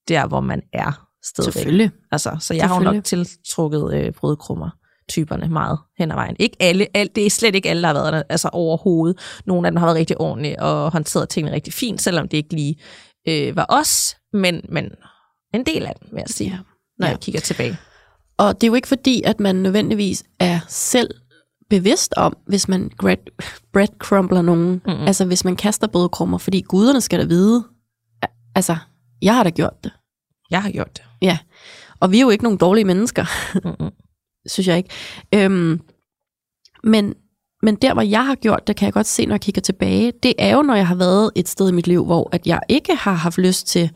der, 0.10 0.28
hvor 0.28 0.40
man 0.40 0.62
er 0.74 1.06
stadigvæk. 1.24 1.54
Selvfølgelig. 1.54 1.92
Altså, 2.12 2.38
så 2.40 2.54
jeg 2.54 2.68
har 2.68 2.76
jo 2.76 2.92
nok 2.92 3.04
tiltrukket 3.04 3.94
øh, 3.94 4.12
brødkrummer 4.12 4.70
typerne 5.10 5.48
meget 5.48 5.80
hen 5.98 6.12
ad 6.12 6.16
vejen. 6.16 6.36
Ikke 6.40 6.58
alle, 6.60 6.88
alt, 6.94 7.16
det 7.16 7.26
er 7.26 7.30
slet 7.30 7.56
ikke 7.56 7.70
alle, 7.70 7.82
der 7.82 7.88
har 7.88 7.94
været 7.94 8.14
der, 8.14 8.24
altså 8.30 8.50
overhovedet. 8.54 9.20
Nogle 9.46 9.68
af 9.68 9.72
dem 9.72 9.78
har 9.78 9.86
været 9.86 9.98
rigtig 9.98 10.22
ordentlige 10.22 10.62
og 10.62 10.92
håndteret 10.92 11.30
tingene 11.30 11.56
rigtig 11.56 11.74
fint, 11.74 12.02
selvom 12.02 12.28
det 12.28 12.38
ikke 12.38 12.54
lige 12.56 12.76
øh, 13.28 13.56
var 13.56 13.66
os, 13.70 14.16
men, 14.34 14.62
men 14.70 14.92
en 15.54 15.64
del 15.66 15.86
af 15.86 15.94
dem, 16.02 16.08
vil 16.12 16.18
jeg 16.20 16.28
sige, 16.30 16.50
Ja. 16.50 16.58
når 17.00 17.08
Ja. 17.08 17.12
jeg 17.12 17.20
kigger 17.20 17.42
tilbage. 17.42 17.78
Og 18.38 18.62
det 18.62 18.64
er 18.68 18.72
jo 18.72 18.74
ikke 18.76 18.88
fordi, 18.88 19.22
at 19.26 19.40
man 19.40 19.56
nødvendigvis 19.56 20.24
er 20.40 20.60
selv 20.68 21.10
bevidst 21.70 22.14
om, 22.18 22.38
hvis 22.48 22.68
man 22.68 22.90
bread, 23.00 23.18
breadcrumbler 23.74 24.42
nogen. 24.42 24.72
Mm-hmm. 24.86 25.08
Altså 25.08 25.26
hvis 25.26 25.46
man 25.46 25.56
kaster 25.56 25.88
brødkrummer, 25.88 26.38
fordi 26.38 26.62
guderne 26.62 27.02
skal 27.02 27.20
da 27.20 27.26
vide. 27.26 27.64
Altså, 28.56 28.76
jeg 29.22 29.36
har 29.36 29.44
da 29.44 29.50
gjort 29.50 29.84
det. 29.84 29.92
Jeg 30.52 30.64
har 30.64 30.72
gjort 30.72 30.98
det. 30.98 31.04
Ja. 31.22 31.38
Og 32.00 32.12
vi 32.12 32.18
er 32.18 32.22
jo 32.22 32.30
ikke 32.30 32.44
nogen 32.44 32.60
dårlige 32.60 32.86
mennesker, 32.86 33.26
Mm-mm. 33.64 33.92
synes 34.52 34.68
jeg 34.68 34.78
ikke. 34.78 34.90
Øhm, 35.36 35.82
men, 36.84 37.14
men 37.62 37.76
der, 37.76 37.94
hvor 37.94 38.02
jeg 38.02 38.26
har 38.26 38.36
gjort 38.36 38.68
det, 38.68 38.76
kan 38.76 38.86
jeg 38.86 38.94
godt 38.94 39.08
se, 39.08 39.26
når 39.26 39.34
jeg 39.34 39.42
kigger 39.42 39.62
tilbage, 39.62 40.14
det 40.24 40.34
er 40.38 40.56
jo, 40.56 40.62
når 40.62 40.76
jeg 40.76 40.88
har 40.88 40.96
været 40.96 41.32
et 41.36 41.50
sted 41.50 41.70
i 41.70 41.74
mit 41.74 41.88
liv, 41.88 42.06
hvor 42.06 42.30
at 42.32 42.48
jeg 42.48 42.60
ikke 42.70 42.96
har 42.96 43.14
haft 43.14 43.38
lyst 43.38 43.68
til 43.68 43.92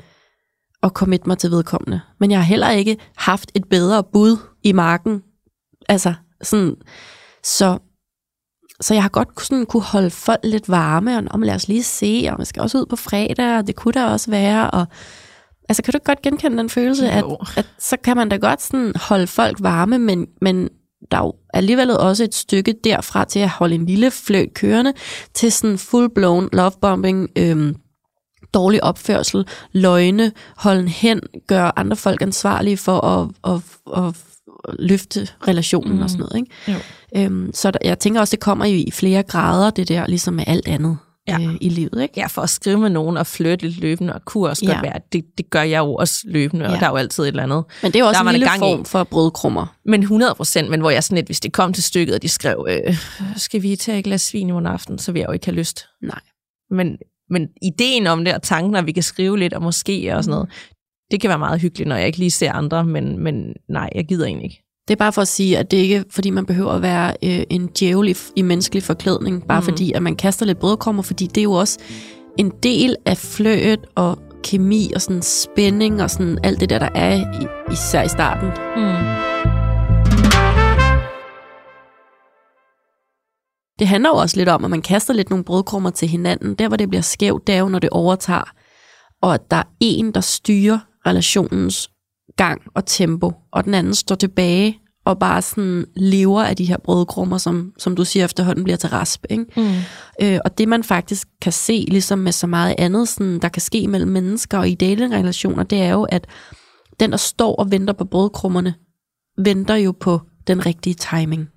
at 0.83 0.91
committe 0.91 1.29
mig 1.29 1.37
til 1.37 1.51
vedkommende. 1.51 2.01
Men 2.19 2.31
jeg 2.31 2.39
har 2.39 2.45
heller 2.45 2.69
ikke 2.69 2.97
haft 3.17 3.51
et 3.55 3.69
bedre 3.69 4.03
bud 4.03 4.37
i 4.63 4.71
marken. 4.71 5.23
Altså, 5.89 6.13
sådan, 6.41 6.75
så, 7.43 7.77
så 8.81 8.93
jeg 8.93 9.03
har 9.03 9.09
godt 9.09 9.41
sådan 9.41 9.65
kunne 9.65 9.83
holde 9.83 10.09
folk 10.09 10.39
lidt 10.43 10.69
varme, 10.69 11.17
og 11.17 11.23
om 11.29 11.41
lad 11.41 11.55
os 11.55 11.67
lige 11.67 11.83
se, 11.83 12.27
og 12.31 12.39
vi 12.39 12.45
skal 12.45 12.61
også 12.61 12.77
ud 12.77 12.85
på 12.85 12.95
fredag, 12.95 13.57
og 13.57 13.67
det 13.67 13.75
kunne 13.75 13.93
der 13.93 14.05
også 14.05 14.31
være, 14.31 14.71
og 14.71 14.85
altså 15.73 15.83
kan 15.83 15.91
du 15.91 15.95
ikke 15.95 16.05
godt 16.05 16.21
genkende 16.21 16.57
den 16.57 16.69
følelse, 16.69 17.09
at, 17.09 17.23
at 17.57 17.65
så 17.79 17.97
kan 18.03 18.17
man 18.17 18.29
da 18.29 18.35
godt 18.35 18.61
sådan 18.61 18.93
holde 18.95 19.27
folk 19.27 19.57
varme, 19.61 19.99
men, 19.99 20.27
men 20.41 20.69
der 21.11 21.17
er 21.17 21.21
jo 21.21 21.33
alligevel 21.53 21.91
også 21.91 22.23
et 22.23 22.35
stykke 22.35 22.75
derfra 22.83 23.25
til 23.25 23.39
at 23.39 23.49
holde 23.49 23.75
en 23.75 23.85
lille 23.85 24.11
fløjt 24.11 24.53
kørende, 24.53 24.93
til 25.33 25.51
sådan 25.51 25.75
full-blown 25.75 26.49
lovebombing, 26.51 27.29
øhm, 27.35 27.75
dårlig 28.53 28.83
opførsel, 28.83 29.47
løgne, 29.71 30.31
holde 30.57 30.87
hen, 30.89 31.21
gøre 31.47 31.79
andre 31.79 31.95
folk 31.95 32.21
ansvarlige 32.21 32.77
for 32.77 33.05
at, 33.05 33.29
at, 33.43 33.61
at, 33.97 34.03
at 34.07 34.15
løfte 34.79 35.27
relationen 35.47 35.95
mm. 35.95 36.01
og 36.01 36.09
sådan 36.09 36.25
noget. 36.25 36.35
Ikke? 36.35 36.51
Jo. 36.67 37.23
Øhm, 37.23 37.51
så 37.53 37.71
der, 37.71 37.79
jeg 37.83 37.99
tænker 37.99 38.19
også, 38.19 38.31
det 38.31 38.39
kommer 38.39 38.65
jo 38.65 38.75
i 38.75 38.91
flere 38.91 39.23
grader, 39.23 39.69
det 39.69 39.89
der, 39.89 40.07
ligesom 40.07 40.33
med 40.33 40.43
alt 40.47 40.67
andet 40.67 40.97
Ja. 41.27 41.39
øh, 41.41 41.55
i 41.61 41.69
livet. 41.69 42.01
Ikke? 42.01 42.13
Ja, 42.17 42.27
for 42.27 42.41
at 42.41 42.49
skrive 42.49 42.77
med 42.77 42.89
nogen 42.89 43.17
og 43.17 43.27
flytte 43.27 43.67
lidt 43.67 43.79
løbende, 43.79 44.13
og 44.13 44.25
kunne 44.25 44.49
også 44.49 44.65
Ja. 44.65 44.71
godt 44.73 44.83
være, 44.83 44.99
det, 45.13 45.25
det 45.37 45.49
gør 45.49 45.61
jeg 45.61 45.79
jo 45.79 45.95
også 45.95 46.21
løbende, 46.25 46.65
og 46.65 46.71
Ja. 46.71 46.79
der 46.79 46.85
er 46.85 46.89
jo 46.89 46.95
altid 46.95 47.23
et 47.23 47.27
eller 47.27 47.43
andet. 47.43 47.63
Men 47.81 47.91
det 47.91 47.95
er 47.95 48.03
jo 48.03 48.07
også 48.07 48.19
Der 48.19 48.25
er 48.25 48.29
en 48.29 48.35
i 48.35 48.37
lille 48.37 48.47
gang 48.49 48.57
i. 48.57 48.59
form 48.59 48.85
for 48.85 49.03
brødkrummer. 49.03 49.75
Men 49.85 50.01
100 50.01 50.35
procent, 50.35 50.69
men 50.69 50.79
hvor 50.79 50.89
jeg 50.89 51.03
sådan 51.03 51.15
lidt, 51.15 51.25
hvis 51.25 51.39
det 51.39 51.53
kom 51.53 51.73
til 51.73 51.83
stykket, 51.83 52.15
og 52.15 52.21
de 52.21 52.29
skrev, 52.29 52.67
øh, 52.69 52.95
skal 53.37 53.61
vi 53.61 53.75
tage 53.75 53.97
et 53.99 54.03
glas 54.05 54.33
vin 54.33 54.47
i 54.47 54.51
morgen 54.51 54.67
aften, 54.67 54.99
så 54.99 55.11
vil 55.11 55.19
jeg 55.19 55.27
jo 55.27 55.33
ikke 55.33 55.45
have 55.45 55.55
lyst. 55.55 55.85
Nej. 56.01 56.19
Men, 56.71 56.97
men 57.29 57.47
ideen 57.61 58.07
om 58.07 58.25
det, 58.25 58.33
og 58.33 58.41
tanken, 58.41 58.75
at 58.75 58.85
vi 58.85 58.91
kan 58.91 59.03
skrive 59.03 59.39
lidt, 59.39 59.53
og 59.53 59.61
måske 59.61 60.15
og 60.15 60.23
sådan 60.23 60.35
noget, 60.35 60.49
det 61.11 61.21
kan 61.21 61.27
være 61.29 61.39
meget 61.39 61.61
hyggeligt, 61.61 61.87
når 61.89 61.95
jeg 61.95 62.07
ikke 62.07 62.19
lige 62.19 62.31
ser 62.31 62.51
andre, 62.51 62.85
men, 62.85 63.19
men 63.19 63.53
nej, 63.69 63.89
jeg 63.95 64.05
gider 64.05 64.25
egentlig 64.25 64.43
ikke. 64.45 64.62
Det 64.87 64.93
er 64.93 64.95
bare 64.97 65.13
for 65.13 65.21
at 65.21 65.27
sige, 65.27 65.57
at 65.57 65.71
det 65.71 65.77
ikke 65.77 66.03
fordi 66.09 66.29
man 66.29 66.45
behøver 66.45 66.71
at 66.71 66.81
være 66.81 67.13
øh, 67.23 67.43
en 67.49 67.67
djævel 67.79 68.09
i, 68.09 68.15
i 68.35 68.41
menneskelig 68.41 68.83
forklædning, 68.83 69.47
bare 69.47 69.59
Mm. 69.59 69.65
fordi, 69.65 69.91
at 69.91 70.03
man 70.03 70.15
kaster 70.15 70.45
lidt 70.45 70.59
brødkrummer, 70.59 71.03
fordi 71.03 71.27
det 71.27 71.37
er 71.37 71.43
jo 71.43 71.51
også 71.51 71.79
en 72.37 72.51
del 72.63 72.95
af 73.05 73.17
fløjet 73.17 73.79
og 73.95 74.17
kemi 74.43 74.91
og 74.95 75.01
sådan 75.01 75.21
spænding 75.21 76.01
og 76.01 76.09
sådan 76.09 76.39
alt 76.43 76.59
det 76.59 76.69
der, 76.69 76.79
der 76.79 76.89
er 76.95 77.15
i, 77.41 77.47
især 77.73 78.03
i 78.03 78.07
starten. 78.09 78.47
Mm. 78.75 79.23
Det 83.79 83.87
handler 83.87 84.09
jo 84.09 84.15
også 84.15 84.37
lidt 84.37 84.49
om, 84.49 84.63
at 84.63 84.69
man 84.69 84.81
kaster 84.81 85.13
lidt 85.13 85.29
nogle 85.29 85.45
brødkrummer 85.45 85.89
til 85.89 86.07
hinanden. 86.07 86.55
Der, 86.55 86.67
hvor 86.67 86.77
det 86.77 86.89
bliver 86.89 87.01
skævt, 87.01 87.47
det 87.47 87.55
er 87.55 87.59
jo, 87.59 87.69
når 87.69 87.79
det 87.79 87.89
overtager, 87.89 88.51
og 89.21 89.33
at 89.33 89.41
der 89.51 89.57
er 89.57 89.63
en, 89.79 90.11
der 90.11 90.21
styrer 90.21 90.79
relationens 91.07 91.89
gang 92.35 92.61
og 92.73 92.85
tempo, 92.85 93.31
og 93.51 93.65
den 93.65 93.73
anden 93.73 93.95
står 93.95 94.15
tilbage 94.15 94.79
og 95.05 95.19
bare 95.19 95.41
sådan 95.41 95.85
lever 95.95 96.43
af 96.43 96.55
de 96.55 96.65
her 96.65 96.77
brødkrummer, 96.77 97.37
som, 97.37 97.73
som 97.77 97.95
du 97.95 98.05
siger 98.05 98.25
efterhånden 98.25 98.63
bliver 98.63 98.77
til 98.77 98.89
rasp. 98.89 99.25
Ikke? 99.29 99.45
Mm. 99.57 99.71
Øh, 100.21 100.39
og 100.45 100.57
det 100.57 100.67
man 100.67 100.83
faktisk 100.83 101.27
kan 101.41 101.51
se, 101.51 101.85
ligesom 101.87 102.19
med 102.19 102.31
så 102.31 102.47
meget 102.47 102.75
andet, 102.77 103.07
sådan, 103.07 103.39
der 103.39 103.49
kan 103.49 103.61
ske 103.61 103.87
mellem 103.87 104.11
mennesker 104.11 104.57
og 104.57 104.69
i 104.69 104.75
datingrelationer, 104.75 105.63
det 105.63 105.81
er 105.81 105.91
jo, 105.91 106.03
at 106.03 106.27
den, 106.99 107.11
der 107.11 107.17
står 107.17 107.55
og 107.55 107.71
venter 107.71 107.93
på 107.93 108.05
brødkrummerne, 108.05 108.73
venter 109.37 109.75
jo 109.75 109.91
på 109.91 110.21
den 110.47 110.65
rigtige 110.65 110.93
timing 110.93 111.49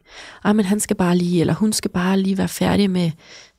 ah, 0.45 0.57
men 0.57 0.65
han 0.65 0.81
skal 0.81 0.97
bare 0.97 1.17
lige, 1.17 1.41
eller 1.41 1.55
hun 1.55 1.73
skal 1.73 1.91
bare 1.91 2.21
lige 2.21 2.39
være 2.39 2.49
færdig 2.49 2.91
med 2.91 3.11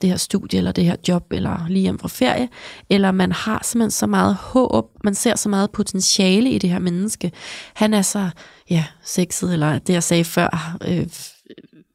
det 0.02 0.10
her 0.10 0.18
studie, 0.18 0.58
eller 0.58 0.72
det 0.72 0.86
her 0.86 0.96
job, 1.08 1.24
eller 1.32 1.68
lige 1.70 1.82
hjem 1.82 2.00
fra 2.00 2.08
ferie. 2.08 2.50
Eller 2.90 3.12
man 3.12 3.32
har 3.32 3.62
simpelthen 3.64 3.92
så 3.92 4.08
meget 4.08 4.36
håb, 4.36 4.92
man 5.04 5.16
ser 5.16 5.36
så 5.36 5.50
meget 5.50 5.72
potentiale 5.72 6.52
i 6.52 6.58
det 6.58 6.70
her 6.70 6.80
menneske. 6.80 7.32
Han 7.74 7.94
er 7.94 8.02
så, 8.02 8.30
ja, 8.70 8.86
sexet, 9.04 9.54
eller 9.54 9.80
det 9.80 9.94
jeg 9.94 10.04
sagde 10.04 10.24
før, 10.24 10.78
øh, 10.88 11.08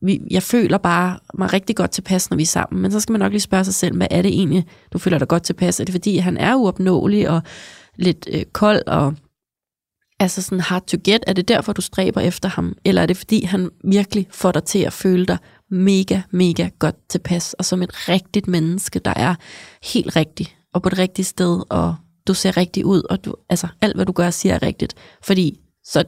vi, 0.02 0.20
jeg 0.30 0.42
føler 0.42 0.78
bare 0.78 1.18
mig 1.34 1.52
rigtig 1.52 1.76
godt 1.76 1.90
tilpas, 1.90 2.30
når 2.30 2.36
vi 2.36 2.42
er 2.42 2.46
sammen. 2.46 2.82
Men 2.82 2.92
så 2.92 3.00
skal 3.00 3.12
man 3.12 3.20
nok 3.20 3.32
lige 3.32 3.40
spørge 3.40 3.64
sig 3.64 3.74
selv, 3.74 3.96
hvad 3.96 4.06
er 4.10 4.22
det 4.22 4.28
egentlig, 4.28 4.66
du 4.92 4.98
føler 4.98 5.18
dig 5.18 5.28
godt 5.28 5.42
tilpas? 5.42 5.80
Er 5.80 5.84
det 5.84 5.92
fordi, 5.92 6.16
han 6.16 6.36
er 6.36 6.54
uopnåelig 6.54 7.30
og 7.30 7.42
lidt 7.96 8.28
øh, 8.32 8.44
kold 8.52 8.82
og 8.86 9.14
altså 10.22 10.42
sådan 10.42 10.60
hard 10.60 10.86
to 10.86 10.96
get? 11.04 11.24
Er 11.26 11.32
det 11.32 11.48
derfor, 11.48 11.72
du 11.72 11.80
stræber 11.80 12.20
efter 12.20 12.48
ham? 12.48 12.76
Eller 12.84 13.02
er 13.02 13.06
det 13.06 13.16
fordi, 13.16 13.44
han 13.44 13.70
virkelig 13.84 14.26
får 14.30 14.52
dig 14.52 14.64
til 14.64 14.78
at 14.78 14.92
føle 14.92 15.26
dig 15.26 15.38
mega, 15.70 16.20
mega 16.30 16.68
godt 16.78 16.96
tilpas, 17.08 17.54
og 17.54 17.64
som 17.64 17.82
et 17.82 18.08
rigtigt 18.08 18.48
menneske, 18.48 18.98
der 18.98 19.12
er 19.16 19.34
helt 19.82 20.16
rigtig, 20.16 20.56
og 20.74 20.82
på 20.82 20.88
det 20.88 20.98
rigtige 20.98 21.24
sted, 21.24 21.62
og 21.70 21.94
du 22.26 22.34
ser 22.34 22.56
rigtig 22.56 22.86
ud, 22.86 23.02
og 23.10 23.24
du, 23.24 23.34
altså, 23.48 23.68
alt, 23.80 23.94
hvad 23.94 24.06
du 24.06 24.12
gør, 24.12 24.30
siger 24.30 24.54
er 24.54 24.62
rigtigt. 24.62 24.94
Fordi, 25.22 25.58
så, 25.84 25.98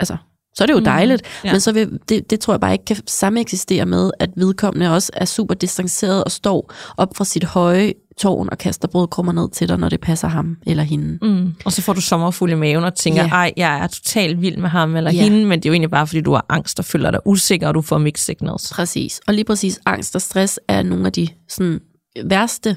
altså, 0.00 0.16
så 0.54 0.64
er 0.64 0.66
det 0.66 0.74
jo 0.74 0.78
Mm, 0.78 0.84
dejligt, 0.84 1.22
ja. 1.22 1.48
ja. 1.48 1.52
men 1.52 1.60
så 1.60 1.72
vil, 1.72 1.98
det, 2.08 2.30
det 2.30 2.40
tror 2.40 2.54
jeg 2.54 2.60
bare 2.60 2.72
ikke 2.72 2.84
kan 2.84 2.96
samme 3.06 3.40
eksistere 3.40 3.86
med, 3.86 4.10
at 4.18 4.30
vedkommende 4.36 4.94
også 4.94 5.10
er 5.14 5.24
super 5.24 5.54
distanceret 5.54 6.24
og 6.24 6.30
står 6.30 6.72
op 6.96 7.16
fra 7.16 7.24
sit 7.24 7.44
høje 7.44 7.92
tårn 8.16 8.48
og 8.52 8.58
kaster 8.58 8.88
brødkrummer 8.88 9.32
ned 9.32 9.50
til 9.50 9.68
dig, 9.68 9.78
når 9.78 9.88
det 9.88 10.00
passer 10.00 10.28
ham 10.28 10.56
eller 10.66 10.82
hende. 10.82 11.18
Mm. 11.22 11.54
Og 11.64 11.72
så 11.72 11.82
får 11.82 11.92
du 11.92 12.00
sommerfuld 12.00 12.52
i 12.52 12.54
maven 12.54 12.84
og 12.84 12.94
tænker, 12.94 13.22
Ja. 13.22 13.28
ej, 13.28 13.52
jeg 13.56 13.78
er 13.80 13.86
totalt 13.86 14.40
vild 14.42 14.56
med 14.56 14.68
ham 14.68 14.96
eller 14.96 15.12
Ja. 15.12 15.22
hende, 15.22 15.44
men 15.46 15.58
det 15.58 15.66
er 15.66 15.70
jo 15.70 15.72
egentlig 15.74 15.90
bare, 15.90 16.06
fordi 16.06 16.20
du 16.20 16.32
har 16.32 16.46
angst 16.48 16.78
og 16.78 16.84
føler 16.84 17.10
dig 17.10 17.20
usikker, 17.26 17.68
og 17.68 17.74
du 17.74 17.80
får 17.82 17.98
mixed 17.98 18.24
signals. 18.24 18.72
Præcis. 18.74 19.20
Og 19.26 19.34
lige 19.34 19.44
præcis 19.44 19.80
angst 19.86 20.14
og 20.16 20.22
stress 20.22 20.60
er 20.68 20.82
nogle 20.82 21.06
af 21.06 21.12
de 21.12 21.28
sådan, 21.48 21.80
værste 22.24 22.76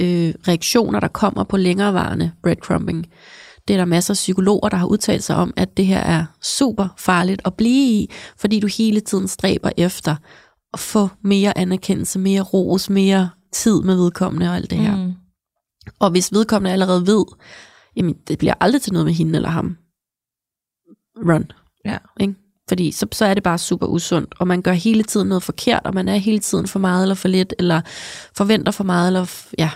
øh, 0.00 0.34
reaktioner, 0.48 1.00
der 1.00 1.08
kommer 1.08 1.44
på 1.44 1.56
længerevarende 1.56 2.30
breadcrumbing. 2.42 3.06
Det 3.68 3.74
er 3.74 3.78
der 3.78 3.84
masser 3.84 4.12
af 4.12 4.16
psykologer, 4.16 4.68
der 4.68 4.76
har 4.76 4.86
udtalt 4.86 5.24
sig 5.24 5.36
om, 5.36 5.52
at 5.56 5.76
det 5.76 5.86
her 5.86 5.98
er 6.00 6.24
super 6.42 6.88
farligt 6.98 7.42
at 7.44 7.54
blive 7.54 7.90
i, 7.92 8.10
fordi 8.38 8.60
du 8.60 8.66
hele 8.78 9.00
tiden 9.00 9.28
stræber 9.28 9.70
efter 9.76 10.16
at 10.74 10.80
få 10.80 11.08
mere 11.24 11.58
anerkendelse, 11.58 12.18
mere 12.18 12.42
ros, 12.42 12.90
mere 12.90 13.30
tid 13.52 13.82
med 13.82 13.94
vedkommende 13.96 14.48
og 14.48 14.56
alt 14.56 14.70
det 14.70 14.78
her. 14.78 14.96
Mm. 14.96 15.12
Og 15.98 16.10
hvis 16.10 16.32
vedkommende 16.32 16.72
allerede 16.72 17.06
ved, 17.06 17.24
jamen 17.96 18.14
det 18.28 18.38
bliver 18.38 18.54
aldrig 18.60 18.82
til 18.82 18.92
noget 18.92 19.06
med 19.06 19.14
hende 19.14 19.36
eller 19.36 19.48
ham, 19.48 19.76
run. 21.16 21.50
Ja. 21.84 21.98
Ikke? 22.20 22.34
Fordi 22.68 22.92
så, 22.92 23.06
så 23.12 23.24
er 23.24 23.34
det 23.34 23.42
bare 23.42 23.58
super 23.58 23.86
usundt, 23.86 24.34
og 24.40 24.46
man 24.46 24.62
gør 24.62 24.72
hele 24.72 25.02
tiden 25.02 25.28
noget 25.28 25.42
forkert, 25.42 25.80
og 25.84 25.94
man 25.94 26.08
er 26.08 26.16
hele 26.16 26.38
tiden 26.38 26.66
for 26.66 26.78
meget 26.78 27.02
eller 27.02 27.14
for 27.14 27.28
lidt, 27.28 27.54
eller 27.58 27.80
forventer 28.36 28.72
for 28.72 28.84
meget, 28.84 29.06
eller 29.06 29.24
f- 29.24 29.52
ja, 29.58 29.70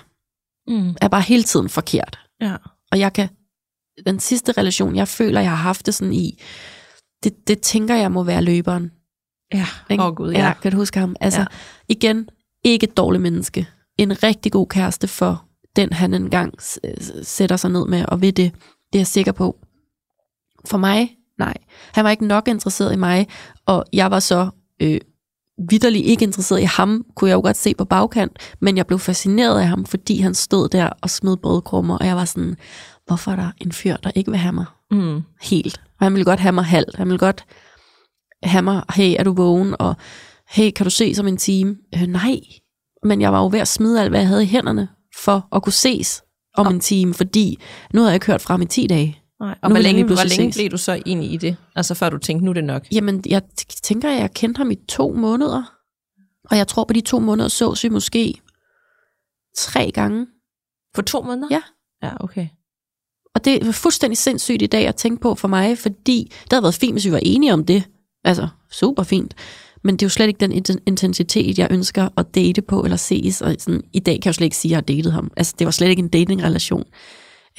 Mm. 0.69 0.95
er 1.01 1.09
bare 1.09 1.21
hele 1.23 1.43
tiden 1.43 1.69
forkert. 1.69 2.19
Ja. 2.41 2.57
Og 2.93 2.99
jeg 2.99 3.13
kan, 3.13 3.29
den 4.07 4.21
sidste 4.21 4.53
relation, 4.53 4.97
jeg 4.97 5.09
føler, 5.09 5.41
jeg 5.41 5.51
har 5.51 5.57
haft 5.57 5.87
det 5.87 5.95
sådan 5.95 6.13
i, 6.13 6.43
det, 7.25 7.49
det 7.49 7.61
tænker 7.61 7.95
jeg 7.95 8.13
må 8.13 8.23
være 8.23 8.43
løberen. 8.43 8.91
Ja. 9.55 9.67
Åh, 10.01 10.15
Gud, 10.15 10.33
ja. 10.33 10.55
Kan 10.63 10.73
du 10.73 10.77
huske 10.79 10.99
ham? 11.01 11.17
Altså, 11.21 11.41
Ja. 11.41 11.47
ja. 11.51 11.57
igen, 11.89 12.29
ikke 12.65 12.85
et 12.85 12.97
dårligt 12.97 13.23
menneske. 13.23 13.69
En 13.99 14.23
rigtig 14.23 14.53
god 14.53 14.67
kæreste 14.67 15.09
for 15.09 15.45
den, 15.77 15.93
han 15.93 16.15
engang 16.15 16.55
sætter 17.23 17.57
sig 17.57 17.71
ned 17.71 17.87
med, 17.87 18.05
og 18.09 18.21
ved 18.21 18.33
det, 18.33 18.53
det 18.93 18.99
er 18.99 19.01
jeg 19.01 19.07
sikker 19.07 19.33
på. 19.33 19.57
For 20.67 20.79
mig, 20.79 21.17
nej. 21.39 21.55
Han 21.93 22.05
var 22.05 22.11
ikke 22.11 22.27
nok 22.27 22.49
interesseret 22.49 22.93
i 22.93 22.97
mig, 22.97 23.29
og 23.67 23.85
jeg 23.93 24.11
var 24.11 24.21
så 24.21 24.49
øh, 24.83 25.01
vidderligt 25.71 26.07
ikke 26.07 26.23
interesseret 26.25 26.61
i 26.61 26.65
ham, 26.65 27.05
kunne 27.17 27.29
jeg 27.31 27.35
jo 27.37 27.41
godt 27.41 27.57
se 27.57 27.75
på 27.75 27.85
bagkant, 27.85 28.39
men 28.61 28.77
jeg 28.77 28.87
blev 28.87 28.99
fascineret 28.99 29.61
af 29.61 29.67
ham, 29.67 29.85
fordi 29.85 30.21
han 30.21 30.35
stod 30.35 30.69
der 30.69 30.91
og 31.03 31.11
smed 31.11 31.37
brødkrummer, 31.37 31.99
og 31.99 32.07
jeg 32.07 32.17
var 32.17 32.25
sådan, 32.25 32.57
hvorfor 33.07 33.31
er 33.31 33.37
der 33.37 33.51
en 33.59 33.73
fyr, 33.73 33.97
der 33.97 34.11
ikke 34.15 34.31
vil 34.31 34.41
have 34.41 34.53
mig 34.53 34.65
Mm. 34.91 35.23
helt? 35.43 35.81
Og 36.01 36.07
han 36.07 36.13
ville 36.15 36.25
godt 36.25 36.41
have 36.41 36.53
mig 36.53 36.65
halvt. 36.65 36.97
Han 36.97 37.07
ville 37.07 37.19
godt 37.19 37.45
have 38.43 38.63
mig, 38.63 38.83
hey, 38.95 39.15
er 39.19 39.25
du 39.25 39.33
vågen? 39.33 39.75
Og 39.79 39.97
hey, 40.49 40.71
kan 40.71 40.85
du 40.85 40.91
se 40.91 41.15
som 41.15 41.27
en 41.29 41.37
time? 41.37 41.77
Øh, 41.95 42.03
nej, 42.03 42.41
men 43.05 43.21
jeg 43.21 43.33
var 43.33 43.41
jo 43.43 43.49
ved 43.53 43.59
at 43.59 43.69
smide 43.69 44.01
alt, 44.01 44.11
hvad 44.11 44.21
jeg 44.21 44.29
havde 44.29 44.43
i 44.43 44.47
hænderne, 44.47 44.89
for 45.17 45.49
at 45.53 45.63
kunne 45.63 45.73
ses 45.73 46.23
om 46.57 46.67
en 46.67 46.81
time, 46.81 47.15
fordi 47.15 47.59
nu 47.93 48.01
havde 48.01 48.11
jeg 48.11 48.17
ikke 48.17 48.27
hørt 48.27 48.41
fra 48.41 48.63
i 48.63 48.67
10 48.67 48.87
dage. 48.87 49.21
Nej. 49.41 49.59
Og 49.63 49.71
Nu 49.71 49.75
hvor 49.75 49.83
længe, 49.83 50.05
hvor 50.05 50.17
længe 50.17 50.53
ses. 50.53 50.57
blev 50.57 50.71
du 50.71 50.77
så 50.77 51.03
ind 51.07 51.25
i 51.25 51.37
det? 51.37 51.57
Altså 51.77 51.95
før 51.95 52.09
du 52.11 52.19
tænkte, 52.19 52.45
nu 52.45 52.51
er 52.51 52.55
det 52.55 52.65
nok. 52.65 52.87
Jamen, 52.93 53.25
jeg 53.27 53.43
tænker, 53.83 54.11
at 54.11 54.21
jeg 54.21 54.31
kendte 54.35 54.59
ham 54.59 54.71
i 54.71 54.75
to 54.89 55.13
måneder. 55.13 55.63
Og 56.51 56.57
jeg 56.57 56.69
tror, 56.69 56.85
på 56.85 56.93
de 56.93 57.01
to 57.01 57.19
måneder 57.19 57.49
sås 57.49 57.85
vi 57.85 57.89
måske 57.89 58.35
tre 59.57 59.91
gange. 59.91 60.27
For 60.95 61.03
to 61.03 61.23
måneder? 61.23 61.49
Ja. 61.51 61.63
Ja, 62.03 62.25
okay. 62.25 62.49
Og 63.35 63.45
det 63.45 63.67
er 63.67 63.73
fuldstændig 63.73 64.19
sindssygt 64.19 64.63
i 64.63 64.67
dag 64.67 64.87
at 64.87 64.97
tænke 64.97 65.21
på 65.21 65.35
for 65.35 65.49
mig, 65.49 65.79
fordi 65.79 66.33
det 66.43 66.53
havde 66.53 66.63
været 66.63 66.75
fint, 66.75 66.95
hvis 66.95 67.05
vi 67.07 67.13
var 67.13 67.21
enige 67.23 67.53
om 67.53 67.65
det. 67.65 67.85
Altså, 68.25 68.49
super 68.71 69.03
fint. 69.03 69.35
Men 69.85 69.97
det 69.97 70.03
er 70.03 70.07
jo 70.07 70.11
slet 70.11 70.27
ikke 70.29 70.41
den 70.41 70.53
inten- 70.53 70.83
intensitet, 70.87 71.59
jeg 71.59 71.69
ønsker 71.71 72.09
at 72.17 72.35
date 72.35 72.63
på 72.63 72.81
eller 72.85 72.97
ses. 72.97 73.41
Og 73.41 73.55
sådan, 73.59 73.83
I 73.93 73.99
dag 73.99 74.15
kan 74.15 74.21
jeg 74.25 74.27
jo 74.27 74.33
slet 74.33 74.45
ikke 74.45 74.57
sige, 74.57 74.69
at 74.69 74.71
jeg 74.71 74.77
har 74.77 74.97
datet 74.97 75.13
ham. 75.13 75.31
Altså, 75.37 75.55
det 75.59 75.65
var 75.65 75.71
slet 75.71 75.89
ikke 75.89 76.01
en 76.03 76.09
datingrelation. 76.09 76.85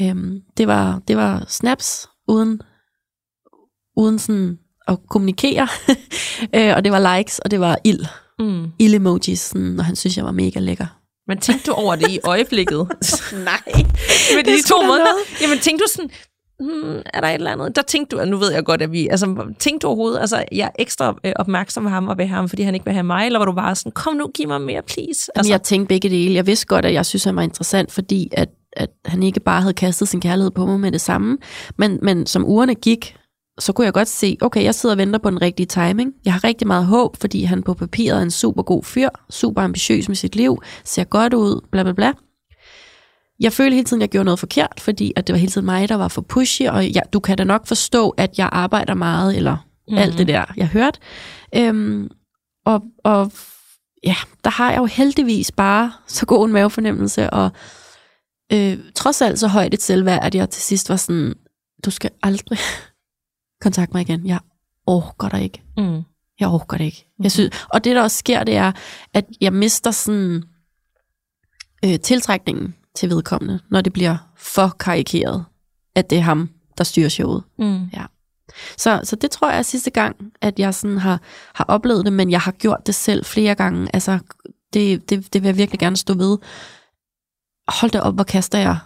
Øhm, 0.02 0.40
det, 0.58 0.68
var, 0.68 1.02
det 1.08 1.18
var 1.18 1.46
snaps 1.48 2.08
uden, 2.28 2.62
uden 3.98 4.20
sådan 4.20 4.58
at 4.88 4.98
kommunikere. 5.10 5.68
øh, 6.56 6.76
og 6.76 6.84
det 6.84 6.92
var 6.92 7.18
likes, 7.18 7.40
og 7.40 7.52
det 7.52 7.60
var 7.60 7.78
ild. 7.84 8.06
Mm. 8.40 8.66
Ild-emojis, 8.80 9.40
sådan, 9.40 9.80
og 9.80 9.86
han 9.86 9.96
synes, 9.96 10.18
jeg 10.18 10.26
var 10.26 10.32
mega 10.32 10.60
lækker. 10.60 10.86
Men 11.28 11.40
tænkte 11.40 11.72
du 11.72 11.76
over 11.76 11.96
det 11.96 12.12
i 12.12 12.20
øjeblikket? 12.34 12.88
Nej. 13.34 13.62
Er 14.38 14.44
de 14.44 14.62
to 14.68 14.76
måneder? 14.82 14.98
noget. 14.98 15.42
Jamen 15.42 15.60
tænkte 15.60 15.84
du 15.84 15.90
sådan, 15.96 16.10
hmm, 16.60 17.02
er 17.14 17.22
der 17.22 17.28
et 17.28 17.34
eller 17.34 17.52
andet? 17.52 17.76
Der 17.76 17.82
tænkte 17.82 18.16
du, 18.16 18.22
og 18.22 18.28
nu 18.28 18.38
ved 18.38 18.52
jeg 18.52 18.66
godt, 18.66 18.82
at 18.82 18.92
vi, 18.92 19.08
altså 19.08 19.54
tænkte 19.60 19.84
du 19.84 19.88
overhovedet, 19.88 20.20
altså 20.20 20.44
jeg 20.52 20.66
er 20.66 20.72
ekstra 20.80 21.16
øh, 21.24 21.32
opmærksom 21.36 21.84
på 21.84 21.90
ham 21.90 22.08
og 22.08 22.18
ved 22.18 22.26
ham, 22.26 22.50
fordi 22.50 22.64
han 22.64 22.74
ikke 22.74 22.86
vil 22.86 22.94
have 22.94 23.04
mig, 23.04 23.26
eller 23.26 23.40
var 23.40 23.46
du 23.46 23.52
bare 23.52 23.76
sådan, 23.76 23.92
kom 23.92 24.14
nu, 24.14 24.28
giv 24.28 24.48
mig 24.48 24.62
mere, 24.62 24.82
please? 24.82 25.10
Altså, 25.10 25.32
Altså, 25.36 25.52
jeg 25.54 25.62
tænkte 25.62 25.88
begge 25.88 26.10
dele. 26.10 26.36
Jeg 26.36 26.48
vidste 26.48 26.68
godt, 26.68 26.86
at 26.86 26.94
jeg 26.94 27.06
synes, 27.06 27.24
han 27.24 27.36
var 27.36 27.42
interessant, 27.42 27.92
fordi 27.92 28.30
at, 28.32 28.50
at 28.74 28.90
han 29.06 29.24
ikke 29.24 29.40
bare 29.40 29.62
havde 29.62 29.74
kastet 29.74 30.08
sin 30.08 30.22
kærlighed 30.22 30.52
på 30.52 30.66
mig 30.66 30.80
med 30.80 30.92
det 30.92 31.02
samme. 31.02 31.38
Men, 31.78 32.00
men 32.02 32.26
som 32.26 32.46
ugerne 32.46 32.76
gik, 32.76 33.16
så 33.60 33.74
kunne 33.74 33.86
jeg 33.86 33.94
godt 33.94 34.08
se, 34.08 34.38
okay, 34.42 34.64
jeg 34.64 34.76
sidder 34.76 34.96
og 34.96 35.00
venter 35.00 35.20
på 35.20 35.30
den 35.30 35.42
rigtige 35.42 35.66
timing. 35.66 36.14
Jeg 36.26 36.34
har 36.34 36.44
rigtig 36.44 36.68
meget 36.68 36.86
håb, 36.86 37.18
fordi 37.22 37.44
han 37.44 37.64
på 37.64 37.74
papiret 37.74 38.18
er 38.18 38.22
en 38.22 38.32
super 38.32 38.64
god 38.64 38.84
fyr, 38.84 39.10
super 39.30 39.62
ambitiøs 39.62 40.08
med 40.08 40.16
sit 40.16 40.36
liv, 40.36 40.62
ser 40.84 41.04
godt 41.04 41.34
ud, 41.34 41.62
bla 41.72 41.84
bla 41.84 41.92
bla. 41.94 42.12
Jeg 43.40 43.54
følte 43.54 43.76
hele 43.76 43.86
tiden, 43.86 44.02
at 44.02 44.04
jeg 44.04 44.10
gjorde 44.10 44.26
noget 44.26 44.40
forkert, 44.40 44.80
fordi 44.80 45.14
at 45.16 45.28
det 45.28 45.34
var 45.34 45.40
hele 45.40 45.52
tiden 45.52 45.66
mig, 45.66 45.90
der 45.90 45.96
var 45.96 46.08
for 46.08 46.22
pushy, 46.22 46.62
og 46.62 46.88
ja, 46.88 47.00
du 47.14 47.20
kan 47.20 47.38
da 47.38 47.44
nok 47.44 47.68
forstå, 47.68 48.10
at 48.10 48.38
jeg 48.38 48.50
arbejder 48.52 48.94
meget, 48.94 49.38
eller 49.38 49.56
mm-hmm. 49.56 49.98
alt 49.98 50.18
det 50.18 50.28
der, 50.28 50.46
jeg 50.58 50.68
hørte. 50.68 51.00
Øhm, 51.56 52.10
og, 52.66 52.82
og 53.04 53.32
ja, 54.04 54.16
der 54.44 54.50
har 54.50 54.72
jeg 54.72 54.78
jo 54.78 54.86
heldigvis 54.86 55.52
bare 55.52 55.94
så 56.08 56.26
god 56.26 56.46
en 56.46 56.54
mavefornemmelse, 56.54 57.30
og 57.30 57.52
øh, 58.54 58.78
trods 58.96 59.22
alt 59.22 59.40
så 59.40 59.48
højt 59.48 59.74
et 59.74 59.82
selvværd, 59.82 60.24
at 60.24 60.36
jeg 60.36 60.50
til 60.50 60.64
sidst 60.64 60.90
var 60.90 60.96
sådan, 60.96 61.34
du 61.86 61.92
skal 61.92 62.12
aldrig 62.24 62.60
kontakte 63.64 63.94
mig 63.94 64.02
igen. 64.02 64.28
Jeg 64.28 64.40
orker 64.88 65.30
dig 65.30 65.44
ikke. 65.44 65.64
Mm. 65.78 66.02
Jeg 66.40 66.50
orker 66.50 66.78
det 66.78 66.86
ikke. 66.86 67.08
Jeg 67.24 67.32
synes, 67.32 67.66
og 67.70 67.84
det, 67.84 67.96
der 67.96 68.02
også 68.02 68.18
sker, 68.18 68.44
det 68.44 68.56
er, 68.56 68.72
at 69.14 69.26
jeg 69.42 69.54
mister 69.54 69.92
sådan 69.92 70.44
øh, 71.86 72.00
tiltrækningen 72.00 72.76
til 72.96 73.10
vedkommende, 73.10 73.60
når 73.70 73.82
det 73.82 73.94
bliver 73.94 74.18
for 74.38 74.76
karikeret, 74.80 75.46
at 75.96 76.10
det 76.10 76.18
er 76.18 76.22
ham, 76.22 76.50
der 76.78 76.84
styrer 76.84 77.10
showet. 77.10 77.44
Mm. 77.60 77.84
Ja. 77.94 78.06
Så, 78.78 79.02
så 79.04 79.16
det 79.16 79.32
tror 79.32 79.50
jeg 79.50 79.58
er 79.58 79.62
sidste 79.62 79.90
gang, 79.90 80.16
at 80.42 80.60
jeg 80.60 80.74
sådan 80.74 80.98
har, 80.98 81.22
har 81.54 81.66
oplevet 81.68 82.06
det, 82.06 82.14
men 82.14 82.32
jeg 82.32 82.42
har 82.42 82.52
gjort 82.52 82.88
det 82.88 82.96
selv 82.96 83.26
flere 83.26 83.56
gange. 83.56 83.90
Altså, 83.94 84.20
det, 84.74 85.10
det, 85.10 85.34
det 85.34 85.42
vil 85.42 85.48
jeg 85.48 85.58
virkelig 85.58 85.80
gerne 85.80 85.98
stå 85.98 86.14
ved. 86.14 86.38
Hold 87.68 87.92
da 87.92 88.00
op, 88.00 88.16
hvor 88.16 88.24
kaster 88.24 88.60
jeg 88.60 88.78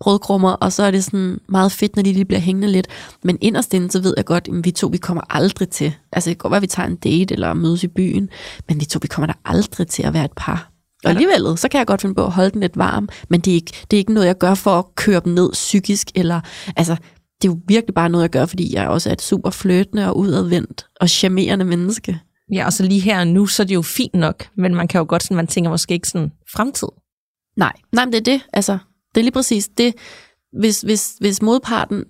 brødkrummer, 0.00 0.52
og 0.52 0.72
så 0.72 0.82
er 0.82 0.90
det 0.90 1.04
sådan 1.04 1.40
meget 1.48 1.72
fedt, 1.72 1.96
når 1.96 2.02
de 2.02 2.12
lige 2.12 2.24
bliver 2.24 2.40
hængende 2.40 2.68
lidt. 2.68 2.88
Men 3.22 3.38
inderst 3.40 3.74
inde, 3.74 3.90
så 3.90 4.02
ved 4.02 4.14
jeg 4.16 4.24
godt, 4.24 4.48
at 4.48 4.64
vi 4.64 4.70
to, 4.70 4.86
vi 4.86 4.98
kommer 4.98 5.22
aldrig 5.30 5.68
til. 5.68 5.94
Altså, 6.12 6.30
det 6.30 6.36
kan 6.36 6.42
godt 6.42 6.50
være, 6.50 6.56
at 6.56 6.62
vi 6.62 6.66
tager 6.66 6.88
en 6.88 6.96
date 6.96 7.34
eller 7.34 7.54
mødes 7.54 7.84
i 7.84 7.88
byen, 7.88 8.28
men 8.68 8.80
vi 8.80 8.84
to, 8.84 8.98
vi 9.02 9.08
kommer 9.08 9.26
der 9.26 9.34
aldrig 9.44 9.88
til 9.88 10.02
at 10.02 10.14
være 10.14 10.24
et 10.24 10.32
par. 10.36 10.73
Og 11.04 11.10
alligevel, 11.10 11.58
så 11.58 11.68
kan 11.68 11.78
jeg 11.78 11.86
godt 11.86 12.00
finde 12.00 12.14
på 12.14 12.24
at 12.24 12.32
holde 12.32 12.50
den 12.50 12.60
lidt 12.60 12.76
varm, 12.76 13.08
men 13.28 13.40
det 13.40 13.50
er 13.50 13.54
ikke, 13.54 13.72
det 13.90 13.96
er 13.96 13.98
ikke 13.98 14.12
noget, 14.12 14.26
jeg 14.26 14.38
gør 14.38 14.54
for 14.54 14.78
at 14.78 14.94
køre 14.94 15.20
dem 15.24 15.32
ned 15.32 15.52
psykisk, 15.52 16.08
eller, 16.14 16.40
altså, 16.76 16.96
det 17.42 17.48
er 17.48 17.52
jo 17.52 17.60
virkelig 17.68 17.94
bare 17.94 18.08
noget, 18.08 18.22
jeg 18.22 18.30
gør, 18.30 18.46
fordi 18.46 18.74
jeg 18.74 18.88
også 18.88 19.08
er 19.08 19.12
et 19.12 19.22
super 19.22 19.50
fløtende 19.50 20.08
og 20.08 20.16
udadvendt 20.16 20.86
og 21.00 21.08
charmerende 21.08 21.64
menneske. 21.64 22.20
Ja, 22.52 22.66
og 22.66 22.72
så 22.72 22.82
lige 22.82 23.00
her 23.00 23.20
og 23.20 23.26
nu, 23.26 23.46
så 23.46 23.62
er 23.62 23.66
det 23.66 23.74
jo 23.74 23.82
fint 23.82 24.14
nok, 24.14 24.48
men 24.56 24.74
man 24.74 24.88
kan 24.88 24.98
jo 24.98 25.06
godt 25.08 25.22
sådan, 25.22 25.36
man 25.36 25.46
tænker 25.46 25.70
måske 25.70 25.94
ikke 25.94 26.08
sådan 26.08 26.32
fremtid. 26.52 26.88
Nej, 27.56 27.72
nej, 27.92 28.04
men 28.04 28.12
det 28.12 28.18
er 28.18 28.32
det. 28.32 28.40
Altså, 28.52 28.78
det 29.14 29.20
er 29.20 29.24
lige 29.24 29.32
præcis 29.32 29.68
det. 29.68 29.94
Hvis, 30.58 30.80
hvis, 30.80 31.16
hvis 31.20 31.42
modparten 31.42 32.04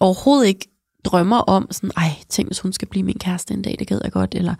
overhovedet 0.00 0.46
ikke 0.46 0.68
drømmer 1.04 1.38
om 1.38 1.68
sådan, 1.70 1.90
ej, 1.96 2.10
tænk 2.28 2.48
hvis 2.48 2.60
hun 2.60 2.72
skal 2.72 2.88
blive 2.88 3.02
min 3.02 3.18
kæreste 3.18 3.54
en 3.54 3.62
dag, 3.62 3.76
det 3.78 3.88
gad 3.88 4.00
jeg 4.04 4.12
godt, 4.12 4.34
eller 4.34 4.54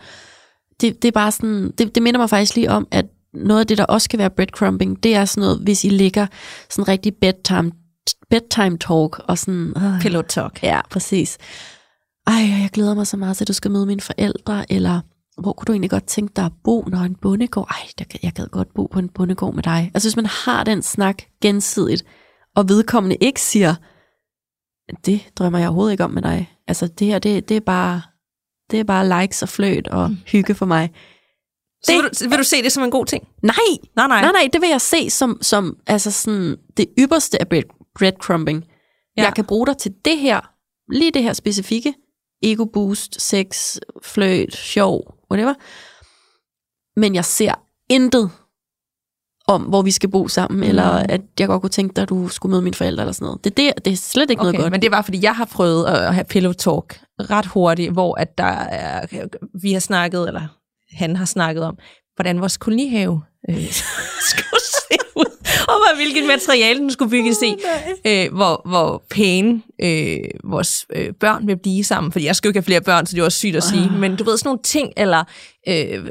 det, 0.81 1.03
det 1.03 1.09
er 1.09 1.13
bare 1.13 1.33
sådan, 1.33 1.71
det, 1.79 1.95
det 1.95 2.03
minder 2.03 2.21
mig 2.21 2.31
faktisk 2.31 2.57
lige 2.57 2.71
om, 2.71 2.87
at 2.91 3.07
noget 3.35 3.61
af 3.61 3.67
det, 3.67 3.79
der 3.79 3.85
også 3.85 4.09
kan 4.09 4.19
være 4.19 4.31
breadcrumbing, 4.31 5.03
det 5.03 5.15
er 5.15 5.25
sådan 5.25 5.41
noget, 5.41 5.59
hvis 5.59 5.85
I 5.85 5.89
ligger 5.89 6.27
sådan 6.71 6.89
rigtig 6.89 7.15
bedtime, 7.21 7.73
bedtime 8.31 8.79
talk, 8.79 9.19
og 9.19 9.39
sådan... 9.39 9.73
Øh, 9.77 10.01
Pillow 10.01 10.23
talk. 10.23 10.63
Ja, 10.63 10.81
præcis. 10.91 11.39
Ej, 12.27 12.35
jeg 12.35 12.71
glæder 12.73 12.95
mig 12.95 13.07
så 13.07 13.17
meget 13.17 13.37
til, 13.37 13.45
at 13.45 13.49
du 13.49 13.53
skal 13.53 13.71
møde 13.71 13.87
mine 13.87 14.01
forældre, 14.01 14.73
eller 14.73 15.01
hvor 15.41 15.53
kunne 15.53 15.67
du 15.67 15.73
egentlig 15.73 15.91
godt 15.91 16.07
tænke 16.07 16.33
dig 16.37 16.45
at 16.45 16.53
bo, 16.65 16.85
når 16.89 16.99
en 16.99 17.15
bondegård? 17.15 17.69
Ej, 17.71 17.89
der, 17.99 18.19
jeg 18.23 18.33
gad 18.33 18.47
godt 18.47 18.75
bo 18.75 18.87
på 18.87 18.99
en 18.99 19.09
bondegård 19.09 19.55
med 19.55 19.63
dig. 19.63 19.91
Altså 19.95 20.09
hvis 20.09 20.17
man 20.17 20.27
har 20.27 20.65
den 20.65 20.83
snak 20.83 21.23
gensidigt, 21.43 22.05
og 22.57 22.69
vedkommende 22.69 23.17
ikke 23.17 23.41
siger, 23.41 23.75
det 25.07 25.21
drømmer 25.37 25.59
jeg 25.59 25.69
overhovedet 25.69 25.93
ikke 25.93 26.05
om 26.05 26.11
med 26.11 26.23
dig. 26.23 26.51
Altså 26.69 26.87
det 26.87 27.07
her, 27.07 27.19
det, 27.19 27.49
det 27.49 27.57
er 27.57 27.61
bare 27.61 28.03
det 28.71 28.81
er 28.81 28.85
bare 28.85 29.21
likes 29.21 29.43
og 29.43 29.49
fløt 29.49 29.89
og 29.89 30.11
mm. 30.11 30.17
hygge 30.27 30.55
for 30.55 30.67
mig. 30.67 30.91
Så 31.85 31.93
vil 31.93 32.03
du, 32.03 32.29
vil 32.29 32.39
du 32.39 32.45
se 32.45 32.63
det 32.63 32.73
som 32.73 32.83
en 32.83 32.91
god 32.91 33.07
ting? 33.07 33.29
Nej, 33.43 33.55
Nej, 33.97 34.07
nej. 34.09 34.21
nej, 34.23 34.33
nej, 34.33 34.49
det 34.53 34.61
vil 34.61 34.69
jeg 34.69 34.81
se 34.81 35.11
som, 35.11 35.39
som 35.43 35.77
altså 35.87 36.11
sådan, 36.11 36.57
det 36.77 36.87
ypperste 36.99 37.41
af 37.41 37.49
bread, 37.49 37.63
breadcrumbing. 37.99 38.65
Ja. 39.17 39.23
Jeg 39.23 39.35
kan 39.35 39.45
bruge 39.45 39.67
dig 39.67 39.77
til 39.77 39.93
det 40.05 40.19
her, 40.19 40.41
lige 40.93 41.11
det 41.11 41.23
her 41.23 41.33
specifikke, 41.33 41.95
ego 42.43 42.65
boost, 42.65 43.21
sex, 43.21 43.77
fløjt, 44.03 44.57
sjov, 44.57 45.15
whatever. 45.31 45.55
Men 47.01 47.15
jeg 47.15 47.25
ser 47.25 47.55
intet 47.91 48.31
om, 49.47 49.63
hvor 49.63 49.83
vi 49.83 49.91
skal 49.91 50.11
bo 50.11 50.29
sammen, 50.29 50.61
mm. 50.61 50.69
eller 50.69 50.85
at 50.85 51.21
jeg 51.39 51.49
godt 51.49 51.61
kunne 51.61 51.71
tænke 51.71 51.95
dig, 51.95 52.03
at 52.03 52.09
du 52.09 52.29
skulle 52.29 52.51
møde 52.51 52.63
mine 52.63 52.75
forældre, 52.75 53.03
eller 53.03 53.13
sådan 53.13 53.27
noget. 53.27 53.45
Det 53.45 53.51
er, 53.51 53.73
det, 53.73 53.85
det 53.85 53.93
er 53.93 53.97
slet 53.97 54.31
ikke 54.31 54.41
okay, 54.41 54.47
noget 54.47 54.61
godt. 54.63 54.71
men 54.71 54.83
det 54.83 54.91
var, 54.91 55.03
fordi 55.03 55.23
jeg 55.23 55.37
har 55.37 55.45
prøvet 55.45 55.87
at 55.87 56.15
have 56.15 56.25
pillow 56.25 56.53
talk 56.53 57.01
ret 57.21 57.47
hurtigt, 57.47 57.93
hvor 57.93 58.15
at 58.15 58.39
der 58.39 58.45
er, 58.45 59.07
vi 59.63 59.73
har 59.73 59.81
snakket, 59.81 60.29
eller 60.29 60.49
han 60.95 61.17
har 61.17 61.25
snakket 61.25 61.65
om, 61.65 61.79
hvordan 62.17 62.41
vores 62.41 62.57
kolonihave 62.57 63.23
øh, 63.51 63.57
skulle 64.31 64.61
se 64.61 64.97
ud, 65.17 65.25
og 65.69 65.75
hvad, 65.75 65.97
hvilket 65.97 66.27
materiale 66.27 66.79
den 66.81 66.91
skulle 66.91 67.11
bygges 67.11 67.43
i, 67.43 67.57
øh, 68.07 68.35
hvor, 68.35 68.63
hvor 68.69 69.03
pæne 69.11 69.63
øh, 69.83 70.19
vores 70.45 70.87
øh, 70.97 71.13
børn 71.21 71.47
vil 71.47 71.57
blive 71.63 71.85
sammen, 71.85 72.13
fordi 72.13 72.25
jeg 72.27 72.37
skal 72.37 72.49
jo 72.49 72.51
ikke 72.51 72.59
have 72.59 72.65
flere 72.65 72.81
børn, 72.81 73.07
så 73.07 73.15
det 73.17 73.21
er 73.21 73.25
også 73.25 73.39
sygt 73.39 73.57
at 73.57 73.63
sige, 73.63 73.85
Ah. 73.85 73.93
men 74.01 74.17
du 74.17 74.25
ved, 74.25 74.39
sådan 74.39 74.49
nogle 74.49 74.63
ting, 74.63 74.93
eller 74.97 75.25
øh, 75.69 76.07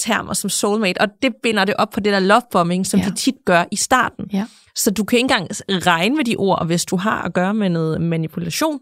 termer 0.00 0.32
som 0.34 0.50
soulmate, 0.50 1.00
og 1.00 1.08
det 1.22 1.32
binder 1.42 1.64
det 1.64 1.74
op 1.74 1.90
på 1.90 2.00
det 2.00 2.12
der 2.12 2.18
lovebombing, 2.20 2.86
som 2.86 3.00
ja. 3.00 3.06
de 3.06 3.14
tit 3.14 3.34
gør 3.46 3.64
i 3.70 3.76
starten. 3.76 4.24
Ja. 4.32 4.46
Så 4.76 4.90
du 4.90 5.04
kan 5.04 5.16
ikke 5.16 5.22
engang 5.24 5.48
regne 5.86 6.16
med 6.16 6.24
de 6.24 6.36
ord, 6.36 6.58
og 6.58 6.66
hvis 6.66 6.84
du 6.84 6.96
har 6.96 7.22
at 7.22 7.34
gøre 7.34 7.54
med 7.54 7.68
noget 7.68 8.00
manipulation, 8.00 8.78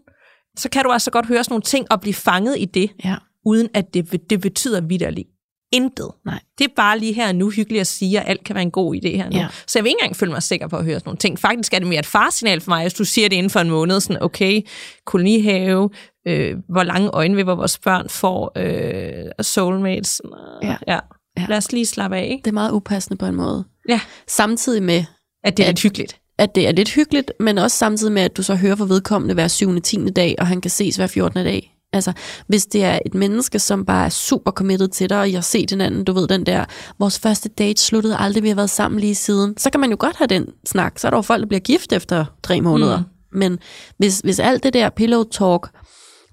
så 0.57 0.69
kan 0.69 0.83
du 0.83 0.91
altså 0.91 1.11
godt 1.11 1.25
høre 1.25 1.43
sådan 1.43 1.53
nogle 1.53 1.61
ting 1.61 1.91
og 1.91 2.01
blive 2.01 2.13
fanget 2.13 2.55
i 2.59 2.65
det, 2.65 2.91
Ja. 3.03 3.15
Uden 3.45 3.69
at 3.73 3.93
det, 3.93 4.29
det 4.29 4.41
betyder 4.41 4.81
vidderligt 4.81 5.27
intet. 5.73 6.09
Nej. 6.25 6.39
Det 6.57 6.63
er 6.65 6.69
bare 6.75 6.99
lige 6.99 7.13
her 7.13 7.31
nu 7.31 7.49
hyggeligt 7.49 7.81
at 7.81 7.87
sige, 7.87 8.19
at 8.19 8.29
alt 8.29 8.43
kan 8.43 8.53
være 8.55 8.61
en 8.61 8.71
god 8.71 8.95
idé 8.95 9.07
her 9.07 9.29
nu. 9.29 9.35
Ja. 9.37 9.47
Så 9.67 9.79
jeg 9.79 9.83
vil 9.83 9.89
ikke 9.89 9.97
engang 10.01 10.15
føle 10.15 10.31
mig 10.31 10.43
sikker 10.43 10.67
på 10.67 10.75
at 10.77 10.85
høre 10.85 10.95
sådan 10.99 11.07
nogle 11.09 11.17
ting. 11.17 11.39
Faktisk 11.39 11.73
er 11.73 11.79
det 11.79 11.87
mere 11.87 11.99
et 11.99 12.05
farsignal 12.05 12.61
for 12.61 12.71
mig, 12.71 12.83
hvis 12.83 12.93
du 12.93 13.05
siger 13.05 13.29
det 13.29 13.35
inden 13.35 13.49
for 13.49 13.59
en 13.59 13.69
måned, 13.69 13.99
sådan 13.99 14.23
okay, 14.23 14.61
kolonihave, 15.05 15.89
øh, 16.27 16.55
hvor 16.69 16.83
lange 16.83 17.09
øjenvipper 17.09 17.55
vores 17.55 17.77
børn 17.79 18.09
får, 18.09 18.51
øh, 18.57 19.31
soulmates. 19.41 20.21
Øh, 20.25 20.67
Ja. 20.69 20.75
ja. 20.87 20.99
Ja. 21.37 21.45
Lad 21.49 21.57
os 21.57 21.71
lige 21.71 21.85
slappe 21.85 22.17
af, 22.17 22.23
ikke? 22.31 22.41
Det 22.41 22.47
er 22.47 22.53
meget 22.53 22.71
upassende 22.71 23.17
på 23.17 23.25
en 23.25 23.35
måde. 23.35 23.63
Ja. 23.89 23.99
Samtidig 24.27 24.83
med, 24.83 25.03
At 25.43 25.57
det 25.57 25.63
er 25.63 25.67
At- 25.67 25.71
lidt 25.75 25.81
hyggeligt. 25.83 26.19
at 26.37 26.55
det 26.55 26.67
er 26.67 26.71
lidt 26.71 26.91
hyggeligt, 26.93 27.31
men 27.39 27.57
også 27.57 27.77
samtidig 27.77 28.13
med, 28.13 28.21
at 28.21 28.37
du 28.37 28.43
så 28.43 28.55
hører 28.55 28.75
fra 28.75 28.85
vedkommende 28.85 29.33
hver 29.33 29.47
7. 29.47 29.81
10. 29.81 30.09
dag, 30.09 30.35
og 30.39 30.47
han 30.47 30.61
kan 30.61 30.71
ses 30.71 30.95
hver 30.95 31.07
14. 31.07 31.45
dag. 31.45 31.72
Altså, 31.93 32.13
hvis 32.47 32.65
det 32.65 32.83
er 32.83 32.99
et 33.05 33.13
menneske, 33.13 33.59
som 33.59 33.85
bare 33.85 34.05
er 34.05 34.09
super 34.09 34.51
committed 34.51 34.87
til 34.87 35.09
dig, 35.09 35.19
og 35.19 35.31
jeg 35.31 35.37
har 35.37 35.41
set 35.41 35.69
hinanden, 35.69 36.03
du 36.03 36.13
ved 36.13 36.27
den 36.27 36.45
der, 36.45 36.65
vores 36.99 37.19
første 37.19 37.49
date 37.49 37.81
sluttede 37.81 38.17
aldrig, 38.17 38.43
vi 38.43 38.47
har 38.47 38.55
været 38.55 38.69
sammen 38.69 38.99
lige 38.99 39.15
siden, 39.15 39.57
så 39.57 39.69
kan 39.69 39.79
man 39.79 39.89
jo 39.89 39.95
godt 39.99 40.15
have 40.15 40.27
den 40.27 40.47
snak. 40.65 40.99
Så 40.99 41.07
er 41.07 41.09
der 41.09 41.17
jo 41.17 41.21
folk, 41.21 41.41
der 41.41 41.47
bliver 41.47 41.59
gift 41.59 41.93
efter 41.93 42.25
tre 42.43 42.61
måneder. 42.61 42.97
Mm. 42.97 43.39
Men 43.39 43.59
hvis, 43.97 44.19
hvis 44.19 44.39
alt 44.39 44.63
det 44.63 44.73
der 44.73 44.89
pillow 44.89 45.23
talk 45.23 45.69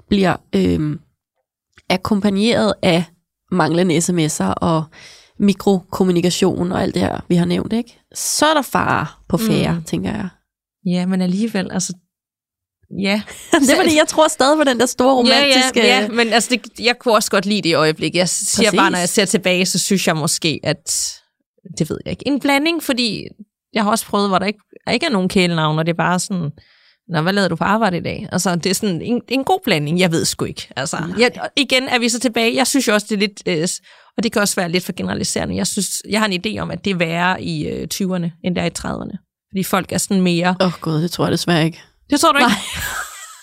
bliver 0.08 0.36
øhm, 0.52 1.00
akkompagneret 1.90 2.72
af 2.82 3.04
manglende 3.52 3.96
sms'er 3.96 4.54
og 4.56 4.84
mikrokommunikation 5.38 6.72
og 6.72 6.82
alt 6.82 6.94
det 6.94 7.02
her, 7.02 7.20
vi 7.28 7.34
har 7.34 7.44
nævnt, 7.44 7.72
ikke? 7.72 8.00
så 8.14 8.46
er 8.46 8.54
der 8.54 8.62
fare 8.62 9.06
på 9.28 9.36
færre. 9.36 9.74
Mm. 9.74 9.82
tænker 9.82 10.11
jeg. 10.11 10.28
Ja, 10.86 11.06
men 11.06 11.20
alligevel, 11.20 11.72
altså... 11.72 11.92
Ja, 12.99 13.22
det 13.61 13.70
er 13.70 13.76
fordi, 13.76 13.97
jeg 13.97 14.09
tror 14.09 14.28
stadig 14.28 14.59
på 14.59 14.64
den 14.64 14.80
der 14.80 14.86
store 14.86 15.14
romantiske... 15.14 15.80
Ja, 15.80 15.86
ja, 15.86 16.01
ja, 16.01 16.09
men 16.09 16.28
altså, 16.28 16.51
det, 16.51 16.80
jeg 16.80 16.99
kunne 16.99 17.14
også 17.14 17.30
godt 17.30 17.47
lide 17.47 17.62
det 17.62 17.68
i 17.68 17.74
øjeblikket. 17.74 18.18
Jeg 18.18 18.28
siger 18.28 18.68
Præcis. 18.68 18.78
bare, 18.78 18.91
når 18.91 18.99
jeg 18.99 19.09
ser 19.09 19.24
tilbage, 19.24 19.66
så 19.66 19.78
synes 19.78 20.07
jeg 20.07 20.16
måske, 20.16 20.61
at... 20.62 21.14
Det 21.78 21.91
ved 21.91 21.99
jeg 22.05 22.11
ikke. 22.11 22.26
En 22.26 22.41
blanding, 22.41 22.82
fordi 22.82 23.26
jeg 23.72 23.82
har 23.82 23.91
også 23.91 24.07
prøvet, 24.07 24.28
hvor 24.28 24.38
der 24.38 24.47
ikke, 24.47 24.61
der 24.86 24.93
ikke 24.93 25.07
er 25.07 25.11
nogen 25.11 25.28
kælenavn, 25.28 25.78
og 25.78 25.86
det 25.86 25.93
er 25.93 25.97
bare 25.97 26.20
sådan... 26.20 26.51
Nå, 27.09 27.20
hvad 27.20 27.32
lavede 27.32 27.49
du 27.49 27.57
på 27.57 27.64
arbejde 27.64 27.97
i 27.97 28.01
dag? 28.01 28.28
Altså, 28.32 28.57
det 28.57 28.70
er 28.70 28.74
sådan 28.74 29.03
en, 29.03 29.22
en 29.28 29.45
god 29.45 29.61
blanding. 29.64 30.01
Jeg 30.01 30.12
ved 30.12 30.24
sgu 30.24 30.45
ikke. 30.45 30.68
Altså, 30.76 30.97
jeg, 31.18 31.32
igen 31.57 31.88
er 31.88 31.99
vi 31.99 32.09
så 32.09 32.20
tilbage. 32.20 32.55
Jeg 32.55 32.66
synes 32.66 32.88
jo 32.88 32.95
også, 32.95 33.07
det 33.11 33.14
er 33.14 33.18
lidt... 33.18 33.43
Øh, 33.47 33.68
og 34.16 34.22
det 34.22 34.32
kan 34.32 34.43
også 34.43 34.57
være 34.57 34.68
lidt 34.68 34.84
for 34.84 34.93
generaliserende. 34.93 35.57
Jeg 35.57 35.66
synes, 35.66 36.03
jeg 36.09 36.20
har 36.20 36.28
en 36.28 36.43
idé 36.47 36.59
om, 36.59 36.70
at 36.70 36.84
det 36.84 36.91
er 36.91 36.95
værre 36.95 37.43
i 37.43 37.66
øh, 37.68 37.88
20'erne, 37.95 38.30
end 38.45 38.57
der 38.57 38.62
er 38.62 38.66
i 38.66 38.70
30'erne. 38.78 39.47
Fordi 39.51 39.62
folk 39.62 39.93
er 39.93 39.99
sådan 39.99 40.22
mere... 40.22 40.57
Åh 40.61 40.66
oh, 40.66 40.72
gud, 40.80 41.03
det 41.03 41.11
tror 41.11 41.24
jeg 41.24 41.32
desværre 41.32 41.64
ikke. 41.64 41.82
Det 42.11 42.20
tror 42.20 42.32
du 42.32 42.38
ikke? 42.38 42.48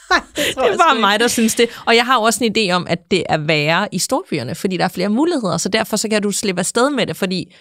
Nej. 0.09 0.22
det 0.36 0.74
er 0.74 0.78
bare 0.78 0.99
mig, 0.99 1.20
der 1.20 1.28
synes 1.28 1.55
det. 1.55 1.70
Og 1.86 1.95
jeg 1.95 2.05
har 2.05 2.18
også 2.18 2.43
en 2.43 2.55
idé 2.57 2.72
om, 2.72 2.88
at 2.89 3.11
det 3.11 3.24
er 3.30 3.38
værre 3.38 3.88
i 3.91 3.99
storbyerne, 3.99 4.55
fordi 4.55 4.78
der 4.78 4.84
er 4.84 4.88
flere 4.89 5.09
muligheder, 5.09 5.57
så 5.57 5.70
derfor 5.70 5.97
så 5.97 6.09
kan 6.09 6.22
du 6.22 6.32
slippe 6.32 6.59
afsted 6.59 6.89
med 6.89 7.07
det, 7.07 7.18
fordi 7.18 7.55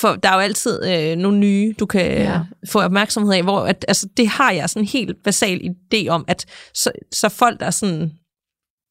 for 0.00 0.14
der 0.14 0.28
er 0.28 0.34
jo 0.34 0.40
altid 0.40 0.84
øh, 0.86 1.16
nogle 1.16 1.38
nye, 1.38 1.74
du 1.78 1.86
kan 1.86 2.00
Ja. 2.06 2.22
ja. 2.22 2.40
få 2.68 2.80
opmærksomhed 2.80 3.34
af, 3.34 3.42
hvor 3.42 3.60
at, 3.60 3.84
altså, 3.88 4.08
det 4.16 4.28
har 4.28 4.50
jeg 4.50 4.70
sådan 4.70 4.82
en 4.82 4.88
helt 4.88 5.16
basal 5.24 5.60
idé 5.60 6.08
om, 6.08 6.24
at 6.28 6.46
så, 6.74 6.92
så 7.12 7.28
folk, 7.28 7.60
der 7.60 7.70
sådan 7.70 8.10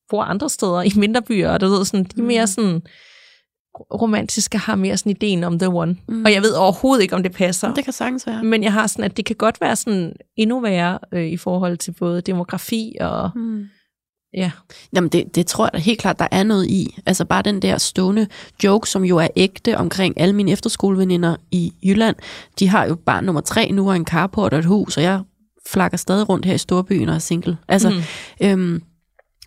bor 0.10 0.24
andre 0.24 0.50
steder 0.50 0.82
i 0.82 0.92
mindre 0.96 1.22
byer, 1.22 1.50
og 1.50 1.62
du 1.62 1.68
ved, 1.68 1.86
sådan, 1.86 2.04
de 2.04 2.22
er 2.22 2.26
mere 2.26 2.48
sådan 2.48 2.82
romantiske, 4.02 4.58
har 4.58 4.76
mere 4.76 4.98
sådan 4.98 5.10
ideen 5.10 5.44
om 5.44 5.60
the 5.60 5.70
one. 5.70 5.96
Mm. 6.08 6.26
Og 6.26 6.34
jeg 6.34 6.42
ved 6.42 6.52
overhovedet 6.52 7.04
ikke, 7.04 7.16
om 7.16 7.24
det 7.24 7.32
passer. 7.32 7.74
Det 7.74 7.84
kan 7.84 7.94
sagtens 7.94 8.28
være. 8.28 8.44
Men 8.44 8.64
jeg 8.64 8.74
har 8.74 8.88
sådan, 8.88 9.06
at 9.06 9.18
det 9.18 9.26
kan 9.26 9.36
godt 9.36 9.62
være 9.62 9.76
sådan 9.76 10.14
endnu 10.38 10.60
værre 10.60 11.00
øh, 11.12 11.26
i 11.26 11.38
forhold 11.38 11.78
til 11.78 11.92
både 11.92 12.22
demografi 12.22 12.96
og 13.02 13.30
Mm. 13.36 13.66
Ja. 14.38 14.52
Jamen 14.96 15.10
det, 15.10 15.36
det 15.36 15.48
tror 15.48 15.66
jeg 15.66 15.74
da 15.74 15.78
helt 15.78 16.00
klart, 16.00 16.20
der 16.20 16.28
er 16.32 16.44
noget 16.44 16.68
i. 16.68 16.98
Altså 17.06 17.26
bare 17.26 17.42
den 17.42 17.62
der 17.62 17.78
stående 17.78 18.28
joke, 18.64 18.90
som 18.90 19.06
jo 19.06 19.18
er 19.18 19.28
ægte 19.36 19.78
omkring 19.78 20.20
alle 20.20 20.36
mine 20.36 20.52
efterskoleveninder 20.52 21.36
i 21.52 21.74
Jylland. 21.84 22.16
De 22.60 22.68
har 22.68 22.86
jo 22.86 22.96
bare 22.96 23.24
nummer 23.24 23.42
tre 23.42 23.72
nu 23.72 23.90
og 23.90 23.96
en 23.96 24.06
carport 24.06 24.54
og 24.54 24.60
et 24.60 24.66
hus, 24.66 24.98
og 24.98 25.04
jeg 25.04 25.22
flakker 25.68 25.98
stadig 25.98 26.30
rundt 26.30 26.46
her 26.46 26.54
i 26.54 26.58
storbyen 26.58 27.10
og 27.10 27.16
er 27.16 27.20
single. 27.20 27.58
Altså, 27.68 27.90
mm. 27.90 27.96
øhm, 28.48 28.82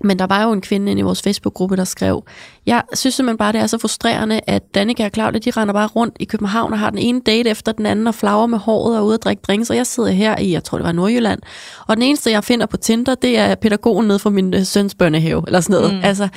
men 0.04 0.18
der 0.18 0.26
var 0.26 0.44
jo 0.44 0.52
en 0.52 0.60
kvinde 0.60 0.90
inde 0.90 1.00
i 1.00 1.02
vores 1.02 1.22
Facebook-gruppe, 1.22 1.76
der 1.76 1.84
skrev, 1.84 2.24
jeg 2.66 2.82
synes 2.94 3.14
simpelthen 3.14 3.38
bare, 3.38 3.52
det 3.52 3.60
er 3.60 3.66
så 3.66 3.78
frustrerende, 3.78 4.40
at 4.46 4.74
Danika 4.74 5.04
og 5.04 5.10
Claudia, 5.14 5.38
de 5.38 5.50
render 5.50 5.74
bare 5.74 5.86
rundt 5.86 6.16
i 6.20 6.24
København 6.24 6.72
og 6.72 6.78
har 6.78 6.90
den 6.90 6.98
ene 6.98 7.20
date 7.26 7.50
efter 7.50 7.72
den 7.72 7.86
anden 7.86 8.06
og 8.06 8.14
flager 8.14 8.46
med 8.46 8.58
håret 8.58 8.98
og 8.98 9.06
ude 9.06 9.14
at 9.14 9.24
drikke 9.24 9.42
drinks, 9.46 9.70
og 9.70 9.76
jeg 9.76 9.86
sidder 9.86 10.10
her 10.10 10.38
i, 10.38 10.52
jeg 10.52 10.64
tror 10.64 10.78
det 10.78 10.84
var 10.84 10.92
Nordjylland, 10.92 11.40
og 11.86 11.96
den 11.96 12.02
eneste, 12.02 12.30
jeg 12.30 12.44
finder 12.44 12.66
på 12.66 12.76
Tinder, 12.76 13.14
det 13.14 13.38
er 13.38 13.54
pædagogen 13.54 14.08
ned 14.08 14.18
fra 14.18 14.30
min 14.30 14.54
øh, 14.54 14.64
søns 14.64 14.94
børnehave, 14.94 15.42
eller 15.46 15.60
sådan 15.60 15.80
noget. 15.82 15.94
Mm. 15.94 16.00
Altså, 16.04 16.28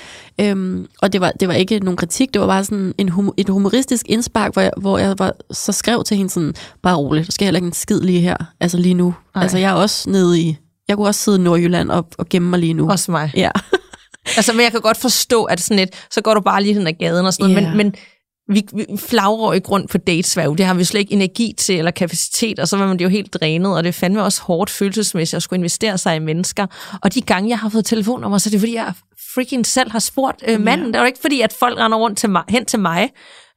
øhm, 0.41 0.87
og 1.01 1.13
det 1.13 1.21
var, 1.21 1.31
det 1.39 1.47
var 1.47 1.53
ikke 1.53 1.79
nogen 1.79 1.97
kritik, 1.97 2.33
det 2.33 2.41
var 2.41 2.47
bare 2.47 2.63
sådan 2.63 2.93
en 2.97 3.09
hum, 3.09 3.33
et 3.37 3.49
humoristisk 3.49 4.05
indspark, 4.09 4.53
hvor 4.53 4.61
jeg, 4.61 4.71
hvor 4.77 4.97
jeg 4.97 5.19
var, 5.19 5.33
så 5.51 5.71
skrev 5.71 6.03
til 6.03 6.17
hende 6.17 6.29
sådan, 6.29 6.53
bare 6.81 6.95
roligt, 6.95 7.27
der 7.27 7.31
skal 7.31 7.45
heller 7.45 7.57
ikke 7.57 7.67
en 7.67 7.73
skid 7.73 8.01
lige 8.01 8.19
her, 8.19 8.35
altså 8.59 8.77
lige 8.77 8.93
nu. 8.93 9.13
Ej. 9.35 9.41
Altså 9.41 9.57
jeg 9.57 9.69
er 9.71 9.75
også 9.75 10.09
nede 10.09 10.39
i 10.39 10.57
jeg 10.87 10.97
kunne 10.97 11.07
også 11.07 11.21
sidde 11.21 11.37
i 11.37 11.41
Nordjylland 11.41 11.91
og, 11.91 12.07
og 12.17 12.29
gemme 12.29 12.49
mig 12.49 12.59
lige 12.59 12.73
nu. 12.73 12.91
Også 12.91 13.11
mig. 13.11 13.31
Ja. 13.35 13.51
altså, 14.37 14.53
men 14.53 14.61
jeg 14.61 14.71
kan 14.71 14.81
godt 14.81 14.97
forstå, 14.97 15.43
at 15.43 15.61
sådan 15.61 15.79
et, 15.79 16.07
så 16.11 16.21
går 16.21 16.33
du 16.33 16.41
bare 16.41 16.63
lige 16.63 16.75
den 16.75 16.87
af 16.87 16.97
gaden 16.97 17.25
og 17.25 17.33
sådan 17.33 17.49
noget, 17.49 17.63
yeah. 17.63 17.77
men, 17.77 17.85
men 17.87 17.95
vi, 18.47 18.67
vi 18.73 18.97
flagrer 18.97 19.53
ikke 19.53 19.69
rundt 19.69 19.89
på 19.91 19.97
datesværv. 19.97 20.55
Det 20.57 20.65
har 20.65 20.73
vi 20.73 20.83
slet 20.83 20.99
ikke 20.99 21.13
energi 21.13 21.53
til 21.57 21.77
eller 21.77 21.91
kapacitet, 21.91 22.59
og 22.59 22.67
så 22.67 22.77
var 22.77 22.87
man 22.87 22.99
det 22.99 23.03
jo 23.03 23.09
helt 23.09 23.33
drænet, 23.33 23.75
og 23.75 23.83
det 23.83 23.95
fandme 23.95 24.23
også 24.23 24.41
hårdt 24.41 24.69
følelsesmæssigt 24.69 25.37
at 25.37 25.43
skulle 25.43 25.57
investere 25.57 25.97
sig 25.97 26.15
i 26.15 26.19
mennesker. 26.19 26.67
Og 27.01 27.13
de 27.13 27.21
gange, 27.21 27.49
jeg 27.49 27.59
har 27.59 27.69
fået 27.69 27.85
telefonnummer, 27.85 28.37
så 28.37 28.49
er 28.49 28.51
det 28.51 28.59
fordi, 28.59 28.75
jeg 28.75 28.93
freaking 29.33 29.65
selv 29.65 29.91
har 29.91 29.99
spurgt 29.99 30.43
øh, 30.47 30.61
manden. 30.61 30.85
Ja. 30.85 30.87
Det 30.87 30.95
er 30.95 30.99
jo 30.99 31.05
ikke 31.05 31.19
fordi, 31.21 31.41
at 31.41 31.53
folk 31.59 31.79
render 31.79 31.97
rundt 31.97 32.17
til 32.17 32.29
mig, 32.29 32.43
hen 32.49 32.65
til 32.65 32.79
mig, 32.79 33.09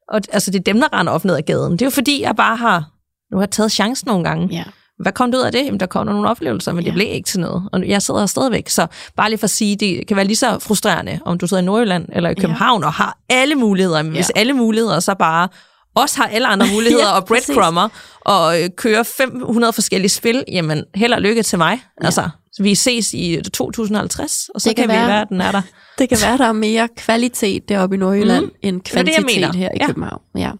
og 0.08 0.20
altså 0.32 0.50
det 0.50 0.58
er 0.58 0.62
dem, 0.62 0.80
der 0.80 0.98
render 0.98 1.12
op 1.12 1.24
ned 1.24 1.36
ad 1.36 1.42
gaden. 1.42 1.72
Det 1.72 1.82
er 1.82 1.86
jo 1.86 1.90
fordi, 1.90 2.22
jeg 2.22 2.36
bare 2.36 2.56
har, 2.56 2.90
nu 3.32 3.38
har 3.38 3.46
taget 3.46 3.72
chancen 3.72 4.08
nogle 4.08 4.24
gange. 4.24 4.48
Ja. 4.56 4.64
Hvad 4.98 5.12
kom 5.12 5.30
det 5.32 5.38
ud 5.38 5.42
af 5.42 5.52
det? 5.52 5.64
Jamen, 5.64 5.80
der 5.80 5.86
kom 5.86 6.06
der 6.06 6.12
nogle 6.12 6.28
oplevelser, 6.28 6.72
men 6.72 6.84
ja. 6.84 6.86
det 6.86 6.94
blev 6.94 7.06
ikke 7.10 7.26
til 7.26 7.40
noget. 7.40 7.68
Og 7.72 7.88
jeg 7.88 8.02
sidder 8.02 8.20
her 8.20 8.26
stadigvæk. 8.26 8.68
Så 8.68 8.86
bare 9.16 9.28
lige 9.30 9.38
for 9.38 9.44
at 9.44 9.50
sige, 9.50 9.76
det 9.76 10.06
kan 10.06 10.16
være 10.16 10.26
lige 10.26 10.36
så 10.36 10.58
frustrerende, 10.58 11.20
om 11.24 11.38
du 11.38 11.46
sidder 11.46 11.62
i 11.62 11.66
Nordjylland 11.66 12.08
eller 12.12 12.30
i 12.30 12.34
København 12.34 12.82
ja. 12.82 12.86
og 12.86 12.92
har 12.92 13.18
alle 13.28 13.54
muligheder. 13.54 14.02
Men 14.02 14.12
ja. 14.12 14.18
hvis 14.18 14.30
alle 14.30 14.52
muligheder 14.52 15.00
så 15.00 15.14
bare 15.14 15.48
også 15.94 16.16
har 16.16 16.26
alle 16.26 16.46
andre 16.46 16.66
muligheder 16.74 17.06
ja, 17.06 17.12
og 17.12 17.24
breadcrummer 17.24 17.88
og 18.20 18.62
øh, 18.62 18.70
kører 18.76 19.02
500 19.02 19.72
forskellige 19.72 20.10
spil, 20.10 20.44
jamen 20.48 20.84
held 20.94 21.12
og 21.12 21.20
lykke 21.22 21.42
til 21.42 21.58
mig. 21.58 21.82
Ja. 22.00 22.06
Altså, 22.06 22.28
vi 22.60 22.74
ses 22.74 23.14
i 23.14 23.40
2050, 23.54 24.48
og 24.54 24.60
så 24.60 24.68
det 24.68 24.76
kan, 24.76 24.82
kan 24.82 24.96
være, 24.96 25.06
vi 25.06 25.08
være, 25.08 25.20
at 25.20 25.28
den 25.28 25.40
er 25.40 25.52
der. 25.52 25.62
Det 25.98 26.08
kan 26.08 26.18
være, 26.22 26.38
der 26.38 26.44
er 26.44 26.52
mere 26.52 26.88
kvalitet 26.96 27.68
deroppe 27.68 27.96
i 27.96 27.98
Nordjylland, 27.98 28.44
mm. 28.44 28.50
end 28.62 28.80
kvantitet 28.80 29.26
det, 29.28 29.42
det, 29.42 29.54
her 29.54 29.68
i 29.68 29.78
ja. 29.80 29.86
København. 29.86 30.20
Ja. 30.36 30.50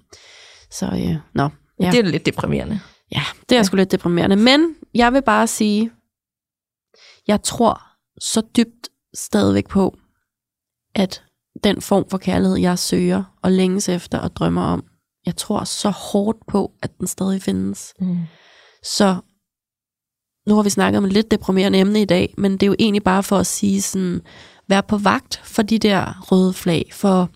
Så, 0.71 0.87
øh, 0.87 1.17
nå. 1.35 1.49
Ja. 1.81 1.91
Det 1.91 1.99
er 1.99 2.03
lidt 2.03 2.27
deprimerende. 2.27 2.81
Ja, 3.15 3.23
det 3.49 3.59
er 3.59 3.63
sgu 3.63 3.77
lidt 3.77 3.93
deprimerende. 3.93 4.37
Men 4.37 4.77
jeg 4.95 5.13
vil 5.13 5.23
bare 5.23 5.47
sige, 5.47 5.91
jeg 7.27 7.43
tror 7.43 7.83
så 8.21 8.43
dybt 8.57 8.89
stadigvæk 9.15 9.69
på, 9.69 9.99
at 10.95 11.25
den 11.65 11.81
form 11.81 12.09
for 12.11 12.19
kærlighed, 12.19 12.57
jeg 12.57 12.79
søger 12.79 13.25
og 13.43 13.53
længes 13.53 13.89
efter 13.89 14.19
og 14.19 14.37
drømmer 14.37 14.63
om, 14.63 14.85
jeg 15.27 15.37
tror 15.37 15.65
så 15.65 15.91
hårdt 15.91 16.47
på, 16.47 16.73
at 16.83 16.99
den 16.99 17.07
stadig 17.07 17.43
findes. 17.43 17.95
Mm. 18.01 18.19
Så 18.83 19.17
nu 20.47 20.55
har 20.55 20.63
vi 20.63 20.71
snakket 20.71 20.99
om 20.99 21.05
et 21.05 21.13
lidt 21.13 21.31
deprimerende 21.31 21.79
emne 21.79 22.03
i 22.03 22.05
dag, 22.05 22.35
men 22.39 22.53
det 22.53 22.63
er 22.63 22.67
jo 22.67 22.77
egentlig 22.79 23.03
bare 23.03 23.23
for 23.23 23.39
at 23.39 23.47
sige 23.47 23.83
sådan, 23.83 24.21
vær 24.69 24.81
på 24.81 24.99
vagt 24.99 25.41
for 25.45 25.63
de 25.63 25.79
der 25.79 26.21
røde 26.33 26.53
flag, 26.53 26.91
for, 26.93 27.31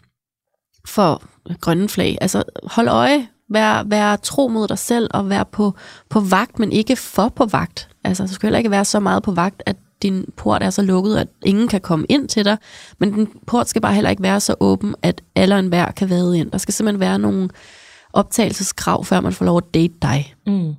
for 0.87 1.23
grønne 1.61 1.89
flag. 1.89 2.19
Altså 2.21 2.43
hold 2.65 2.89
øje 2.89 3.29
Vær, 3.51 3.83
vær 3.83 4.17
tro 4.17 4.49
mod 4.49 4.69
dig 4.69 4.79
selv 4.79 5.11
og 5.15 5.31
vær 5.31 5.45
på, 5.45 5.75
på 6.09 6.21
vagt, 6.21 6.59
men 6.59 6.73
ikke 6.73 6.97
for 6.97 7.29
på 7.29 7.47
vagt. 7.47 7.89
Altså, 8.05 8.23
du 8.27 8.33
skal 8.33 8.47
heller 8.47 8.59
ikke 8.59 8.71
være 8.71 8.85
så 8.85 9.01
meget 9.01 9.23
på 9.23 9.33
vagt, 9.33 9.63
at 9.67 9.77
din 10.03 10.25
port 10.37 10.63
er 10.63 10.71
så 10.71 10.83
lukket, 10.83 11.17
at 11.17 11.29
ingen 11.45 11.69
kan 11.69 11.81
komme 11.81 12.07
ind 12.09 12.29
til 12.29 12.45
dig. 12.45 12.59
Men 12.99 13.13
din 13.13 13.29
port 13.47 13.69
skal 13.69 13.83
bare 13.83 13.95
heller 13.95 14.11
ikke 14.11 14.23
være 14.23 14.41
så 14.41 14.55
åben, 14.61 14.95
at 15.03 15.23
alle 15.35 15.55
og 15.55 15.59
enhver 15.59 15.91
kan 15.91 16.11
vade 16.11 16.39
ind. 16.39 16.51
Der 16.51 16.59
skal 16.59 16.75
simpelthen 16.75 17.01
være 17.01 17.19
nogle 17.19 17.49
optagelseskrav, 18.13 19.05
før 19.05 19.21
man 19.21 19.33
får 19.33 19.45
lov 19.45 19.57
at 19.57 19.75
date 19.75 19.95
dig. 20.03 20.35
Mm. 20.47 20.75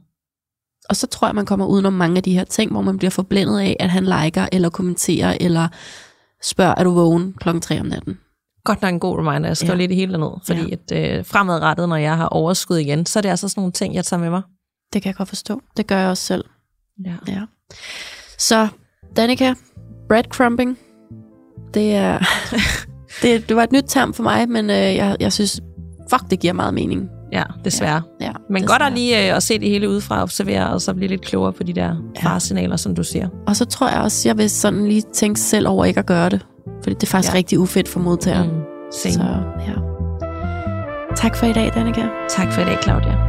Og 0.89 0.95
så 0.95 1.07
tror 1.07 1.27
jeg, 1.27 1.35
man 1.35 1.45
kommer 1.45 1.65
udenom 1.65 1.93
mange 1.93 2.17
af 2.17 2.23
de 2.23 2.33
her 2.33 2.43
ting, 2.43 2.71
hvor 2.71 2.81
man 2.81 2.97
bliver 2.97 3.11
forblændet 3.11 3.59
af, 3.59 3.75
at 3.79 3.89
han 3.89 4.03
liker, 4.03 4.47
eller 4.51 4.69
kommenterer, 4.69 5.37
eller 5.39 5.67
spørger, 6.43 6.75
er 6.77 6.83
du 6.83 6.91
vågen 6.91 7.33
klokken 7.33 7.61
3 7.61 7.79
om 7.79 7.85
natten 7.85 8.17
godt 8.69 8.81
nok 8.81 8.93
en 8.93 8.99
god 8.99 9.17
reminder. 9.17 9.49
Jeg 9.49 9.57
skriver 9.57 9.73
ja. 9.73 9.77
lidt 9.77 9.89
det 9.89 9.97
hele 9.97 10.17
ned, 10.17 10.29
fordi 10.45 10.75
ja. 10.91 10.95
at, 10.95 11.17
øh, 11.19 11.25
fremadrettet, 11.25 11.89
når 11.89 11.95
jeg 11.95 12.17
har 12.17 12.25
overskud 12.25 12.77
igen, 12.77 13.05
så 13.05 13.19
er 13.19 13.21
det 13.21 13.29
altså 13.29 13.49
sådan 13.49 13.61
nogle 13.61 13.71
ting, 13.71 13.95
jeg 13.95 14.05
tager 14.05 14.21
med 14.21 14.29
mig. 14.29 14.41
Det 14.93 15.01
kan 15.01 15.09
jeg 15.09 15.15
godt 15.15 15.29
forstå. 15.29 15.61
Det 15.77 15.87
gør 15.87 15.97
jeg 15.97 16.09
også 16.09 16.23
selv. 16.23 16.45
Ja. 17.05 17.13
ja. 17.27 17.41
Så, 18.37 18.67
Danika, 19.15 19.53
breadcrumbing, 20.07 20.77
det 21.73 21.95
er... 21.95 22.19
det, 23.21 23.49
det 23.49 23.55
var 23.55 23.63
et 23.63 23.71
nyt 23.71 23.85
term 23.87 24.13
for 24.13 24.23
mig, 24.23 24.49
men 24.49 24.69
øh, 24.69 24.75
jeg, 24.75 25.17
jeg 25.19 25.33
synes, 25.33 25.61
fuck, 26.09 26.29
det 26.29 26.39
giver 26.39 26.53
meget 26.53 26.73
mening. 26.73 27.09
Ja, 27.31 27.43
desværre. 27.65 28.01
Ja, 28.21 28.25
ja, 28.25 28.31
Men 28.49 28.61
desværre. 28.61 28.79
godt 28.79 28.87
at 28.87 28.93
lige 28.93 29.29
øh, 29.29 29.35
at 29.35 29.43
se 29.43 29.59
det 29.59 29.69
hele 29.69 29.89
udefra 29.89 30.21
observere, 30.21 30.69
og 30.69 30.81
så 30.81 30.93
blive 30.93 31.07
lidt 31.07 31.21
klogere 31.21 31.53
på 31.53 31.63
de 31.63 31.73
der 31.73 31.95
ja. 32.15 32.29
faresignaler, 32.29 32.75
som 32.75 32.95
du 32.95 33.03
siger. 33.03 33.27
Og 33.47 33.55
så 33.55 33.65
tror 33.65 33.89
jeg 33.89 34.01
også, 34.01 34.29
jeg 34.29 34.37
vil 34.37 34.49
sådan 34.49 34.87
lige 34.87 35.03
tænke 35.13 35.39
selv 35.39 35.67
over 35.67 35.85
ikke 35.85 35.99
at 35.99 36.05
gøre 36.05 36.29
det. 36.29 36.45
Fordi 36.83 36.93
det 36.95 37.03
er 37.03 37.07
faktisk 37.07 37.33
ja. 37.33 37.37
rigtig 37.37 37.59
ufedt 37.59 37.87
for 37.87 37.99
modtageren. 37.99 38.49
Mm, 38.49 38.91
så, 38.91 39.09
ja. 39.67 39.73
Tak 41.15 41.35
for 41.35 41.45
i 41.45 41.53
dag, 41.53 41.71
Danika. 41.75 42.07
Tak 42.29 42.53
for 42.53 42.61
i 42.61 42.65
dag, 42.65 42.77
Claudia. 42.83 43.28